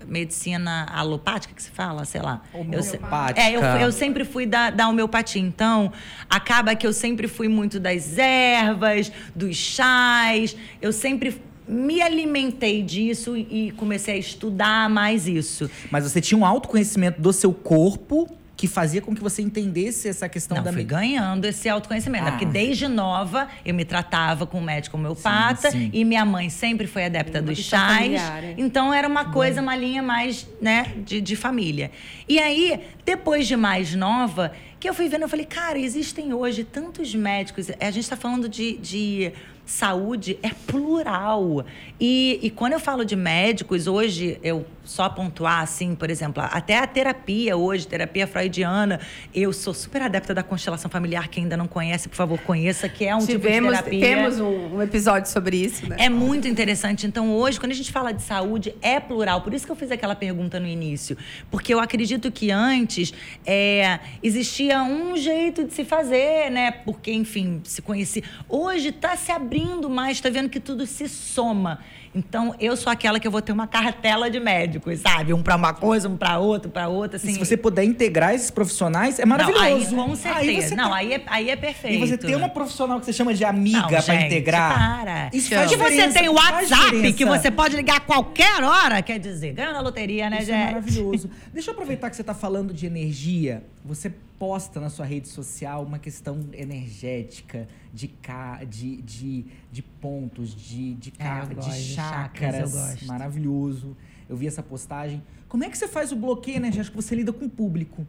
medicina 0.06 0.86
alopática 0.92 1.54
que 1.54 1.62
se 1.62 1.70
fala, 1.70 2.04
sei 2.04 2.20
lá. 2.20 2.42
Homeopática. 2.52 3.50
Eu, 3.50 3.62
é, 3.62 3.76
eu, 3.76 3.86
eu 3.86 3.92
sempre 3.92 4.24
fui 4.24 4.46
da, 4.46 4.70
da 4.70 4.88
homeopatia. 4.88 5.40
Então, 5.40 5.92
acaba 6.28 6.74
que 6.74 6.86
eu 6.86 6.92
sempre 6.92 7.28
fui 7.28 7.48
muito 7.48 7.78
das 7.80 8.18
ervas, 8.18 9.10
dos 9.34 9.56
chás. 9.56 10.56
Eu 10.80 10.92
sempre 10.92 11.40
me 11.68 12.00
alimentei 12.00 12.82
disso 12.82 13.36
e 13.36 13.72
comecei 13.76 14.14
a 14.14 14.18
estudar 14.18 14.88
mais 14.90 15.26
isso. 15.26 15.70
Mas 15.90 16.04
você 16.04 16.20
tinha 16.20 16.38
um 16.38 16.44
autoconhecimento 16.46 17.20
do 17.20 17.32
seu 17.32 17.52
corpo 17.52 18.28
que 18.56 18.66
fazia 18.66 19.02
com 19.02 19.14
que 19.14 19.20
você 19.22 19.42
entendesse 19.42 20.08
essa 20.08 20.30
questão 20.30 20.56
Não, 20.56 20.64
da 20.64 20.72
fui 20.72 20.82
ganhando 20.82 21.44
esse 21.44 21.68
autoconhecimento. 21.68 22.24
né? 22.24 22.30
Ah. 22.30 22.32
Porque 22.32 22.46
desde 22.46 22.88
nova 22.88 23.48
eu 23.66 23.74
me 23.74 23.84
tratava 23.84 24.46
com 24.46 24.58
um 24.60 24.62
médico 24.62 24.96
homeopata 24.96 25.70
Sim, 25.70 25.78
sim. 25.78 25.90
e 25.92 26.04
minha 26.06 26.24
mãe 26.24 26.48
sempre 26.48 26.86
foi 26.86 27.04
adepta 27.04 27.40
Uma 27.40 27.48
dos 27.48 27.58
chás. 27.58 27.96
familiar, 27.98 28.44
é. 28.44 28.54
Então 28.56 28.94
era 28.94 29.06
uma 29.06 29.26
coisa, 29.26 29.60
uma 29.60 29.76
linha 29.76 30.02
mais, 30.02 30.48
né, 30.58 30.94
de, 31.04 31.20
de 31.20 31.36
família. 31.36 31.90
E 32.26 32.38
aí, 32.38 32.80
depois 33.04 33.46
de 33.46 33.56
mais 33.56 33.94
nova, 33.94 34.52
que 34.80 34.88
eu 34.88 34.94
fui 34.94 35.06
vendo, 35.06 35.22
eu 35.22 35.28
falei, 35.28 35.44
cara, 35.44 35.78
existem 35.78 36.32
hoje 36.32 36.64
tantos 36.64 37.14
médicos. 37.14 37.66
A 37.78 37.90
gente 37.90 38.04
está 38.04 38.16
falando 38.16 38.48
de. 38.48 38.78
de 38.78 39.32
Saúde 39.66 40.38
é 40.44 40.50
plural. 40.50 41.66
E, 42.00 42.38
e 42.40 42.50
quando 42.50 42.74
eu 42.74 42.80
falo 42.80 43.04
de 43.04 43.16
médicos, 43.16 43.88
hoje 43.88 44.38
eu 44.40 44.64
só 44.84 45.08
pontuar, 45.08 45.62
assim, 45.62 45.96
por 45.96 46.08
exemplo, 46.08 46.40
até 46.40 46.78
a 46.78 46.86
terapia 46.86 47.56
hoje, 47.56 47.88
terapia 47.88 48.24
freudiana, 48.28 49.00
eu 49.34 49.52
sou 49.52 49.74
super 49.74 50.00
adepta 50.02 50.32
da 50.32 50.44
constelação 50.44 50.88
familiar. 50.88 51.26
Quem 51.26 51.42
ainda 51.42 51.56
não 51.56 51.66
conhece, 51.66 52.08
por 52.08 52.14
favor, 52.14 52.38
conheça, 52.38 52.88
que 52.88 53.04
é 53.04 53.16
um 53.16 53.26
Tivemos, 53.26 53.76
tipo 53.76 53.90
de 53.90 53.98
terapia. 53.98 54.16
temos 54.16 54.38
um, 54.38 54.76
um 54.76 54.82
episódio 54.82 55.28
sobre 55.28 55.56
isso, 55.56 55.88
né? 55.88 55.96
É 55.98 56.08
muito 56.08 56.46
interessante. 56.46 57.04
Então, 57.04 57.34
hoje, 57.34 57.58
quando 57.58 57.72
a 57.72 57.74
gente 57.74 57.90
fala 57.90 58.12
de 58.12 58.22
saúde, 58.22 58.72
é 58.80 59.00
plural. 59.00 59.40
Por 59.40 59.52
isso 59.52 59.66
que 59.66 59.72
eu 59.72 59.76
fiz 59.76 59.90
aquela 59.90 60.14
pergunta 60.14 60.60
no 60.60 60.68
início. 60.68 61.18
Porque 61.50 61.74
eu 61.74 61.80
acredito 61.80 62.30
que 62.30 62.52
antes 62.52 63.12
é, 63.44 63.98
existia 64.22 64.80
um 64.84 65.16
jeito 65.16 65.64
de 65.64 65.74
se 65.74 65.84
fazer, 65.84 66.52
né? 66.52 66.70
Porque, 66.70 67.12
enfim, 67.12 67.60
se 67.64 67.82
conhecia. 67.82 68.22
Hoje 68.48 68.90
está 68.90 69.16
se 69.16 69.32
abrindo 69.32 69.55
mais, 69.90 70.16
está 70.18 70.28
vendo 70.28 70.48
que 70.48 70.60
tudo 70.60 70.86
se 70.86 71.08
soma. 71.08 71.78
Então, 72.14 72.54
eu 72.58 72.74
sou 72.76 72.90
aquela 72.90 73.20
que 73.20 73.26
eu 73.26 73.30
vou 73.30 73.42
ter 73.42 73.52
uma 73.52 73.66
cartela 73.66 74.30
de 74.30 74.40
médicos, 74.40 75.00
sabe? 75.00 75.34
Um 75.34 75.42
para 75.42 75.54
uma 75.54 75.74
coisa, 75.74 76.08
um 76.08 76.16
para 76.16 76.38
outra, 76.38 76.70
para 76.70 76.88
outra. 76.88 77.16
Assim. 77.18 77.28
E 77.30 77.32
se 77.34 77.38
você 77.38 77.56
puder 77.58 77.84
integrar 77.84 78.34
esses 78.34 78.50
profissionais, 78.50 79.18
é 79.18 79.22
Não, 79.26 79.36
maravilhoso. 79.36 79.64
aí, 79.64 79.84
com 79.94 80.16
certeza. 80.16 80.50
Aí 80.50 80.62
você 80.62 80.74
não, 80.74 80.88
tá- 80.90 80.96
aí 80.96 81.12
é, 81.12 81.22
aí 81.26 81.50
é 81.50 81.56
perfeito. 81.56 81.94
E 81.94 81.98
você 82.08 82.16
ter 82.16 82.34
uma 82.34 82.48
profissional 82.48 82.98
que 83.00 83.04
você 83.06 83.12
chama 83.12 83.34
de 83.34 83.44
amiga 83.44 83.80
Não, 83.82 83.88
pra 83.88 84.00
gente, 84.00 84.26
integrar. 84.26 84.74
Para. 84.98 85.30
Isso 85.32 85.48
que 85.50 85.54
faz 85.54 85.70
você 85.70 85.76
diferença, 85.76 86.18
tem 86.18 86.28
o 86.28 86.34
WhatsApp 86.34 87.12
que 87.12 87.24
você 87.24 87.50
pode 87.50 87.76
ligar 87.76 87.96
a 87.98 88.00
qualquer 88.00 88.62
hora, 88.64 89.02
quer 89.02 89.18
dizer, 89.18 89.52
ganhou 89.52 89.74
na 89.74 89.80
loteria, 89.80 90.30
né, 90.30 90.38
Isso 90.40 90.50
é 90.50 90.54
gente? 90.54 90.66
maravilhoso. 90.72 91.30
Deixa 91.52 91.70
eu 91.70 91.74
aproveitar 91.74 92.08
que 92.08 92.16
você 92.16 92.22
está 92.22 92.34
falando 92.34 92.72
de 92.72 92.86
energia. 92.86 93.62
Você 93.84 94.10
posta 94.38 94.80
na 94.80 94.88
sua 94.88 95.04
rede 95.04 95.28
social 95.28 95.84
uma 95.84 95.98
questão 95.98 96.40
energética 96.52 97.66
de, 97.92 98.08
ca... 98.08 98.62
de, 98.64 99.02
de, 99.02 99.44
de 99.70 99.82
pontos, 99.82 100.54
de, 100.54 100.94
de, 100.94 101.10
ca... 101.10 101.42
É, 101.42 101.46
de 101.46 101.54
gosto 101.54 101.72
chakras. 101.72 102.54
eu 102.54 102.80
gosto. 102.80 103.06
Maravilhoso. 103.06 103.96
Eu 104.28 104.36
vi 104.36 104.46
essa 104.46 104.62
postagem. 104.62 105.22
Como 105.48 105.64
é 105.64 105.70
que 105.70 105.78
você 105.78 105.88
faz 105.88 106.12
o 106.12 106.16
bloqueio 106.16 106.56
energético? 106.56 107.00
Você 107.00 107.14
lida 107.14 107.32
com 107.32 107.46
o 107.46 107.50
público. 107.50 108.06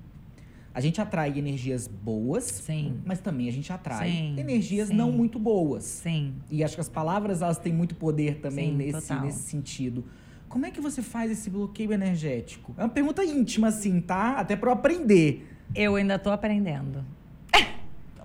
A 0.73 0.79
gente 0.79 1.01
atrai 1.01 1.37
energias 1.39 1.87
boas, 1.87 2.43
Sim. 2.43 2.99
mas 3.03 3.19
também 3.19 3.47
a 3.49 3.51
gente 3.51 3.73
atrai 3.73 4.11
Sim, 4.11 4.39
energias 4.39 4.89
sim. 4.89 4.93
não 4.93 5.11
muito 5.11 5.39
boas. 5.39 5.83
Sim. 5.83 6.35
E 6.51 6.63
acho 6.63 6.75
que 6.75 6.81
as 6.81 6.89
palavras 6.89 7.41
elas 7.41 7.57
têm 7.57 7.73
muito 7.73 7.95
poder 7.95 8.39
também 8.41 8.71
nesse, 8.71 9.07
total. 9.07 9.25
nesse 9.25 9.39
sentido. 9.39 10.05
Como 10.47 10.67
é 10.67 10.71
que 10.71 10.79
você 10.79 11.01
faz 11.01 11.31
esse 11.31 11.49
bloqueio 11.49 11.91
energético? 11.91 12.75
É 12.77 12.83
uma 12.83 12.89
pergunta 12.89 13.25
íntima, 13.25 13.69
assim, 13.69 13.99
tá? 13.99 14.33
Até 14.33 14.55
pra 14.55 14.69
eu 14.69 14.73
aprender. 14.73 15.56
Eu 15.75 15.95
ainda 15.95 16.17
tô 16.19 16.29
aprendendo. 16.31 17.03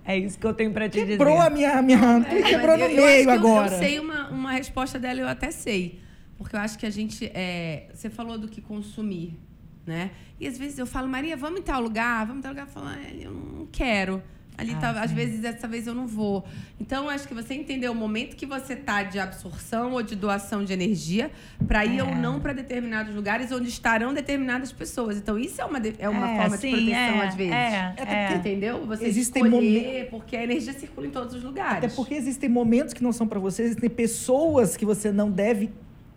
É 0.04 0.18
isso 0.18 0.36
que 0.36 0.44
eu 0.44 0.52
tenho 0.52 0.72
pra 0.72 0.88
te 0.88 1.04
Quebrou 1.04 1.34
dizer. 1.36 1.46
a 1.46 1.50
minha. 1.50 1.80
minha 1.80 2.26
É, 2.28 2.42
quebrou 2.42 2.76
no 2.76 2.84
eu- 2.86 2.90
eu 2.90 3.04
acho 3.04 3.14
meio 3.14 3.22
eu- 3.24 3.30
agora. 3.30 3.74
Eu, 3.74 3.78
sei 3.78 4.00
uma, 4.00 4.28
uma 4.30 4.50
resposta 4.52 4.98
dela, 4.98 5.20
eu 5.20 5.28
até 5.28 5.52
sei. 5.52 6.00
Porque 6.36 6.56
eu 6.56 6.60
acho 6.60 6.76
que 6.76 6.84
a 6.84 6.90
gente. 6.90 7.30
é, 7.32 7.86
você 7.94 8.10
falou 8.10 8.36
do 8.36 8.48
que 8.48 8.60
consumir, 8.60 9.38
né? 9.86 10.10
E 10.40 10.46
às 10.48 10.58
vezes 10.58 10.76
eu 10.76 10.86
falo, 10.86 11.06
Maria, 11.08 11.36
vamos 11.36 11.60
em 11.60 11.62
tal 11.62 11.80
lugar, 11.80 12.26
vamos 12.26 12.40
em 12.40 12.42
tal 12.42 12.50
lugar. 12.50 12.66
Eu 12.66 12.70
falo, 12.72 12.86
"Ah, 12.88 12.98
eu 13.14 13.30
não 13.30 13.66
quero. 13.70 14.20
Ali 14.56 14.74
Ah, 14.74 14.78
tá, 14.78 14.90
às 15.02 15.10
vezes, 15.10 15.40
dessa 15.40 15.66
vez 15.66 15.86
eu 15.86 15.94
não 15.94 16.06
vou. 16.06 16.44
Então, 16.78 17.08
acho 17.08 17.26
que 17.26 17.32
você 17.34 17.54
entender 17.54 17.88
o 17.88 17.94
momento 17.94 18.36
que 18.36 18.44
você 18.44 18.76
tá 18.76 19.02
de 19.02 19.18
absorção 19.18 19.92
ou 19.92 20.02
de 20.02 20.14
doação 20.14 20.62
de 20.62 20.72
energia 20.72 21.30
para 21.66 21.84
ir 21.86 21.98
É. 22.00 22.04
ou 22.04 22.14
não 22.14 22.38
para 22.38 22.52
determinados 22.52 23.14
lugares 23.14 23.50
onde 23.50 23.68
estarão 23.68 24.12
determinadas 24.12 24.70
pessoas. 24.70 25.16
Então, 25.16 25.38
isso 25.38 25.60
é 25.60 25.64
uma, 25.64 25.78
é 25.98 26.08
uma 26.08 26.30
É, 26.30 26.36
forma 26.42 26.56
sim, 26.58 26.68
de 26.70 26.76
proteção, 26.76 27.22
é, 27.22 27.26
às 27.26 27.34
vezes. 27.34 27.52
é, 27.52 27.94
é. 27.96 28.34
Entendeu? 28.34 28.86
Você 28.86 29.06
Existem 29.06 29.42
escolher, 29.44 30.08
porque 30.10 30.36
a 30.36 30.44
energia 30.44 30.72
circula 30.74 31.06
em 31.06 31.10
todos 31.10 31.34
os 31.34 31.42
lugares. 31.42 31.84
Até 31.84 31.88
porque 31.88 32.14
existem 32.14 32.48
momentos 32.50 32.92
que 32.92 33.02
não 33.02 33.12
são 33.12 33.26
pra 33.26 33.40
você, 33.40 33.62
existem 33.62 33.88
pessoas 33.90 34.76
que 34.76 34.84
você 34.84 35.10
não 35.10 35.30
deve 35.30 35.70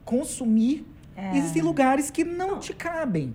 consumir. 0.04 0.86
É. 1.16 1.38
Existem 1.38 1.62
lugares 1.62 2.12
que 2.12 2.24
não 2.26 2.60
te 2.60 2.74
cabem. 2.74 3.34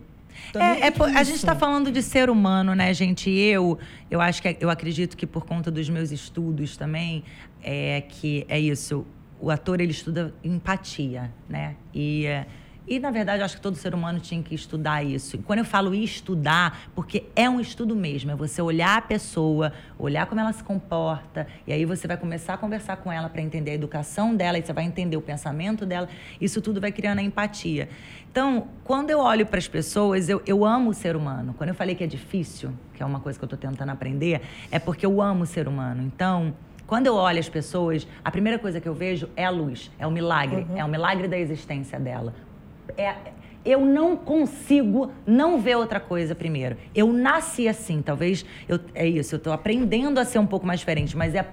Também 0.53 0.83
É, 0.83 0.87
é 0.87 1.19
a 1.19 1.23
gente 1.23 1.37
está 1.37 1.55
falando 1.55 1.91
de 1.91 2.03
ser 2.03 2.31
humano, 2.31 2.75
né, 2.75 2.93
gente? 2.93 3.31
Eu, 3.31 3.79
eu 4.11 4.21
acho 4.21 4.43
que 4.43 4.57
eu 4.61 4.71
acredito 4.71 5.17
que 5.17 5.27
por 5.27 5.45
conta 5.45 5.71
dos 5.71 5.89
meus 5.89 6.11
estudos 6.11 6.77
também 6.77 7.25
é 7.63 8.01
que 8.01 8.45
é 8.49 8.59
isso. 8.59 9.07
O 9.41 9.51
ator 9.51 9.81
ele 9.81 9.93
estuda 9.93 10.35
empatia, 10.45 11.33
né? 11.49 11.77
E 11.95 12.27
é, 12.27 12.47
e 12.91 12.99
na 12.99 13.13
verdade 13.13 13.39
eu 13.39 13.45
acho 13.45 13.55
que 13.55 13.63
todo 13.63 13.77
ser 13.77 13.95
humano 13.95 14.19
tinha 14.19 14.43
que 14.43 14.53
estudar 14.53 15.05
isso. 15.05 15.37
E 15.37 15.39
quando 15.39 15.61
eu 15.61 15.65
falo 15.65 15.95
estudar, 15.95 16.91
porque 16.93 17.23
é 17.37 17.49
um 17.49 17.61
estudo 17.61 17.95
mesmo, 17.95 18.33
é 18.33 18.35
você 18.35 18.61
olhar 18.61 18.99
a 18.99 19.01
pessoa, 19.01 19.73
olhar 19.97 20.27
como 20.27 20.41
ela 20.41 20.53
se 20.53 20.65
comporta, 20.65 21.47
e 21.69 21.73
aí 21.73 21.85
você 21.85 22.09
vai 22.09 22.17
começar 22.17 22.55
a 22.55 22.59
conversar 22.59 22.97
com 22.97 23.13
ela 23.13 23.29
para 23.29 23.41
entender 23.41 23.71
a 23.71 23.75
educação 23.75 24.35
dela, 24.35 24.59
e 24.59 24.63
você 24.63 24.73
vai 24.73 24.83
entender 24.83 25.17
o 25.17 25.23
pensamento 25.23 25.87
dela. 25.87 26.09
Isso 26.41 26.61
tudo 26.61 26.81
vai 26.81 26.91
criando 26.91 27.21
a 27.21 27.23
empatia. 27.23 27.89
Então, 28.29 28.67
quando 28.83 29.11
eu 29.11 29.21
olho 29.21 29.47
para 29.47 29.59
as 29.59 29.69
pessoas, 29.69 30.29
eu, 30.29 30.43
eu 30.45 30.65
amo 30.65 30.91
o 30.91 30.95
ser 30.95 31.15
humano. 31.15 31.55
Quando 31.57 31.69
eu 31.69 31.77
falei 31.77 31.95
que 31.95 32.03
é 32.03 32.09
difícil, 32.09 32.73
que 32.95 33.05
é 33.05 33.07
uma 33.07 33.21
coisa 33.21 33.39
que 33.39 33.45
eu 33.45 33.47
estou 33.47 33.59
tentando 33.59 33.91
aprender, 33.91 34.41
é 34.69 34.81
porque 34.81 35.07
eu 35.07 35.23
amo 35.23 35.45
o 35.45 35.47
ser 35.47 35.69
humano. 35.69 36.03
Então, 36.03 36.53
quando 36.89 37.07
eu 37.07 37.15
olho 37.15 37.39
as 37.39 37.49
pessoas, 37.49 38.05
a 38.25 38.33
primeira 38.33 38.59
coisa 38.59 38.81
que 38.81 38.89
eu 38.89 38.95
vejo 38.95 39.29
é 39.37 39.45
a 39.45 39.51
luz, 39.51 39.93
é 39.97 40.05
o 40.09 40.11
milagre, 40.11 40.67
é 40.75 40.85
o 40.85 40.89
milagre 40.89 41.29
da 41.29 41.39
existência 41.39 42.01
dela. 42.01 42.35
É, 42.97 43.15
eu 43.65 43.85
não 43.85 44.17
consigo 44.17 45.13
não 45.27 45.61
ver 45.61 45.77
outra 45.77 46.01
coisa 46.01 46.35
primeiro. 46.35 46.77
Eu 46.95 47.13
nasci 47.13 47.69
assim, 47.69 48.01
talvez 48.03 48.45
eu, 48.69 48.81
é 48.95 49.07
isso, 49.07 49.35
eu 49.35 49.39
estou 49.39 49.53
aprendendo 49.53 50.19
a 50.19 50.25
ser 50.25 50.39
um 50.39 50.47
pouco 50.47 50.67
mais 50.67 50.81
diferente, 50.81 51.17
mas 51.17 51.35
é, 51.35 51.47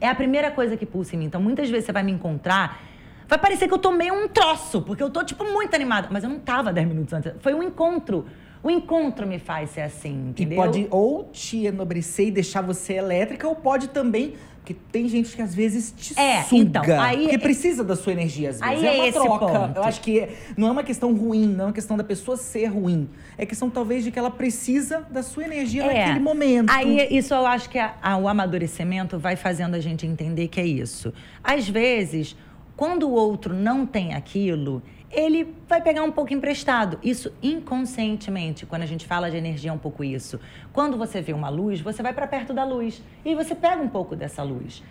é 0.00 0.08
a 0.08 0.14
primeira 0.14 0.50
coisa 0.50 0.76
que 0.76 0.86
pulsa 0.86 1.16
em 1.16 1.18
mim. 1.18 1.24
Então, 1.26 1.40
muitas 1.40 1.68
vezes 1.68 1.86
você 1.86 1.92
vai 1.92 2.02
me 2.02 2.12
encontrar, 2.12 2.80
vai 3.26 3.38
parecer 3.38 3.66
que 3.66 3.74
eu 3.74 3.78
tomei 3.78 4.10
um 4.10 4.28
troço, 4.28 4.82
porque 4.82 5.02
eu 5.02 5.10
tô, 5.10 5.24
tipo, 5.24 5.44
muito 5.44 5.74
animada. 5.74 6.08
Mas 6.10 6.22
eu 6.24 6.30
não 6.30 6.38
tava 6.38 6.72
10 6.72 6.86
minutos 6.88 7.12
antes. 7.12 7.32
Foi 7.40 7.54
um 7.54 7.62
encontro. 7.62 8.26
O 8.62 8.70
encontro 8.70 9.26
me 9.26 9.38
faz 9.38 9.70
ser 9.70 9.82
assim, 9.82 10.26
E 10.26 10.30
entendeu? 10.30 10.56
pode 10.56 10.86
ou 10.90 11.24
te 11.32 11.66
enobrecer 11.66 12.26
e 12.26 12.30
deixar 12.30 12.60
você 12.60 12.94
elétrica, 12.94 13.46
ou 13.46 13.54
pode 13.54 13.88
também. 13.88 14.34
Porque 14.68 14.76
tem 14.92 15.08
gente 15.08 15.34
que 15.34 15.40
às 15.40 15.54
vezes 15.54 15.94
te 15.96 16.18
É, 16.20 16.42
suga. 16.42 16.62
então, 16.62 17.00
aí- 17.00 17.22
porque 17.22 17.38
precisa 17.38 17.82
da 17.82 17.96
sua 17.96 18.12
energia, 18.12 18.50
às 18.50 18.60
vezes. 18.60 18.84
É 18.84 18.98
é 18.98 19.02
uma 19.02 19.12
troca. 19.38 19.46
ponto. 19.58 19.76
Eu 19.78 19.84
acho 19.84 20.00
que 20.02 20.28
não 20.58 20.68
é 20.68 20.70
uma 20.70 20.82
questão 20.82 21.14
ruim, 21.16 21.46
não 21.46 21.64
é 21.64 21.66
uma 21.68 21.72
questão 21.72 21.96
da 21.96 22.04
pessoa 22.04 22.36
ser 22.36 22.66
ruim. 22.66 23.08
É 23.38 23.46
questão, 23.46 23.70
talvez, 23.70 24.04
de 24.04 24.10
que 24.10 24.18
ela 24.18 24.30
precisa 24.30 25.06
da 25.10 25.22
sua 25.22 25.44
energia 25.44 25.86
naquele 25.86 26.20
momento. 26.20 26.70
É. 26.70 26.74
Aí 26.74 27.08
isso 27.16 27.32
eu 27.32 27.46
acho 27.46 27.70
que 27.70 27.78
a- 27.78 27.94
a- 28.02 28.18
o 28.18 28.28
amadurecimento 28.28 29.18
vai 29.18 29.36
fazendo 29.36 29.74
a 29.74 29.80
gente 29.80 30.06
entender 30.06 30.48
que 30.48 30.60
é 30.60 30.66
isso. 30.66 31.14
Às 31.42 31.66
vezes, 31.66 32.36
quando 32.76 33.08
o 33.08 33.12
outro 33.12 33.54
não 33.54 33.86
tem 33.86 34.12
aquilo, 34.12 34.82
ele 35.10 35.54
vai 35.68 35.80
pegar 35.80 36.02
um 36.02 36.12
pouco 36.12 36.32
emprestado. 36.34 36.98
Isso 37.02 37.32
inconscientemente, 37.42 38.66
quando 38.66 38.82
a 38.82 38.86
gente 38.86 39.06
fala 39.06 39.30
de 39.30 39.36
energia, 39.36 39.70
é 39.70 39.72
um 39.72 39.78
pouco 39.78 40.04
isso. 40.04 40.38
Quando 40.72 40.96
você 40.96 41.20
vê 41.20 41.32
uma 41.32 41.48
luz, 41.48 41.80
você 41.80 42.02
vai 42.02 42.12
para 42.12 42.26
perto 42.26 42.52
da 42.52 42.64
luz 42.64 43.02
e 43.24 43.34
você 43.34 43.54
pega 43.54 43.82
um 43.82 43.88
pouco 43.88 44.14
dessa 44.14 44.42
luz. 44.42 44.82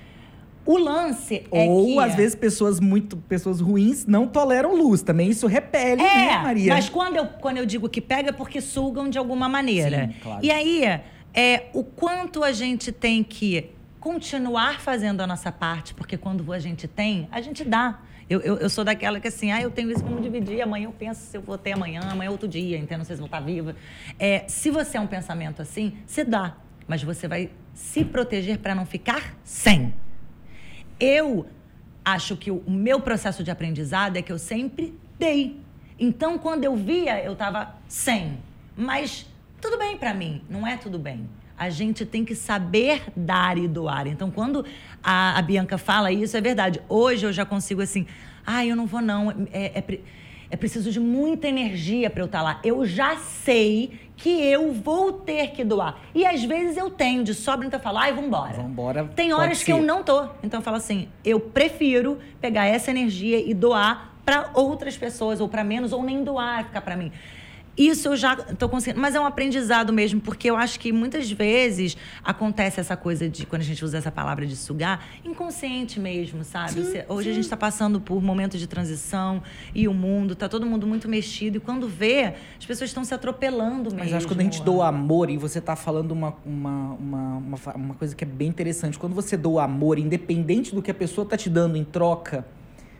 O 0.66 0.78
lance 0.78 1.46
é 1.50 1.66
Ou, 1.66 1.86
que 1.86 2.00
às 2.00 2.16
vezes, 2.16 2.36
pessoas 2.36 2.80
muito 2.82 3.16
pessoas 3.16 3.62
ruins 3.62 4.06
não 4.06 4.28
toleram 4.28 4.76
luz. 4.76 5.02
Também 5.02 5.30
isso 5.30 5.48
repele, 5.48 6.04
né, 6.04 6.34
É, 6.34 6.38
Maria? 6.40 6.74
mas 6.74 6.90
quando 6.90 7.16
eu, 7.16 7.26
quando 7.26 7.58
eu 7.58 7.66
digo 7.66 7.88
que 7.88 8.02
pega 8.02 8.30
é 8.30 8.34
porque 8.34 8.60
sugam 8.60 9.10
de 9.10 9.18
alguma 9.18 9.48
maneira. 9.48 10.08
Sim, 10.08 10.16
claro. 10.22 10.46
E 10.46 10.52
aí, 10.52 10.84
é, 11.34 11.68
o 11.74 11.86
quanto 11.86 12.44
a 12.44 12.52
gente 12.52 12.92
tem 12.92 13.24
que 13.24 13.70
continuar 14.00 14.82
fazendo 14.82 15.22
a 15.22 15.28
nossa 15.28 15.52
parte, 15.54 15.94
porque 15.94 16.18
quando 16.18 16.52
a 16.52 16.60
gente 16.60 16.86
tem, 16.88 17.30
a 17.32 17.40
gente 17.40 17.64
dá. 17.64 18.00
Eu, 18.30 18.42
eu, 18.42 18.58
eu 18.58 18.70
sou 18.70 18.84
daquela 18.84 19.20
que 19.22 19.28
assim, 19.30 19.52
ah, 19.52 19.62
eu 19.62 19.72
tenho 19.72 19.90
isso, 19.90 20.04
vamos 20.04 20.22
dividir, 20.22 20.62
amanhã 20.62 20.86
eu 20.86 20.92
penso 20.92 21.22
se 21.22 21.38
eu 21.38 21.42
vou 21.42 21.58
ter 21.58 21.72
amanhã, 21.72 22.02
amanhã 22.02 22.28
é 22.28 22.32
outro 22.32 22.48
dia, 22.48 22.78
sei 22.86 23.04
se 23.06 23.16
vou 23.16 23.26
estar 23.26 23.40
viva. 23.40 23.76
É, 24.20 24.44
se 24.48 24.70
você 24.70 24.98
é 24.98 25.00
um 25.00 25.08
pensamento 25.08 25.62
assim, 25.62 25.98
você 26.06 26.26
dá, 26.26 26.58
mas 26.88 27.02
você 27.02 27.28
vai 27.28 27.50
se 27.74 28.04
proteger 28.04 28.58
para 28.58 28.76
não 28.76 28.86
ficar 28.86 29.38
sem. 29.44 29.94
Eu 31.00 31.48
acho 32.04 32.36
que 32.36 32.52
o 32.52 32.64
meu 32.68 33.00
processo 33.00 33.44
de 33.44 33.52
aprendizado 33.52 34.18
é 34.18 34.22
que 34.22 34.32
eu 34.32 34.40
sempre 34.40 34.98
dei. 35.18 35.62
Então, 36.00 36.38
quando 36.38 36.64
eu 36.64 36.76
via, 36.76 37.24
eu 37.24 37.34
estava 37.34 37.76
sem. 37.88 38.40
Mas 38.76 39.26
tudo 39.62 39.78
bem 39.78 39.98
para 39.98 40.14
mim, 40.14 40.42
não 40.50 40.68
é 40.68 40.76
tudo 40.76 41.00
bem. 41.00 41.30
A 41.58 41.70
gente 41.70 42.06
tem 42.06 42.24
que 42.24 42.36
saber 42.36 43.02
dar 43.16 43.58
e 43.58 43.68
doar. 43.68 44.08
Então, 44.08 44.30
quando 44.30 44.64
a, 45.04 45.38
a 45.38 45.42
Bianca 45.42 45.78
fala 45.78 46.12
isso, 46.12 46.38
é 46.38 46.42
verdade. 46.42 46.80
Hoje 46.88 47.26
eu 47.26 47.34
já 47.34 47.46
consigo 47.46 47.82
assim, 47.82 48.06
ah, 48.46 48.66
eu 48.66 48.76
não 48.76 48.86
vou 48.86 49.02
não. 49.02 49.32
É, 49.52 49.80
é, 49.80 50.00
é 50.50 50.56
preciso 50.56 50.92
de 50.92 51.00
muita 51.00 51.48
energia 51.48 52.10
para 52.10 52.22
eu 52.22 52.26
estar 52.28 52.42
lá. 52.42 52.60
Eu 52.64 52.86
já 52.86 53.18
sei 53.18 54.00
que 54.16 54.30
eu 54.30 54.72
vou 54.74 55.14
ter 55.14 55.52
que 55.52 55.64
doar. 55.64 56.00
E 56.14 56.26
às 56.26 56.44
vezes 56.44 56.78
eu 56.78 56.90
tenho 56.90 57.24
de 57.24 57.34
sobra, 57.34 57.68
então 57.68 57.80
eu 57.80 57.84
falo, 57.84 57.98
ai, 58.00 58.14
vambora. 58.14 58.54
Vambora, 58.54 59.04
Tem 59.16 59.34
horas 59.34 59.64
que 59.64 59.72
eu 59.72 59.82
não 59.82 60.04
tô. 60.04 60.28
Então 60.44 60.60
eu 60.60 60.64
falo 60.64 60.78
assim, 60.78 61.08
eu 61.24 61.40
prefiro 61.40 62.18
pegar 62.42 62.66
essa 62.66 62.90
energia 62.90 63.40
e 63.40 63.54
doar 63.54 64.14
para 64.26 64.50
outras 64.54 64.98
pessoas, 64.98 65.40
ou 65.40 65.48
para 65.48 65.64
menos, 65.64 65.94
ou 65.94 66.04
nem 66.04 66.24
doar, 66.24 66.66
ficar 66.66 66.82
para 66.82 66.98
mim. 66.98 67.12
Isso 67.78 68.08
eu 68.08 68.16
já 68.16 68.36
tô 68.36 68.68
conseguindo. 68.68 69.00
Mas 69.00 69.14
é 69.14 69.20
um 69.20 69.26
aprendizado 69.26 69.94
mesmo, 69.94 70.20
porque 70.20 70.50
eu 70.50 70.56
acho 70.56 70.80
que 70.80 70.92
muitas 70.92 71.30
vezes 71.32 71.96
acontece 72.24 72.80
essa 72.80 72.98
coisa 72.98 73.30
de, 73.30 73.46
quando 73.46 73.62
a 73.62 73.66
gente 73.66 73.86
usa 73.86 74.00
essa 74.00 74.12
palavra 74.12 74.48
de 74.48 74.56
sugar, 74.56 75.06
inconsciente 75.24 76.00
mesmo, 76.00 76.44
sabe? 76.44 76.82
Você- 76.84 77.06
Hoje 77.08 77.30
a 77.30 77.34
gente 77.34 77.44
está 77.44 77.56
passando 77.56 78.02
por 78.02 78.22
momentos 78.22 78.60
de 78.60 78.66
transição 78.66 79.44
e 79.76 79.88
o 79.88 79.94
mundo, 79.94 80.36
tá 80.36 80.50
todo 80.50 80.66
mundo 80.66 80.88
muito 80.88 81.08
mexido. 81.08 81.58
E 81.58 81.60
quando 81.60 81.88
vê, 81.88 82.34
as 82.58 82.66
pessoas 82.66 82.90
estão 82.90 83.04
se 83.04 83.14
atropelando 83.14 83.92
mesmo. 83.92 84.00
Mas 84.00 84.14
acho 84.14 84.26
que 84.28 84.34
quando 84.34 84.42
a 84.42 84.44
gente 84.44 84.64
doa 84.64 84.88
amor, 84.88 85.30
e 85.30 85.38
você 85.38 85.62
tá 85.62 85.76
falando 85.76 86.12
uma, 86.12 86.34
uma, 86.44 86.94
uma, 87.00 87.38
uma, 87.38 87.58
uma 87.76 87.94
coisa 87.94 88.16
que 88.16 88.24
é 88.24 88.28
bem 88.28 88.48
interessante. 88.48 88.98
Quando 88.98 89.14
você 89.14 89.38
doa 89.38 89.64
amor, 89.66 90.00
independente 90.00 90.74
do 90.74 90.82
que 90.82 90.90
a 90.90 90.96
pessoa 90.96 91.28
tá 91.28 91.38
te 91.38 91.48
dando 91.50 91.78
em 91.78 91.84
troca, 91.84 92.44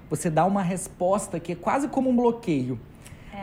você 0.10 0.30
dá 0.30 0.46
uma 0.46 0.62
resposta 0.62 1.40
que 1.40 1.54
é 1.54 1.56
quase 1.56 1.88
como 1.88 2.10
um 2.12 2.16
bloqueio. 2.16 2.80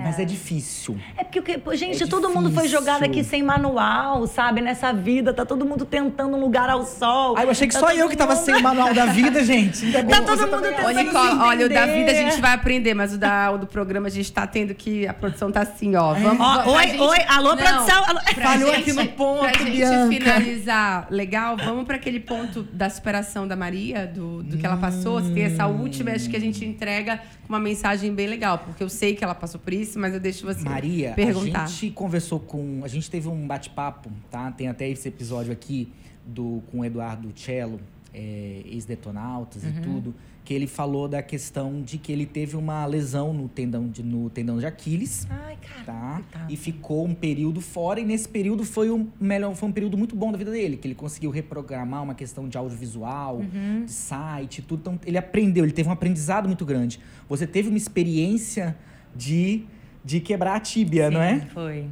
Mas 0.02 0.18
é 0.18 0.24
difícil. 0.24 0.98
É 1.16 1.24
porque, 1.24 1.38
o 1.38 1.42
que- 1.42 1.56
pô, 1.58 1.74
gente, 1.74 2.02
É 2.02 2.06
todo 2.06 2.28
mundo 2.28 2.50
foi 2.50 2.64
difícil. 2.64 2.78
jogado 2.80 3.04
aqui 3.04 3.22
sem 3.22 3.42
manual, 3.42 4.26
sabe? 4.26 4.60
Nessa 4.60 4.92
vida, 4.92 5.32
tá 5.32 5.46
todo 5.46 5.64
mundo 5.64 5.84
tentando 5.84 6.36
um 6.36 6.40
lugar 6.40 6.68
ao 6.68 6.84
sol. 6.84 7.34
Ah, 7.38 7.44
eu 7.44 7.50
achei 7.50 7.66
que 7.68 7.74
Tá 7.74 7.80
só 7.80 7.90
eu 7.92 8.08
que 8.08 8.16
tava 8.16 8.34
mundo- 8.34 8.44
sem 8.44 8.54
o 8.56 8.62
manual 8.62 8.92
da 8.92 9.06
vida, 9.06 9.42
gente. 9.44 9.84
Ainda 9.96 10.04
Tá 10.04 10.22
todo 10.22 10.36
você 10.38 10.46
mundo 10.46 10.58
Ô, 10.58 10.60
tentando 10.62 10.88
acha. 10.88 11.02
Nicole, 11.04 11.30
se 11.30 11.36
olha, 11.38 11.66
o 11.66 11.68
da 11.68 11.86
vida 11.86 12.10
a 12.10 12.14
gente 12.14 12.40
vai 12.40 12.52
aprender, 12.52 12.92
mas 12.94 13.14
o, 13.14 13.18
da, 13.18 13.52
o 13.52 13.58
do 13.58 13.66
programa 13.66 14.08
a 14.08 14.10
gente 14.10 14.30
tá 14.32 14.46
tendo 14.46 14.74
que. 14.74 15.06
A 15.06 15.14
produção 15.14 15.50
tá 15.52 15.60
assim, 15.62 15.94
ó. 15.96 16.12
Vamos, 16.14 16.40
Ó, 16.40 16.72
oi, 16.76 16.86
gente- 16.88 17.00
oi, 17.00 17.18
alô, 17.28 17.56
produção, 17.56 18.04
alô. 18.06 18.20
pra 18.34 18.44
Falhou 18.48 18.74
gente- 18.74 18.90
aqui 18.90 18.92
no 18.92 19.06
ponto, 19.08 19.40
Pra 19.40 19.52
gente 19.64 19.70
Bianca. 19.76 20.08
finalizar 20.12 21.06
legal, 21.10 21.56
vamos 21.56 21.84
pra 21.84 21.96
aquele 21.96 22.20
ponto 22.20 22.62
da 22.62 22.90
superação 22.90 23.46
da 23.46 23.56
Maria, 23.56 24.06
do, 24.06 24.42
do 24.42 24.56
que 24.58 24.66
ela 24.66 24.76
passou. 24.76 25.20
Se 25.22 25.30
tem 25.32 25.44
essa 25.44 25.66
última, 25.66 26.10
acho 26.10 26.28
que 26.28 26.36
a 26.36 26.40
gente 26.40 26.64
entrega 26.64 27.20
uma 27.48 27.58
mensagem 27.60 28.12
bem 28.14 28.26
legal, 28.26 28.58
porque 28.58 28.82
eu 28.82 28.88
sei 28.88 29.14
que 29.14 29.22
ela 29.22 29.34
passou 29.34 29.60
por 29.60 29.72
isso, 29.72 29.83
mas 29.96 30.14
eu 30.14 30.20
deixo 30.20 30.44
você 30.46 30.62
Maria, 30.64 31.12
perguntar. 31.14 31.64
a 31.64 31.66
gente 31.66 31.90
conversou 31.92 32.40
com. 32.40 32.80
A 32.84 32.88
gente 32.88 33.10
teve 33.10 33.28
um 33.28 33.46
bate-papo, 33.46 34.10
tá? 34.30 34.50
Tem 34.52 34.68
até 34.68 34.88
esse 34.88 35.08
episódio 35.08 35.52
aqui 35.52 35.88
do, 36.26 36.62
com 36.70 36.80
o 36.80 36.84
Eduardo 36.84 37.30
Cello, 37.36 37.78
é, 38.12 38.62
ex-detonautas 38.66 39.62
Uhum. 39.62 39.70
e 39.70 39.80
tudo, 39.80 40.14
que 40.44 40.52
ele 40.54 40.66
falou 40.66 41.08
da 41.08 41.22
questão 41.22 41.80
de 41.82 41.96
que 41.98 42.12
ele 42.12 42.26
teve 42.26 42.54
uma 42.56 42.84
lesão 42.86 43.32
no 43.32 43.48
tendão 43.48 43.88
de, 43.88 44.02
no 44.02 44.28
tendão 44.30 44.58
de 44.58 44.66
Aquiles. 44.66 45.26
Ai, 45.30 45.56
cara. 45.60 45.84
Tá? 45.84 46.12
coitado. 46.22 46.52
E 46.52 46.56
ficou 46.56 47.06
um 47.06 47.14
período 47.14 47.60
fora, 47.62 47.98
e 48.00 48.04
nesse 48.04 48.28
período 48.28 48.62
foi 48.64 48.90
um 48.90 49.08
melhor, 49.20 49.54
foi 49.54 49.68
um 49.68 49.72
período 49.72 49.96
muito 49.98 50.14
bom 50.14 50.30
da 50.30 50.36
vida 50.38 50.50
dele, 50.50 50.76
que 50.76 50.86
ele 50.86 50.94
conseguiu 50.94 51.30
reprogramar 51.30 52.02
uma 52.02 52.14
questão 52.14 52.46
de 52.48 52.56
audiovisual, 52.58 53.36
Uhum. 53.38 53.84
de 53.86 53.90
site, 53.92 54.60
tudo. 54.62 54.80
Então, 54.80 55.00
ele 55.06 55.16
aprendeu, 55.18 55.64
ele 55.64 55.72
teve 55.72 55.88
um 55.88 55.92
aprendizado 55.92 56.46
muito 56.46 56.64
grande. 56.64 57.00
Você 57.28 57.46
teve 57.46 57.68
uma 57.70 57.78
experiência 57.78 58.76
de, 59.14 59.64
de 60.04 60.20
quebrar 60.20 60.56
a 60.56 60.60
tíbia, 60.60 61.10
não 61.10 61.22
é? 61.22 61.40
Sim, 61.40 61.46
Foi. 61.52 61.86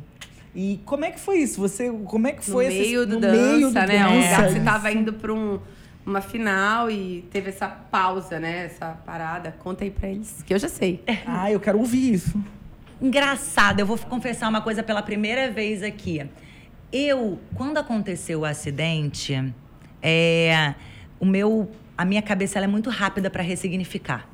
E 0.54 0.80
como 0.84 1.04
é 1.04 1.10
que 1.10 1.18
foi 1.18 1.38
isso? 1.38 1.60
Você, 1.60 1.90
como 2.04 2.26
é 2.26 2.32
que 2.32 2.46
no 2.46 2.52
foi 2.52 2.66
esse- 2.66 2.78
meio 2.78 3.06
do 3.06 3.14
no 3.14 3.20
dança, 3.20 3.36
meio 3.56 3.68
do 3.70 3.74
né? 3.74 4.06
Um 4.08 4.14
lugar 4.16 4.28
que 4.44 4.48
você 4.52 4.58
dança? 4.58 4.64
tava 4.70 4.92
indo 4.92 5.12
pra 5.14 5.32
um- 5.32 5.58
uma 6.04 6.20
final 6.20 6.90
e 6.90 7.24
teve 7.30 7.48
essa 7.48 7.68
pausa, 7.68 8.38
né? 8.38 8.66
Essa 8.66 8.88
parada. 9.06 9.52
Conta 9.60 9.84
aí 9.84 9.90
pra 9.90 10.08
eles, 10.08 10.42
que 10.44 10.52
eu 10.52 10.58
já 10.58 10.68
sei. 10.68 11.02
Ah, 11.24 11.50
eu 11.50 11.58
quero 11.58 11.78
ouvir 11.78 12.12
isso. 12.12 12.38
Engraçado, 13.00 13.80
eu 13.80 13.86
vou 13.86 13.96
confessar 13.98 14.48
uma 14.48 14.60
coisa 14.60 14.82
pela 14.82 15.00
primeira 15.02 15.50
vez 15.50 15.82
aqui. 15.82 16.24
Eu, 16.92 17.38
quando 17.54 17.78
aconteceu 17.78 18.40
o 18.40 18.44
acidente, 18.44 19.52
é, 20.02 20.74
o 21.18 21.24
meu, 21.24 21.70
a 21.96 22.04
minha 22.04 22.20
cabeça 22.20 22.58
ela 22.58 22.66
é 22.66 22.68
muito 22.68 22.90
rápida 22.90 23.30
para 23.30 23.42
ressignificar. 23.42 24.28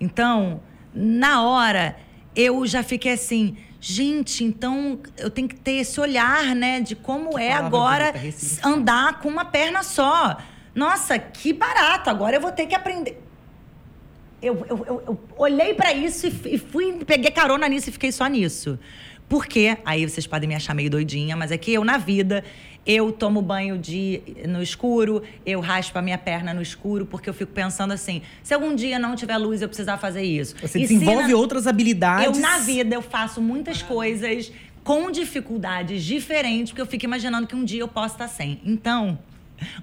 Então, 0.00 0.60
na 0.92 1.42
hora, 1.42 1.96
eu 2.36 2.66
já 2.66 2.82
fiquei 2.82 3.12
assim, 3.12 3.56
gente, 3.80 4.44
então 4.44 5.00
eu 5.16 5.30
tenho 5.30 5.48
que 5.48 5.56
ter 5.56 5.78
esse 5.78 5.98
olhar, 5.98 6.54
né, 6.54 6.80
de 6.80 6.94
como 6.94 7.38
é 7.38 7.48
palavra 7.48 7.66
agora 7.66 8.12
bonita, 8.12 8.68
andar 8.68 9.20
com 9.20 9.28
uma 9.28 9.46
perna 9.46 9.82
só. 9.82 10.36
Nossa, 10.74 11.18
que 11.18 11.54
barato! 11.54 12.10
Agora 12.10 12.36
eu 12.36 12.40
vou 12.40 12.52
ter 12.52 12.66
que 12.66 12.74
aprender. 12.74 13.22
Eu, 14.42 14.66
eu, 14.68 14.84
eu, 14.86 15.02
eu 15.06 15.20
olhei 15.38 15.72
pra 15.72 15.94
isso 15.94 16.26
e 16.26 16.58
fui, 16.58 16.92
peguei 17.06 17.30
carona 17.30 17.66
nisso 17.66 17.88
e 17.88 17.92
fiquei 17.92 18.12
só 18.12 18.26
nisso. 18.26 18.78
Por 19.28 19.46
quê? 19.46 19.78
Aí 19.84 20.08
vocês 20.08 20.26
podem 20.26 20.48
me 20.48 20.54
achar 20.54 20.74
meio 20.74 20.90
doidinha, 20.90 21.34
mas 21.34 21.50
é 21.50 21.56
que 21.56 21.72
eu, 21.72 21.82
na 21.82 21.96
vida, 21.96 22.44
eu 22.86 23.10
tomo 23.10 23.42
banho 23.42 23.76
de, 23.76 24.22
no 24.48 24.62
escuro, 24.62 25.22
eu 25.44 25.60
raspo 25.60 25.98
a 25.98 26.02
minha 26.02 26.16
perna 26.18 26.54
no 26.54 26.62
escuro, 26.62 27.04
porque 27.04 27.28
eu 27.28 27.34
fico 27.34 27.52
pensando 27.52 27.92
assim: 27.92 28.22
se 28.42 28.54
algum 28.54 28.74
dia 28.74 28.98
não 28.98 29.16
tiver 29.16 29.36
luz, 29.38 29.60
eu 29.60 29.68
precisar 29.68 29.98
fazer 29.98 30.22
isso. 30.22 30.54
Você 30.60 30.78
E 30.80 30.86
se 30.86 30.94
desenvolve 30.94 31.32
na- 31.32 31.36
outras 31.38 31.66
habilidades. 31.66 32.36
eu, 32.36 32.40
na 32.42 32.58
vida, 32.58 32.94
eu 32.94 33.02
faço 33.02 33.40
muitas 33.40 33.82
coisas 33.82 34.52
com 34.84 35.10
dificuldades 35.10 36.04
diferentes, 36.04 36.70
porque 36.70 36.80
eu 36.82 36.86
fico 36.86 37.04
imaginando 37.04 37.46
que 37.46 37.56
um 37.56 37.64
dia 37.64 37.80
eu 37.80 37.88
posso 37.88 38.14
estar 38.14 38.28
sem. 38.28 38.60
Então, 38.64 39.18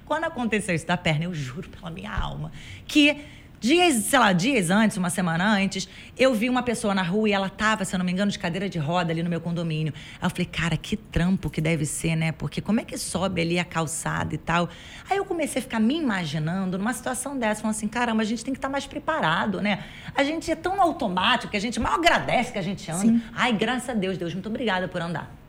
quando 0.06 0.24
aconteceu 0.24 0.74
isso 0.74 0.88
da 0.88 0.96
perna, 0.96 1.26
eu 1.26 1.34
juro 1.34 1.68
pela 1.70 1.92
minha 1.92 2.12
alma 2.12 2.52
que 2.88 3.18
dias, 3.64 3.96
sei 4.04 4.20
lá, 4.20 4.34
dias 4.34 4.70
antes, 4.70 4.98
uma 4.98 5.10
semana 5.10 5.50
antes, 5.50 5.88
eu 6.18 6.34
vi 6.34 6.50
uma 6.50 6.62
pessoa 6.62 6.94
na 6.94 7.02
rua 7.02 7.30
e 7.30 7.32
ela 7.32 7.50
tava, 7.50 7.86
se 7.86 7.96
eu 7.96 7.98
não 7.98 8.06
me 8.06 8.12
engano, 8.12 8.30
de 8.30 8.38
cadeira 8.38 8.68
de 8.68 8.78
roda 8.78 9.14
ali 9.14 9.24
no 9.24 9.30
meu 9.30 9.40
condomínio. 9.40 9.94
Aí 10.22 10.26
eu 10.26 10.30
falei, 10.30 10.46
cara, 10.46 10.76
que 10.76 10.98
trampo 10.98 11.50
que 11.50 11.62
deve 11.62 11.86
ser, 11.86 12.18
né? 12.18 12.34
Porque 12.34 12.60
como 12.60 12.82
é 12.82 12.84
que 12.84 12.98
sobe 12.98 13.42
ali 13.42 13.58
a 13.58 13.64
calçada 13.64 14.36
e 14.36 14.38
tal? 14.38 14.68
Aí 15.10 15.16
eu 15.16 15.24
comecei 15.24 15.62
a 15.62 15.64
ficar 15.64 15.80
me 15.80 15.98
imaginando 15.98 16.78
numa 16.78 16.92
situação 16.94 17.40
dessa, 17.40 17.62
falando 17.62 17.78
assim, 17.78 17.88
caramba, 17.88 18.22
a 18.22 18.26
gente 18.26 18.44
tem 18.44 18.54
que 18.54 18.58
estar 18.58 18.70
mais 18.70 18.86
preparado, 18.86 19.62
né? 19.62 19.86
A 20.14 20.26
gente 20.26 20.52
é 20.52 20.56
tão 20.56 20.82
automático 20.82 21.50
que 21.50 21.58
a 21.58 21.62
gente 21.62 21.80
mal 21.80 21.94
agradece 21.94 22.52
que 22.52 22.60
a 22.60 22.62
gente 22.62 22.92
anda. 22.92 23.22
Ai, 23.34 23.54
graças 23.54 23.90
a 23.90 23.94
Deus, 23.94 24.18
Deus, 24.18 24.34
muito 24.34 24.50
obrigada 24.50 24.90
por 24.90 25.02
andar. 25.02 25.43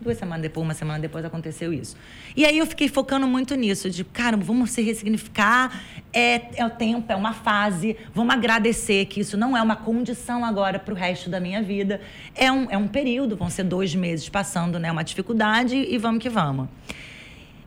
Duas 0.00 0.18
semanas 0.18 0.42
depois, 0.42 0.64
uma 0.66 0.74
semana 0.74 0.98
depois 0.98 1.24
aconteceu 1.24 1.72
isso. 1.72 1.96
E 2.36 2.44
aí 2.44 2.58
eu 2.58 2.66
fiquei 2.66 2.88
focando 2.88 3.26
muito 3.26 3.54
nisso, 3.54 3.88
de, 3.88 4.04
cara, 4.04 4.36
vamos 4.36 4.70
se 4.70 4.82
ressignificar, 4.82 5.80
é, 6.12 6.42
é 6.56 6.66
o 6.66 6.70
tempo, 6.70 7.10
é 7.10 7.16
uma 7.16 7.32
fase, 7.32 7.96
vamos 8.12 8.34
agradecer 8.34 9.06
que 9.06 9.20
isso 9.20 9.36
não 9.36 9.56
é 9.56 9.62
uma 9.62 9.76
condição 9.76 10.44
agora 10.44 10.78
para 10.78 10.92
o 10.92 10.96
resto 10.96 11.30
da 11.30 11.40
minha 11.40 11.62
vida. 11.62 12.00
É 12.34 12.50
um, 12.52 12.66
é 12.70 12.76
um 12.76 12.88
período, 12.88 13.36
vão 13.36 13.48
ser 13.48 13.62
dois 13.64 13.94
meses 13.94 14.28
passando 14.28 14.78
né, 14.78 14.90
uma 14.92 15.02
dificuldade 15.04 15.74
e 15.76 15.96
vamos 15.96 16.20
que 16.22 16.28
vamos. 16.28 16.68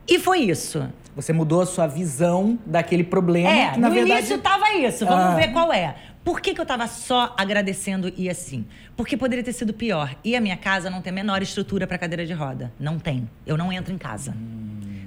E 0.08 0.20
foi 0.20 0.40
isso. 0.40 0.88
Você 1.16 1.34
mudou 1.34 1.62
a 1.62 1.66
sua 1.66 1.88
visão 1.88 2.60
daquele 2.66 3.04
problema. 3.04 3.50
É, 3.50 3.72
que, 3.72 3.80
na 3.80 3.90
no 3.90 3.94
verdade, 3.96 4.20
início 4.20 4.38
tava 4.38 4.72
isso. 4.76 5.04
Vamos 5.06 5.26
Ah. 5.26 5.36
ver 5.36 5.52
qual 5.52 5.74
é. 5.74 5.96
Por 6.28 6.42
que, 6.42 6.54
que 6.54 6.60
eu 6.60 6.66
tava 6.66 6.86
só 6.88 7.34
agradecendo 7.38 8.12
e 8.18 8.30
assim? 8.30 8.66
Porque 8.98 9.16
poderia 9.16 9.42
ter 9.42 9.54
sido 9.54 9.74
pior. 9.74 10.14
E 10.26 10.36
a 10.36 10.42
minha 10.42 10.58
casa 10.58 10.90
não 10.90 11.02
tem 11.02 11.10
a 11.12 11.14
menor 11.14 11.42
estrutura 11.42 11.88
para 11.88 11.98
cadeira 11.98 12.26
de 12.26 12.34
roda. 12.34 12.70
Não 12.78 13.00
tem. 13.00 13.30
Eu 13.46 13.56
não 13.56 13.72
entro 13.72 13.94
em 13.94 13.98
casa. 13.98 14.36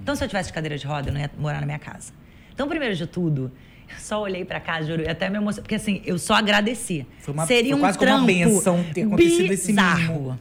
Então, 0.03 0.17
se 0.17 0.25
eu 0.25 0.29
tivesse 0.29 0.47
de 0.49 0.55
cadeira 0.55 0.79
de 0.79 0.87
roda, 0.87 1.11
eu 1.11 1.13
não 1.13 1.21
ia 1.21 1.31
morar 1.37 1.61
na 1.61 1.67
minha 1.67 1.79
casa. 1.79 2.15
Então, 2.55 2.67
primeiro 2.67 2.97
de 2.97 3.07
tudo, 3.07 3.53
eu 3.87 3.99
só 3.99 4.23
olhei 4.23 4.47
pra 4.47 4.61
cá, 4.61 4.81
juro, 4.81 5.03
e 5.03 5.09
até 5.11 5.29
me 5.29 5.37
emocionei. 5.37 5.63
Porque 5.63 5.75
assim, 5.75 6.01
eu 6.07 6.19
só 6.19 6.33
agradeci. 6.33 7.07
Foi 7.19 7.35
uma- 7.35 7.47
Seria 7.47 7.73
foi 7.73 7.79
um 7.79 7.83
quase 7.83 7.99
como 7.99 8.11
uma 8.11 8.17
trampo 8.17 8.27
bênção 8.27 8.83
ter 8.95 9.03
acontecido 9.03 9.53
esse 9.53 9.67
bizarro. 9.67 9.99
mínimo. 10.01 10.41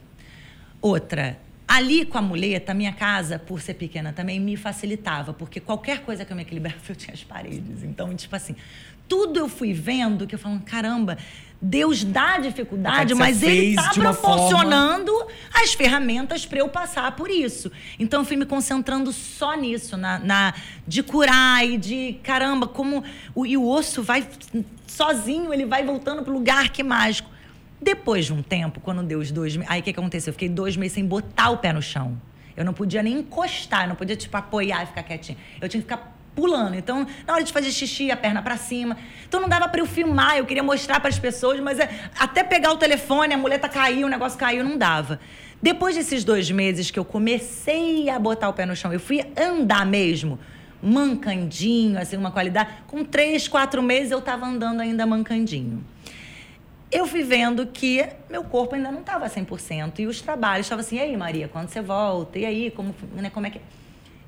Outra, 0.80 1.38
ali 1.70 2.04
com 2.04 2.18
a 2.18 2.22
muleta, 2.22 2.74
minha 2.74 2.92
casa, 2.92 3.38
por 3.38 3.60
ser 3.60 3.74
pequena 3.74 4.12
também, 4.12 4.40
me 4.40 4.56
facilitava, 4.56 5.32
porque 5.32 5.60
qualquer 5.60 6.00
coisa 6.00 6.24
que 6.24 6.32
eu 6.32 6.36
me 6.36 6.42
equilibrava, 6.42 6.76
eu 6.88 6.96
tinha 6.96 7.14
as 7.14 7.22
paredes. 7.22 7.84
Então, 7.84 8.12
tipo 8.16 8.34
assim, 8.34 8.56
tudo 9.08 9.38
eu 9.38 9.48
fui 9.48 9.72
vendo 9.72 10.26
que 10.26 10.34
eu 10.34 10.38
falando, 10.38 10.64
caramba, 10.64 11.16
Deus 11.62 12.02
dá 12.02 12.38
dificuldade, 12.38 13.14
mas 13.14 13.40
Ele 13.42 13.66
está 13.70 13.82
proporcionando 14.12 15.12
as 15.54 15.72
ferramentas 15.74 16.44
para 16.44 16.58
eu 16.58 16.68
passar 16.68 17.12
por 17.14 17.30
isso. 17.30 17.70
Então, 18.00 18.22
eu 18.22 18.24
fui 18.24 18.36
me 18.36 18.46
concentrando 18.46 19.12
só 19.12 19.54
nisso, 19.54 19.96
na, 19.96 20.18
na- 20.18 20.54
de 20.88 21.04
curar 21.04 21.64
e 21.64 21.76
de, 21.78 22.18
caramba, 22.24 22.66
como 22.66 23.04
o, 23.32 23.46
e 23.46 23.56
o 23.56 23.64
osso 23.68 24.02
vai 24.02 24.26
sozinho, 24.88 25.52
ele 25.54 25.66
vai 25.66 25.84
voltando 25.84 26.22
pro 26.24 26.32
lugar 26.32 26.70
que 26.70 26.82
mágico. 26.82 27.30
Depois 27.80 28.26
de 28.26 28.32
um 28.32 28.42
tempo, 28.42 28.80
quando 28.80 29.02
deu 29.02 29.18
os 29.18 29.30
dois 29.30 29.56
meses. 29.56 29.70
Aí 29.70 29.80
o 29.80 29.82
que, 29.82 29.90
aconteceu? 29.90 30.30
Eu 30.30 30.34
fiquei 30.34 30.48
dois 30.48 30.76
meses 30.76 30.92
sem 30.92 31.04
botar 31.04 31.50
o 31.50 31.58
pé 31.58 31.72
no 31.72 31.80
chão. 31.80 32.20
Eu 32.56 32.64
não 32.64 32.74
podia 32.74 33.02
nem 33.02 33.14
encostar, 33.14 33.84
eu 33.84 33.88
não 33.88 33.96
podia, 33.96 34.16
tipo, 34.16 34.36
apoiar 34.36 34.82
e 34.82 34.86
ficar 34.86 35.02
quietinha. 35.02 35.38
Eu 35.60 35.68
tinha 35.68 35.82
que 35.82 35.88
ficar 35.88 36.16
pulando. 36.34 36.74
Então, 36.74 37.06
na 37.26 37.34
hora 37.34 37.42
de 37.42 37.52
fazer 37.52 37.70
xixi, 37.70 38.10
a 38.10 38.16
perna 38.16 38.42
pra 38.42 38.56
cima. 38.56 38.96
Então 39.26 39.40
não 39.40 39.48
dava 39.48 39.68
pra 39.68 39.80
eu 39.80 39.86
filmar, 39.86 40.36
eu 40.36 40.44
queria 40.44 40.62
mostrar 40.62 41.00
pras 41.00 41.18
pessoas, 41.18 41.60
mas 41.60 41.78
é, 41.78 41.88
até 42.18 42.44
pegar 42.44 42.72
o 42.72 42.76
telefone, 42.76 43.34
a 43.34 43.38
muleta 43.38 43.68
caiu, 43.68 44.06
o 44.06 44.10
negócio 44.10 44.38
caiu, 44.38 44.62
não 44.62 44.76
dava. 44.76 45.20
Depois 45.62 45.94
desses 45.94 46.24
dois 46.24 46.50
meses 46.50 46.90
que 46.90 46.98
eu 46.98 47.04
comecei 47.04 48.08
a 48.08 48.18
botar 48.18 48.48
o 48.48 48.52
pé 48.52 48.64
no 48.64 48.74
chão, 48.74 48.92
eu 48.92 49.00
fui 49.00 49.22
andar 49.36 49.84
mesmo, 49.84 50.38
mancandinho, 50.82 51.98
assim, 51.98 52.16
uma 52.16 52.30
qualidade. 52.30 52.70
Com 52.86 53.04
três, 53.04 53.46
quatro 53.46 53.82
meses 53.82 54.10
eu 54.10 54.20
tava 54.20 54.46
andando 54.46 54.80
ainda 54.80 55.04
mancandinho. 55.04 55.84
Eu 56.90 57.06
fui 57.06 57.22
vendo 57.22 57.66
que 57.66 58.04
meu 58.28 58.42
corpo 58.42 58.74
ainda 58.74 58.90
não 58.90 59.00
estava 59.00 59.26
100%. 59.26 60.00
E 60.00 60.06
os 60.06 60.20
trabalhos 60.20 60.66
estavam 60.66 60.84
assim, 60.84 60.96
e 60.96 61.00
aí, 61.00 61.16
Maria, 61.16 61.48
quando 61.48 61.68
você 61.68 61.80
volta? 61.80 62.38
E 62.38 62.44
aí, 62.44 62.70
como, 62.70 62.94
né, 63.14 63.30
como 63.30 63.46
é 63.46 63.50
que... 63.50 63.60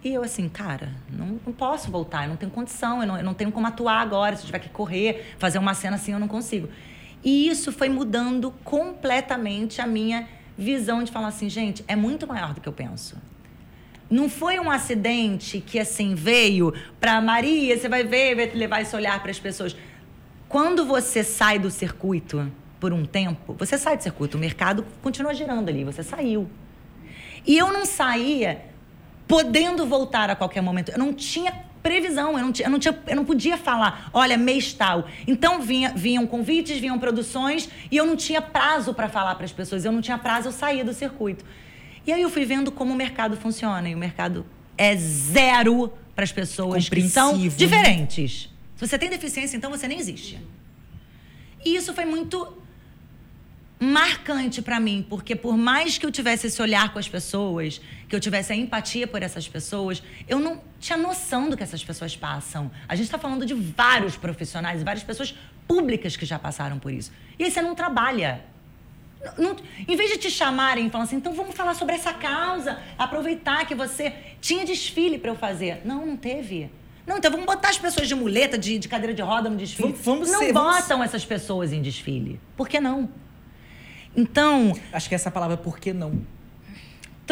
E 0.05 0.13
eu 0.13 0.23
assim, 0.23 0.49
cara, 0.49 0.91
não, 1.09 1.41
não 1.47 1.53
posso 1.53 1.91
voltar, 1.91 2.25
eu 2.25 2.31
não 2.31 2.37
tenho 2.37 2.51
condição, 2.51 3.01
eu 3.01 3.07
não, 3.07 3.19
eu 3.19 3.25
não 3.25 3.35
tenho 3.35 3.53
como 3.53 3.67
atuar 3.67 4.01
agora. 4.01 4.37
Se 4.37 4.43
eu 4.43 4.47
tiver 4.47 4.59
que 4.59 4.69
correr, 4.69 5.35
fazer 5.39 5.59
uma 5.59 5.75
cena 5.75 5.97
assim, 5.97 6.13
eu 6.13 6.19
não 6.19 6.29
consigo. 6.29 6.69
E 7.25 7.49
isso 7.49 7.71
foi 7.71 7.89
mudando 7.89 8.53
completamente 8.65 9.81
a 9.81 9.87
minha 9.87 10.29
visão 10.59 11.05
de 11.05 11.13
falar 11.13 11.29
assim, 11.29 11.49
gente, 11.49 11.85
é 11.87 11.95
muito 11.95 12.27
maior 12.27 12.53
do 12.53 12.61
que 12.61 12.69
eu 12.69 12.73
penso. 12.73 13.17
Não 14.11 14.29
foi 14.29 14.59
um 14.59 14.71
acidente 14.71 15.61
que 15.61 15.79
assim 15.79 16.15
veio 16.15 16.75
para 17.01 17.21
Maria, 17.21 17.79
você 17.79 17.89
vai 17.89 18.05
ver, 18.05 18.35
vai 18.35 18.51
levar 18.51 18.83
esse 18.83 18.95
olhar 18.95 19.21
para 19.23 19.31
as 19.31 19.39
pessoas. 19.39 19.75
Quando 20.53 20.85
você 20.85 21.25
sai 21.25 21.59
do 21.59 21.71
circuito 21.71 22.53
por 22.79 22.93
um 22.93 23.07
tempo, 23.07 23.55
você 23.59 23.79
sai 23.79 23.97
do 23.97 24.03
circuito, 24.03 24.37
o 24.37 24.41
mercado 24.41 24.85
continua 25.01 25.33
girando 25.33 25.71
ali, 25.71 25.83
você 25.83 26.03
saiu. 26.03 26.47
E 27.47 27.57
eu 27.57 27.73
não 27.73 27.87
saía 27.87 28.67
podendo 29.27 29.87
voltar 29.87 30.29
a 30.29 30.37
qualquer 30.37 30.61
momento. 30.61 30.93
Eu 30.93 30.99
não 30.99 31.15
tinha 31.15 31.55
previsão, 31.83 32.39
eu 32.39 32.45
não, 32.45 32.53
tinha, 32.53 32.67
eu 32.67 32.71
não, 32.71 32.79
tinha, 32.79 32.99
eu 33.07 33.17
não 33.17 33.25
podia 33.25 33.57
falar, 33.57 34.11
olha, 34.13 34.37
mês 34.37 34.75
tal. 34.75 35.07
Então 35.27 35.63
vinha, 35.63 35.95
vinham 35.97 36.27
convites, 36.27 36.79
vinham 36.79 36.99
produções 36.99 37.67
e 37.91 37.97
eu 37.97 38.05
não 38.05 38.15
tinha 38.15 38.43
prazo 38.43 38.93
para 38.93 39.09
falar 39.09 39.35
para 39.37 39.47
as 39.47 39.53
pessoas, 39.53 39.87
eu 39.87 39.91
não 39.91 40.03
tinha 40.03 40.19
prazo, 40.19 40.49
eu 40.49 40.53
saía 40.53 40.85
do 40.85 40.93
circuito. 40.93 41.47
E 42.07 42.13
aí 42.13 42.21
eu 42.21 42.29
fui 42.29 42.45
vendo 42.45 42.71
como 42.71 42.93
o 42.93 42.97
mercado 42.97 43.39
funciona 43.39 43.89
e 43.89 43.95
o 43.95 43.99
mercado 43.99 44.45
é 44.77 44.95
zero 44.97 45.91
para 46.15 46.25
as 46.25 46.31
pessoas 46.31 46.91
que 46.91 47.09
são 47.09 47.39
né? 47.39 47.49
diferentes. 47.49 48.52
Se 48.83 48.89
você 48.89 48.99
tem 48.99 49.09
deficiência, 49.09 49.57
então 49.57 49.71
você 49.71 49.87
nem 49.87 49.97
existe. 49.97 50.41
E 51.65 51.77
isso 51.77 51.95
foi 51.95 52.05
muito 52.05 52.59
marcante 53.79 54.61
para 54.61 54.81
mim, 54.81 55.07
porque 55.09 55.37
por 55.37 55.57
mais 55.57 55.99
que 55.99 56.05
eu 56.05 56.11
tivesse 56.11 56.49
esse 56.49 56.61
olhar 56.61 56.93
com 56.93 56.99
as 56.99 57.09
pessoas, 57.09 57.81
que 58.09 58.15
eu 58.17 58.19
tivesse 58.19 58.53
a 58.53 58.57
empatia 58.57 59.07
por 59.07 59.23
essas 59.23 59.47
pessoas, 59.49 60.03
eu 60.29 60.41
não 60.41 60.61
tinha 60.81 60.99
noção 60.99 61.49
do 61.49 61.57
que 61.57 61.63
essas 61.63 61.85
pessoas 61.85 62.17
passam. 62.17 62.73
A 62.89 62.97
gente 62.97 63.05
está 63.07 63.19
falando 63.19 63.47
de 63.47 63.55
vários 63.55 64.17
profissionais, 64.17 64.83
várias 64.83 65.05
pessoas 65.05 65.33
públicas 65.69 66.17
que 66.17 66.27
já 66.27 66.37
passaram 66.39 66.81
por 66.81 66.93
isso. 66.93 67.13
E 67.39 67.45
aí 67.45 67.53
você 67.53 67.63
não 67.63 67.77
trabalha. 67.77 68.45
Não- 69.39 69.51
não- 69.51 69.57
em 69.87 69.95
vez 69.97 70.11
de 70.11 70.19
te 70.19 70.29
chamarem 70.31 70.89
e 70.89 70.91
falar 70.91 71.05
assim, 71.05 71.17
então 71.17 71.33
vamos 71.35 71.55
falar 71.55 71.75
sobre 71.75 71.95
essa 71.95 72.13
causa, 72.13 72.81
aproveitar 72.99 73.65
que 73.65 73.77
você 73.77 74.13
tinha 74.41 74.65
desfile 74.65 75.19
para 75.19 75.31
eu 75.31 75.37
fazer. 75.37 75.83
Não, 75.85 76.05
não 76.05 76.17
teve. 76.17 76.69
Não, 77.07 77.19
então 77.19 77.31
vamos 77.31 77.47
botar 77.47 77.71
as 77.71 77.79
pessoas 77.79 78.07
de 78.07 78.15
muleta, 78.15 78.57
de, 78.57 78.79
de 78.79 78.89
cadeira 78.89 79.13
de 79.13 79.23
roda 79.23 79.51
no 79.51 79.57
desfile. 79.57 79.89
Vamos- 79.89 80.05
vamos 80.05 80.31
não 80.31 80.39
ser- 80.41 80.53
vamos- 80.53 80.77
botam 80.83 81.03
essas 81.03 81.25
pessoas 81.25 81.73
em 81.73 81.83
desfile. 81.83 82.41
Por 82.57 82.69
que 82.69 82.81
não? 82.81 83.09
Então, 84.17 84.73
Acho 84.93 85.09
que 85.09 85.15
essa 85.15 85.31
palavra 85.31 85.57
por 85.57 85.79
que 85.79 85.93
não? 85.93 86.21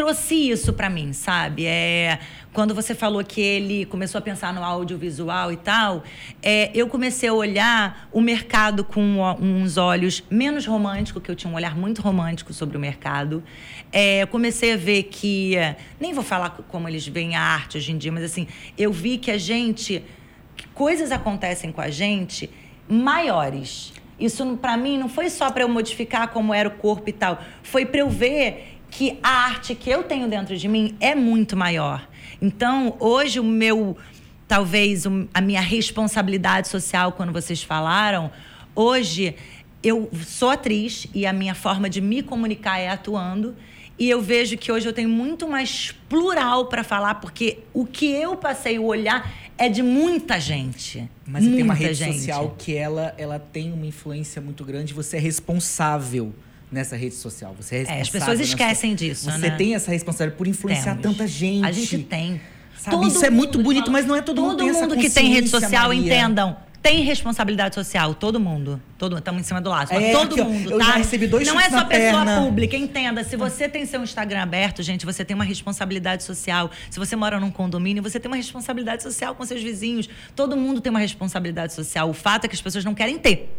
Trouxe 0.01 0.49
isso 0.49 0.73
pra 0.73 0.89
mim, 0.89 1.13
sabe? 1.13 1.67
É, 1.67 2.17
quando 2.51 2.73
você 2.73 2.95
falou 2.95 3.23
que 3.23 3.39
ele 3.39 3.85
começou 3.85 4.17
a 4.17 4.21
pensar 4.21 4.51
no 4.51 4.63
audiovisual 4.63 5.51
e 5.51 5.57
tal, 5.57 6.03
é, 6.41 6.71
eu 6.73 6.87
comecei 6.87 7.29
a 7.29 7.33
olhar 7.33 8.09
o 8.11 8.19
mercado 8.19 8.83
com 8.83 9.21
uns 9.39 9.77
olhos 9.77 10.23
menos 10.27 10.65
românticos, 10.65 11.21
que 11.21 11.29
eu 11.29 11.35
tinha 11.35 11.53
um 11.53 11.55
olhar 11.55 11.77
muito 11.77 12.01
romântico 12.01 12.51
sobre 12.51 12.75
o 12.77 12.79
mercado. 12.79 13.43
É, 13.91 14.25
comecei 14.25 14.73
a 14.73 14.77
ver 14.77 15.03
que, 15.03 15.53
nem 15.99 16.13
vou 16.13 16.23
falar 16.23 16.49
como 16.49 16.89
eles 16.89 17.07
veem 17.07 17.35
a 17.35 17.41
arte 17.41 17.77
hoje 17.77 17.91
em 17.91 17.97
dia, 17.99 18.11
mas 18.11 18.23
assim, 18.23 18.47
eu 18.75 18.91
vi 18.91 19.19
que 19.19 19.29
a 19.29 19.37
gente, 19.37 20.03
que 20.57 20.67
coisas 20.69 21.11
acontecem 21.11 21.71
com 21.71 21.79
a 21.79 21.91
gente 21.91 22.49
maiores. 22.89 23.93
Isso 24.19 24.57
para 24.57 24.75
mim 24.77 24.97
não 24.97 25.07
foi 25.07 25.29
só 25.29 25.51
para 25.51 25.61
eu 25.61 25.69
modificar 25.69 26.29
como 26.29 26.55
era 26.55 26.67
o 26.67 26.71
corpo 26.71 27.07
e 27.07 27.13
tal, 27.13 27.39
foi 27.61 27.85
para 27.85 27.99
eu 27.99 28.09
ver 28.09 28.80
que 28.91 29.17
a 29.23 29.45
arte 29.45 29.73
que 29.73 29.89
eu 29.89 30.03
tenho 30.03 30.27
dentro 30.27 30.55
de 30.55 30.67
mim 30.67 30.95
é 30.99 31.15
muito 31.15 31.55
maior. 31.55 32.07
Então, 32.41 32.95
hoje 32.99 33.39
o 33.39 33.43
meu 33.43 33.97
talvez 34.47 35.05
a 35.33 35.39
minha 35.39 35.61
responsabilidade 35.61 36.67
social 36.67 37.13
quando 37.13 37.31
vocês 37.31 37.63
falaram, 37.63 38.29
hoje 38.75 39.33
eu 39.81 40.09
sou 40.25 40.49
atriz 40.49 41.07
e 41.15 41.25
a 41.25 41.31
minha 41.31 41.55
forma 41.55 41.89
de 41.89 42.01
me 42.01 42.21
comunicar 42.21 42.77
é 42.77 42.89
atuando. 42.89 43.55
E 43.97 44.09
eu 44.09 44.21
vejo 44.21 44.57
que 44.57 44.71
hoje 44.71 44.89
eu 44.89 44.93
tenho 44.93 45.07
muito 45.07 45.47
mais 45.47 45.93
plural 46.09 46.65
para 46.65 46.83
falar, 46.83 47.15
porque 47.15 47.59
o 47.73 47.85
que 47.85 48.07
eu 48.07 48.35
passei, 48.35 48.77
o 48.77 48.85
olhar, 48.85 49.31
é 49.57 49.69
de 49.69 49.81
muita 49.81 50.39
gente. 50.39 51.09
Mas 51.25 51.43
você 51.43 51.51
tem 51.51 51.63
uma 51.63 51.73
Muita 51.73 51.87
rede 51.87 51.99
gente. 51.99 52.17
social 52.17 52.55
que 52.57 52.75
ela, 52.75 53.13
ela 53.17 53.39
tem 53.39 53.71
uma 53.71 53.85
influência 53.85 54.41
muito 54.41 54.65
grande. 54.65 54.93
Você 54.93 55.17
é 55.17 55.19
responsável 55.19 56.33
nessa 56.71 56.95
rede 56.95 57.15
social. 57.15 57.53
Você 57.59 57.77
é 57.87 57.97
É, 57.97 58.01
as 58.01 58.09
pessoas 58.09 58.39
esquecem 58.39 58.95
disso, 58.95 59.29
Você 59.29 59.37
né? 59.37 59.51
tem 59.51 59.75
essa 59.75 59.91
responsabilidade 59.91 60.37
por 60.37 60.47
influenciar 60.47 60.95
Temos. 60.95 61.17
tanta 61.17 61.27
gente. 61.27 61.65
A 61.65 61.71
gente 61.71 61.97
tem. 61.99 62.39
Sabe, 62.77 63.07
isso 63.07 63.23
é 63.23 63.29
muito 63.29 63.61
bonito, 63.61 63.91
mas 63.91 64.05
não 64.05 64.15
é 64.15 64.21
todo 64.21 64.41
mundo 64.41 64.57
tem 64.57 64.69
essa 64.69 64.81
mundo 64.81 64.97
que 64.97 65.09
tem 65.09 65.31
rede 65.31 65.49
social, 65.49 65.89
Maria. 65.89 66.01
entendam. 66.01 66.55
Tem 66.81 67.03
responsabilidade 67.03 67.75
social, 67.75 68.15
todo 68.15 68.39
mundo. 68.39 68.81
Todo 68.97 69.15
Estamos 69.15 69.41
em 69.41 69.43
cima 69.43 69.61
do 69.61 69.69
laço. 69.69 69.93
É, 69.93 70.11
todo 70.13 70.33
aqui, 70.33 70.41
mundo, 70.41 70.71
eu 70.71 70.79
tá? 70.79 70.85
já 70.85 70.91
recebi 70.93 71.27
dois 71.27 71.47
Não 71.47 71.59
é 71.59 71.69
só 71.69 71.85
pessoa 71.85 72.25
perna. 72.25 72.41
pública, 72.41 72.75
entenda. 72.75 73.23
Se 73.23 73.35
você 73.35 73.69
tem 73.69 73.85
seu 73.85 74.01
Instagram 74.01 74.41
aberto, 74.41 74.81
gente, 74.81 75.05
você 75.05 75.23
tem 75.23 75.35
uma 75.35 75.43
responsabilidade 75.43 76.23
social. 76.23 76.71
Se 76.89 76.97
você 76.97 77.15
mora 77.15 77.39
num 77.39 77.51
condomínio, 77.51 78.01
você 78.01 78.19
tem 78.19 78.27
uma 78.31 78.35
responsabilidade 78.35 79.03
social 79.03 79.35
com 79.35 79.45
seus 79.45 79.61
vizinhos. 79.61 80.09
Todo 80.35 80.57
mundo 80.57 80.81
tem 80.81 80.89
uma 80.89 80.99
responsabilidade 80.99 81.71
social. 81.73 82.09
O 82.09 82.13
fato 82.13 82.45
é 82.45 82.47
que 82.47 82.55
as 82.55 82.61
pessoas 82.61 82.83
não 82.83 82.95
querem 82.95 83.19
ter. 83.19 83.55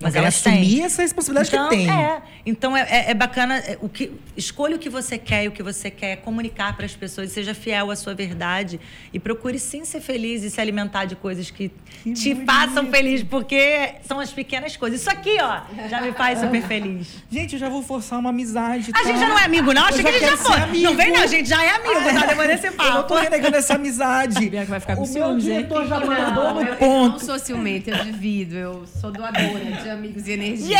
Mas 0.00 0.12
Mas 0.12 0.16
ela 0.16 0.28
assumir 0.28 0.76
têm. 0.76 0.84
essa 0.84 1.02
responsabilidade 1.02 1.48
então, 1.54 1.68
que 1.68 1.76
tem. 1.76 1.90
É. 1.90 2.20
Então 2.44 2.76
é, 2.76 2.82
é- 2.82 3.10
é 3.12 3.14
bacana. 3.14 3.58
é, 3.58 3.78
o 3.80 3.88
que, 3.88 4.10
escolha 4.36 4.74
o 4.76 4.78
que 4.78 4.90
você 4.90 5.16
quer 5.16 5.44
e 5.44 5.48
o 5.48 5.52
que 5.52 5.62
você 5.62 5.88
quer 5.88 6.16
comunicar 6.16 6.76
para 6.76 6.84
as 6.84 6.94
pessoas. 6.94 7.30
Seja 7.30 7.54
fiel 7.54 7.90
à 7.90 7.96
sua 7.96 8.12
verdade. 8.12 8.80
E 9.12 9.20
procure 9.20 9.58
sim 9.58 9.84
ser 9.84 10.00
feliz 10.00 10.42
e 10.42 10.50
se 10.50 10.60
alimentar 10.60 11.04
de 11.04 11.14
coisas 11.16 11.48
que, 11.50 11.70
te 12.12 12.34
façam 12.44 12.90
feliz, 12.90 13.22
porque 13.22 13.94
são 14.06 14.18
as 14.20 14.30
pequenas 14.32 14.76
coisas. 14.76 15.00
Isso 15.00 15.08
aqui, 15.08 15.36
ó, 15.40 15.60
já 15.88 16.00
me 16.02 16.12
faz 16.12 16.40
super 16.40 16.62
feliz. 16.62 17.22
Gente, 17.30 17.52
eu 17.54 17.58
já 17.60 17.68
vou 17.68 17.82
forçar 17.82 18.18
uma 18.18 18.30
amizade. 18.30 18.90
A 18.92 18.98
tá? 18.98 19.04
gente 19.04 19.20
já 19.20 19.28
não 19.28 19.38
é 19.38 19.44
amigo, 19.44 19.72
não? 19.72 19.84
Achei 19.86 20.00
Eu 20.00 20.04
que 20.04 20.08
a 20.10 20.12
já 20.12 20.18
gente 20.18 20.30
já 20.30 20.36
foi. 20.36 20.60
amigo. 20.60 20.84
Não 20.84 20.96
vem, 20.96 21.12
não, 21.12 21.22
a 21.22 21.26
gente 21.28 21.48
já 21.48 21.64
é 21.64 21.70
amigo, 21.70 22.20
tá? 22.20 22.26
Depois 22.26 22.48
desse 22.48 22.66
Eu 22.66 22.72
não 22.72 23.02
tô 23.04 23.14
papo. 23.14 23.14
renegando 23.14 23.56
essa 23.56 23.74
amizade. 23.76 24.50
Bianca 24.50 24.66
vai 24.70 24.80
ficar 24.80 24.96
com 24.96 25.04
o 25.04 25.06
meu 25.06 25.12
ciúmes, 25.14 25.46
hein? 25.46 25.56
diretor 25.58 25.86
já 25.86 26.00
mandou 26.00 26.54
no 26.54 26.60
eu, 26.60 26.66
eu 26.66 26.70
não 26.70 26.76
ponto. 27.10 27.24
sou 27.24 27.38
ciumenta, 27.38 27.90
eu 27.90 28.04
divido. 28.04 28.56
Eu 28.56 28.84
sou 29.00 29.10
doadora 29.12 29.44
de 29.84 29.90
amigos 29.90 30.26
e 30.26 30.32
energia. 30.32 30.78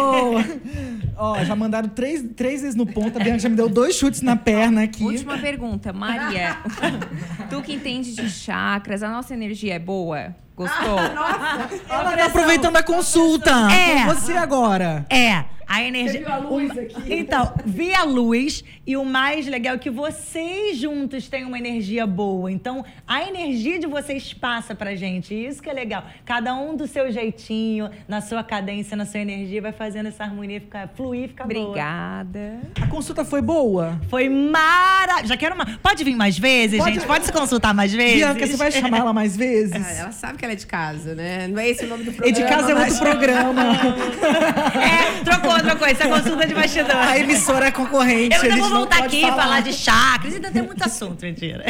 Oh! 0.00 0.34
Ó, 1.16 1.42
já 1.44 1.56
mandaram 1.56 1.88
três, 1.88 2.22
três 2.36 2.60
vezes 2.60 2.76
no 2.76 2.86
ponto. 2.86 3.18
A 3.18 3.22
Bianca 3.22 3.38
já 3.38 3.48
me 3.48 3.56
deu 3.56 3.68
dois 3.68 3.96
chutes 3.96 4.20
na 4.20 4.36
perna 4.36 4.82
aqui. 4.82 5.02
Última 5.02 5.38
pergunta, 5.38 5.92
Maria. 5.92 6.58
tu 7.48 7.62
que 7.62 7.72
entende 7.72 8.14
de 8.14 8.28
chakras, 8.28 9.02
a 9.02 9.08
nossa 9.08 9.32
energia 9.32 9.74
é 9.74 9.78
boa? 9.78 10.34
Gostou? 10.56 10.98
Ela 11.88 12.16
tá 12.16 12.26
aproveitando 12.26 12.76
a 12.76 12.82
consulta. 12.82 13.50
É. 13.72 14.04
Com 14.04 14.14
Você 14.14 14.32
agora. 14.34 15.04
É, 15.10 15.44
a 15.66 15.82
energia. 15.82 16.20
viu 16.20 16.32
a 16.32 16.36
luz 16.36 16.70
aqui? 16.78 16.94
Então, 17.14 17.52
vi 17.64 17.92
a 17.94 18.04
luz 18.04 18.62
e 18.86 18.96
o 18.96 19.04
mais 19.04 19.46
legal 19.46 19.76
é 19.76 19.78
que 19.78 19.88
vocês 19.90 20.76
juntos 20.76 21.26
têm 21.28 21.44
uma 21.44 21.58
energia 21.58 22.06
boa. 22.06 22.52
Então, 22.52 22.84
a 23.08 23.22
energia 23.26 23.78
de 23.78 23.86
vocês 23.86 24.32
passa 24.34 24.74
pra 24.74 24.94
gente. 24.94 25.34
Isso 25.34 25.62
que 25.62 25.70
é 25.70 25.72
legal. 25.72 26.04
Cada 26.24 26.54
um 26.54 26.76
do 26.76 26.86
seu 26.86 27.10
jeitinho, 27.10 27.90
na 28.06 28.20
sua 28.20 28.44
cadência, 28.44 28.94
na 28.96 29.06
sua 29.06 29.20
energia, 29.20 29.62
vai 29.62 29.72
fazendo 29.72 30.06
essa 30.06 30.22
harmonia 30.22 30.60
ficar, 30.60 30.86
fluir, 30.94 31.28
ficar 31.28 31.46
boa. 31.48 31.60
Obrigada. 31.68 32.60
A 32.80 32.86
consulta 32.86 33.24
foi 33.24 33.40
boa? 33.40 33.98
Foi 34.10 34.28
maravilhoso. 34.28 35.28
Já 35.28 35.36
quero 35.36 35.54
uma. 35.54 35.64
Pode 35.82 36.04
vir 36.04 36.14
mais 36.14 36.38
vezes, 36.38 36.78
Pode. 36.78 36.94
gente? 36.94 37.06
Pode 37.06 37.24
se 37.24 37.32
consultar 37.32 37.72
mais 37.72 37.92
vezes? 37.92 38.16
Bianca, 38.16 38.46
você 38.46 38.56
vai 38.56 38.70
chamar 38.70 38.98
ela 38.98 39.12
mais 39.14 39.34
vezes? 39.36 39.74
Ah, 39.74 39.92
Ela 40.02 40.12
sabe 40.12 40.36
que 40.38 40.43
ela 40.44 40.52
é 40.52 40.56
de 40.56 40.66
casa, 40.66 41.14
né? 41.14 41.48
Não 41.48 41.58
é 41.58 41.68
esse 41.68 41.84
o 41.84 41.88
nome 41.88 42.04
do 42.04 42.12
programa. 42.12 42.38
E 42.38 42.42
de 42.42 42.48
casa 42.48 42.72
é 42.72 42.74
outro 42.74 42.98
programa. 42.98 43.64
É, 44.74 45.24
trocou, 45.24 45.58
trocou. 45.60 45.88
Isso 45.88 46.02
é 46.02 46.08
consulta 46.08 46.46
de 46.46 46.54
bastidor. 46.54 46.96
A 46.96 47.18
emissora 47.18 47.66
é 47.66 47.70
concorrente. 47.70 48.34
Eu 48.34 48.42
ainda 48.42 48.56
vou 48.56 48.68
voltar 48.70 49.04
aqui 49.04 49.18
e 49.18 49.28
falar 49.28 49.60
de 49.60 49.72
chakras. 49.72 50.34
Ainda 50.34 50.50
tem 50.50 50.62
muito 50.62 50.82
assunto, 50.84 51.22
mentira. 51.22 51.64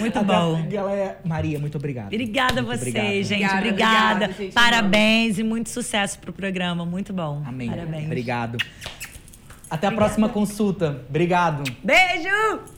Muito 0.00 0.18
A 0.18 0.22
bom. 0.22 0.66
Galera, 0.68 1.18
Maria, 1.24 1.58
muito 1.58 1.76
obrigado. 1.76 2.06
Obrigada 2.06 2.60
a 2.60 2.64
vocês, 2.64 2.80
obrigado. 2.80 3.04
gente. 3.24 3.44
Obrigada, 3.44 3.58
Obrigada. 3.58 4.14
obrigada, 4.24 4.32
gente. 4.38 4.52
Parabéns 4.52 5.38
e 5.38 5.42
muito 5.42 5.70
sucesso 5.70 6.18
pro 6.18 6.32
programa. 6.32 6.84
Muito 6.84 7.12
bom. 7.12 7.42
Amém. 7.46 7.68
Parabéns. 7.68 8.06
Obrigado. 8.06 8.58
Até 9.68 9.86
a 9.86 9.92
próxima 9.92 10.28
consulta. 10.28 11.02
Obrigado. 11.08 11.62
Beijo! 11.82 12.71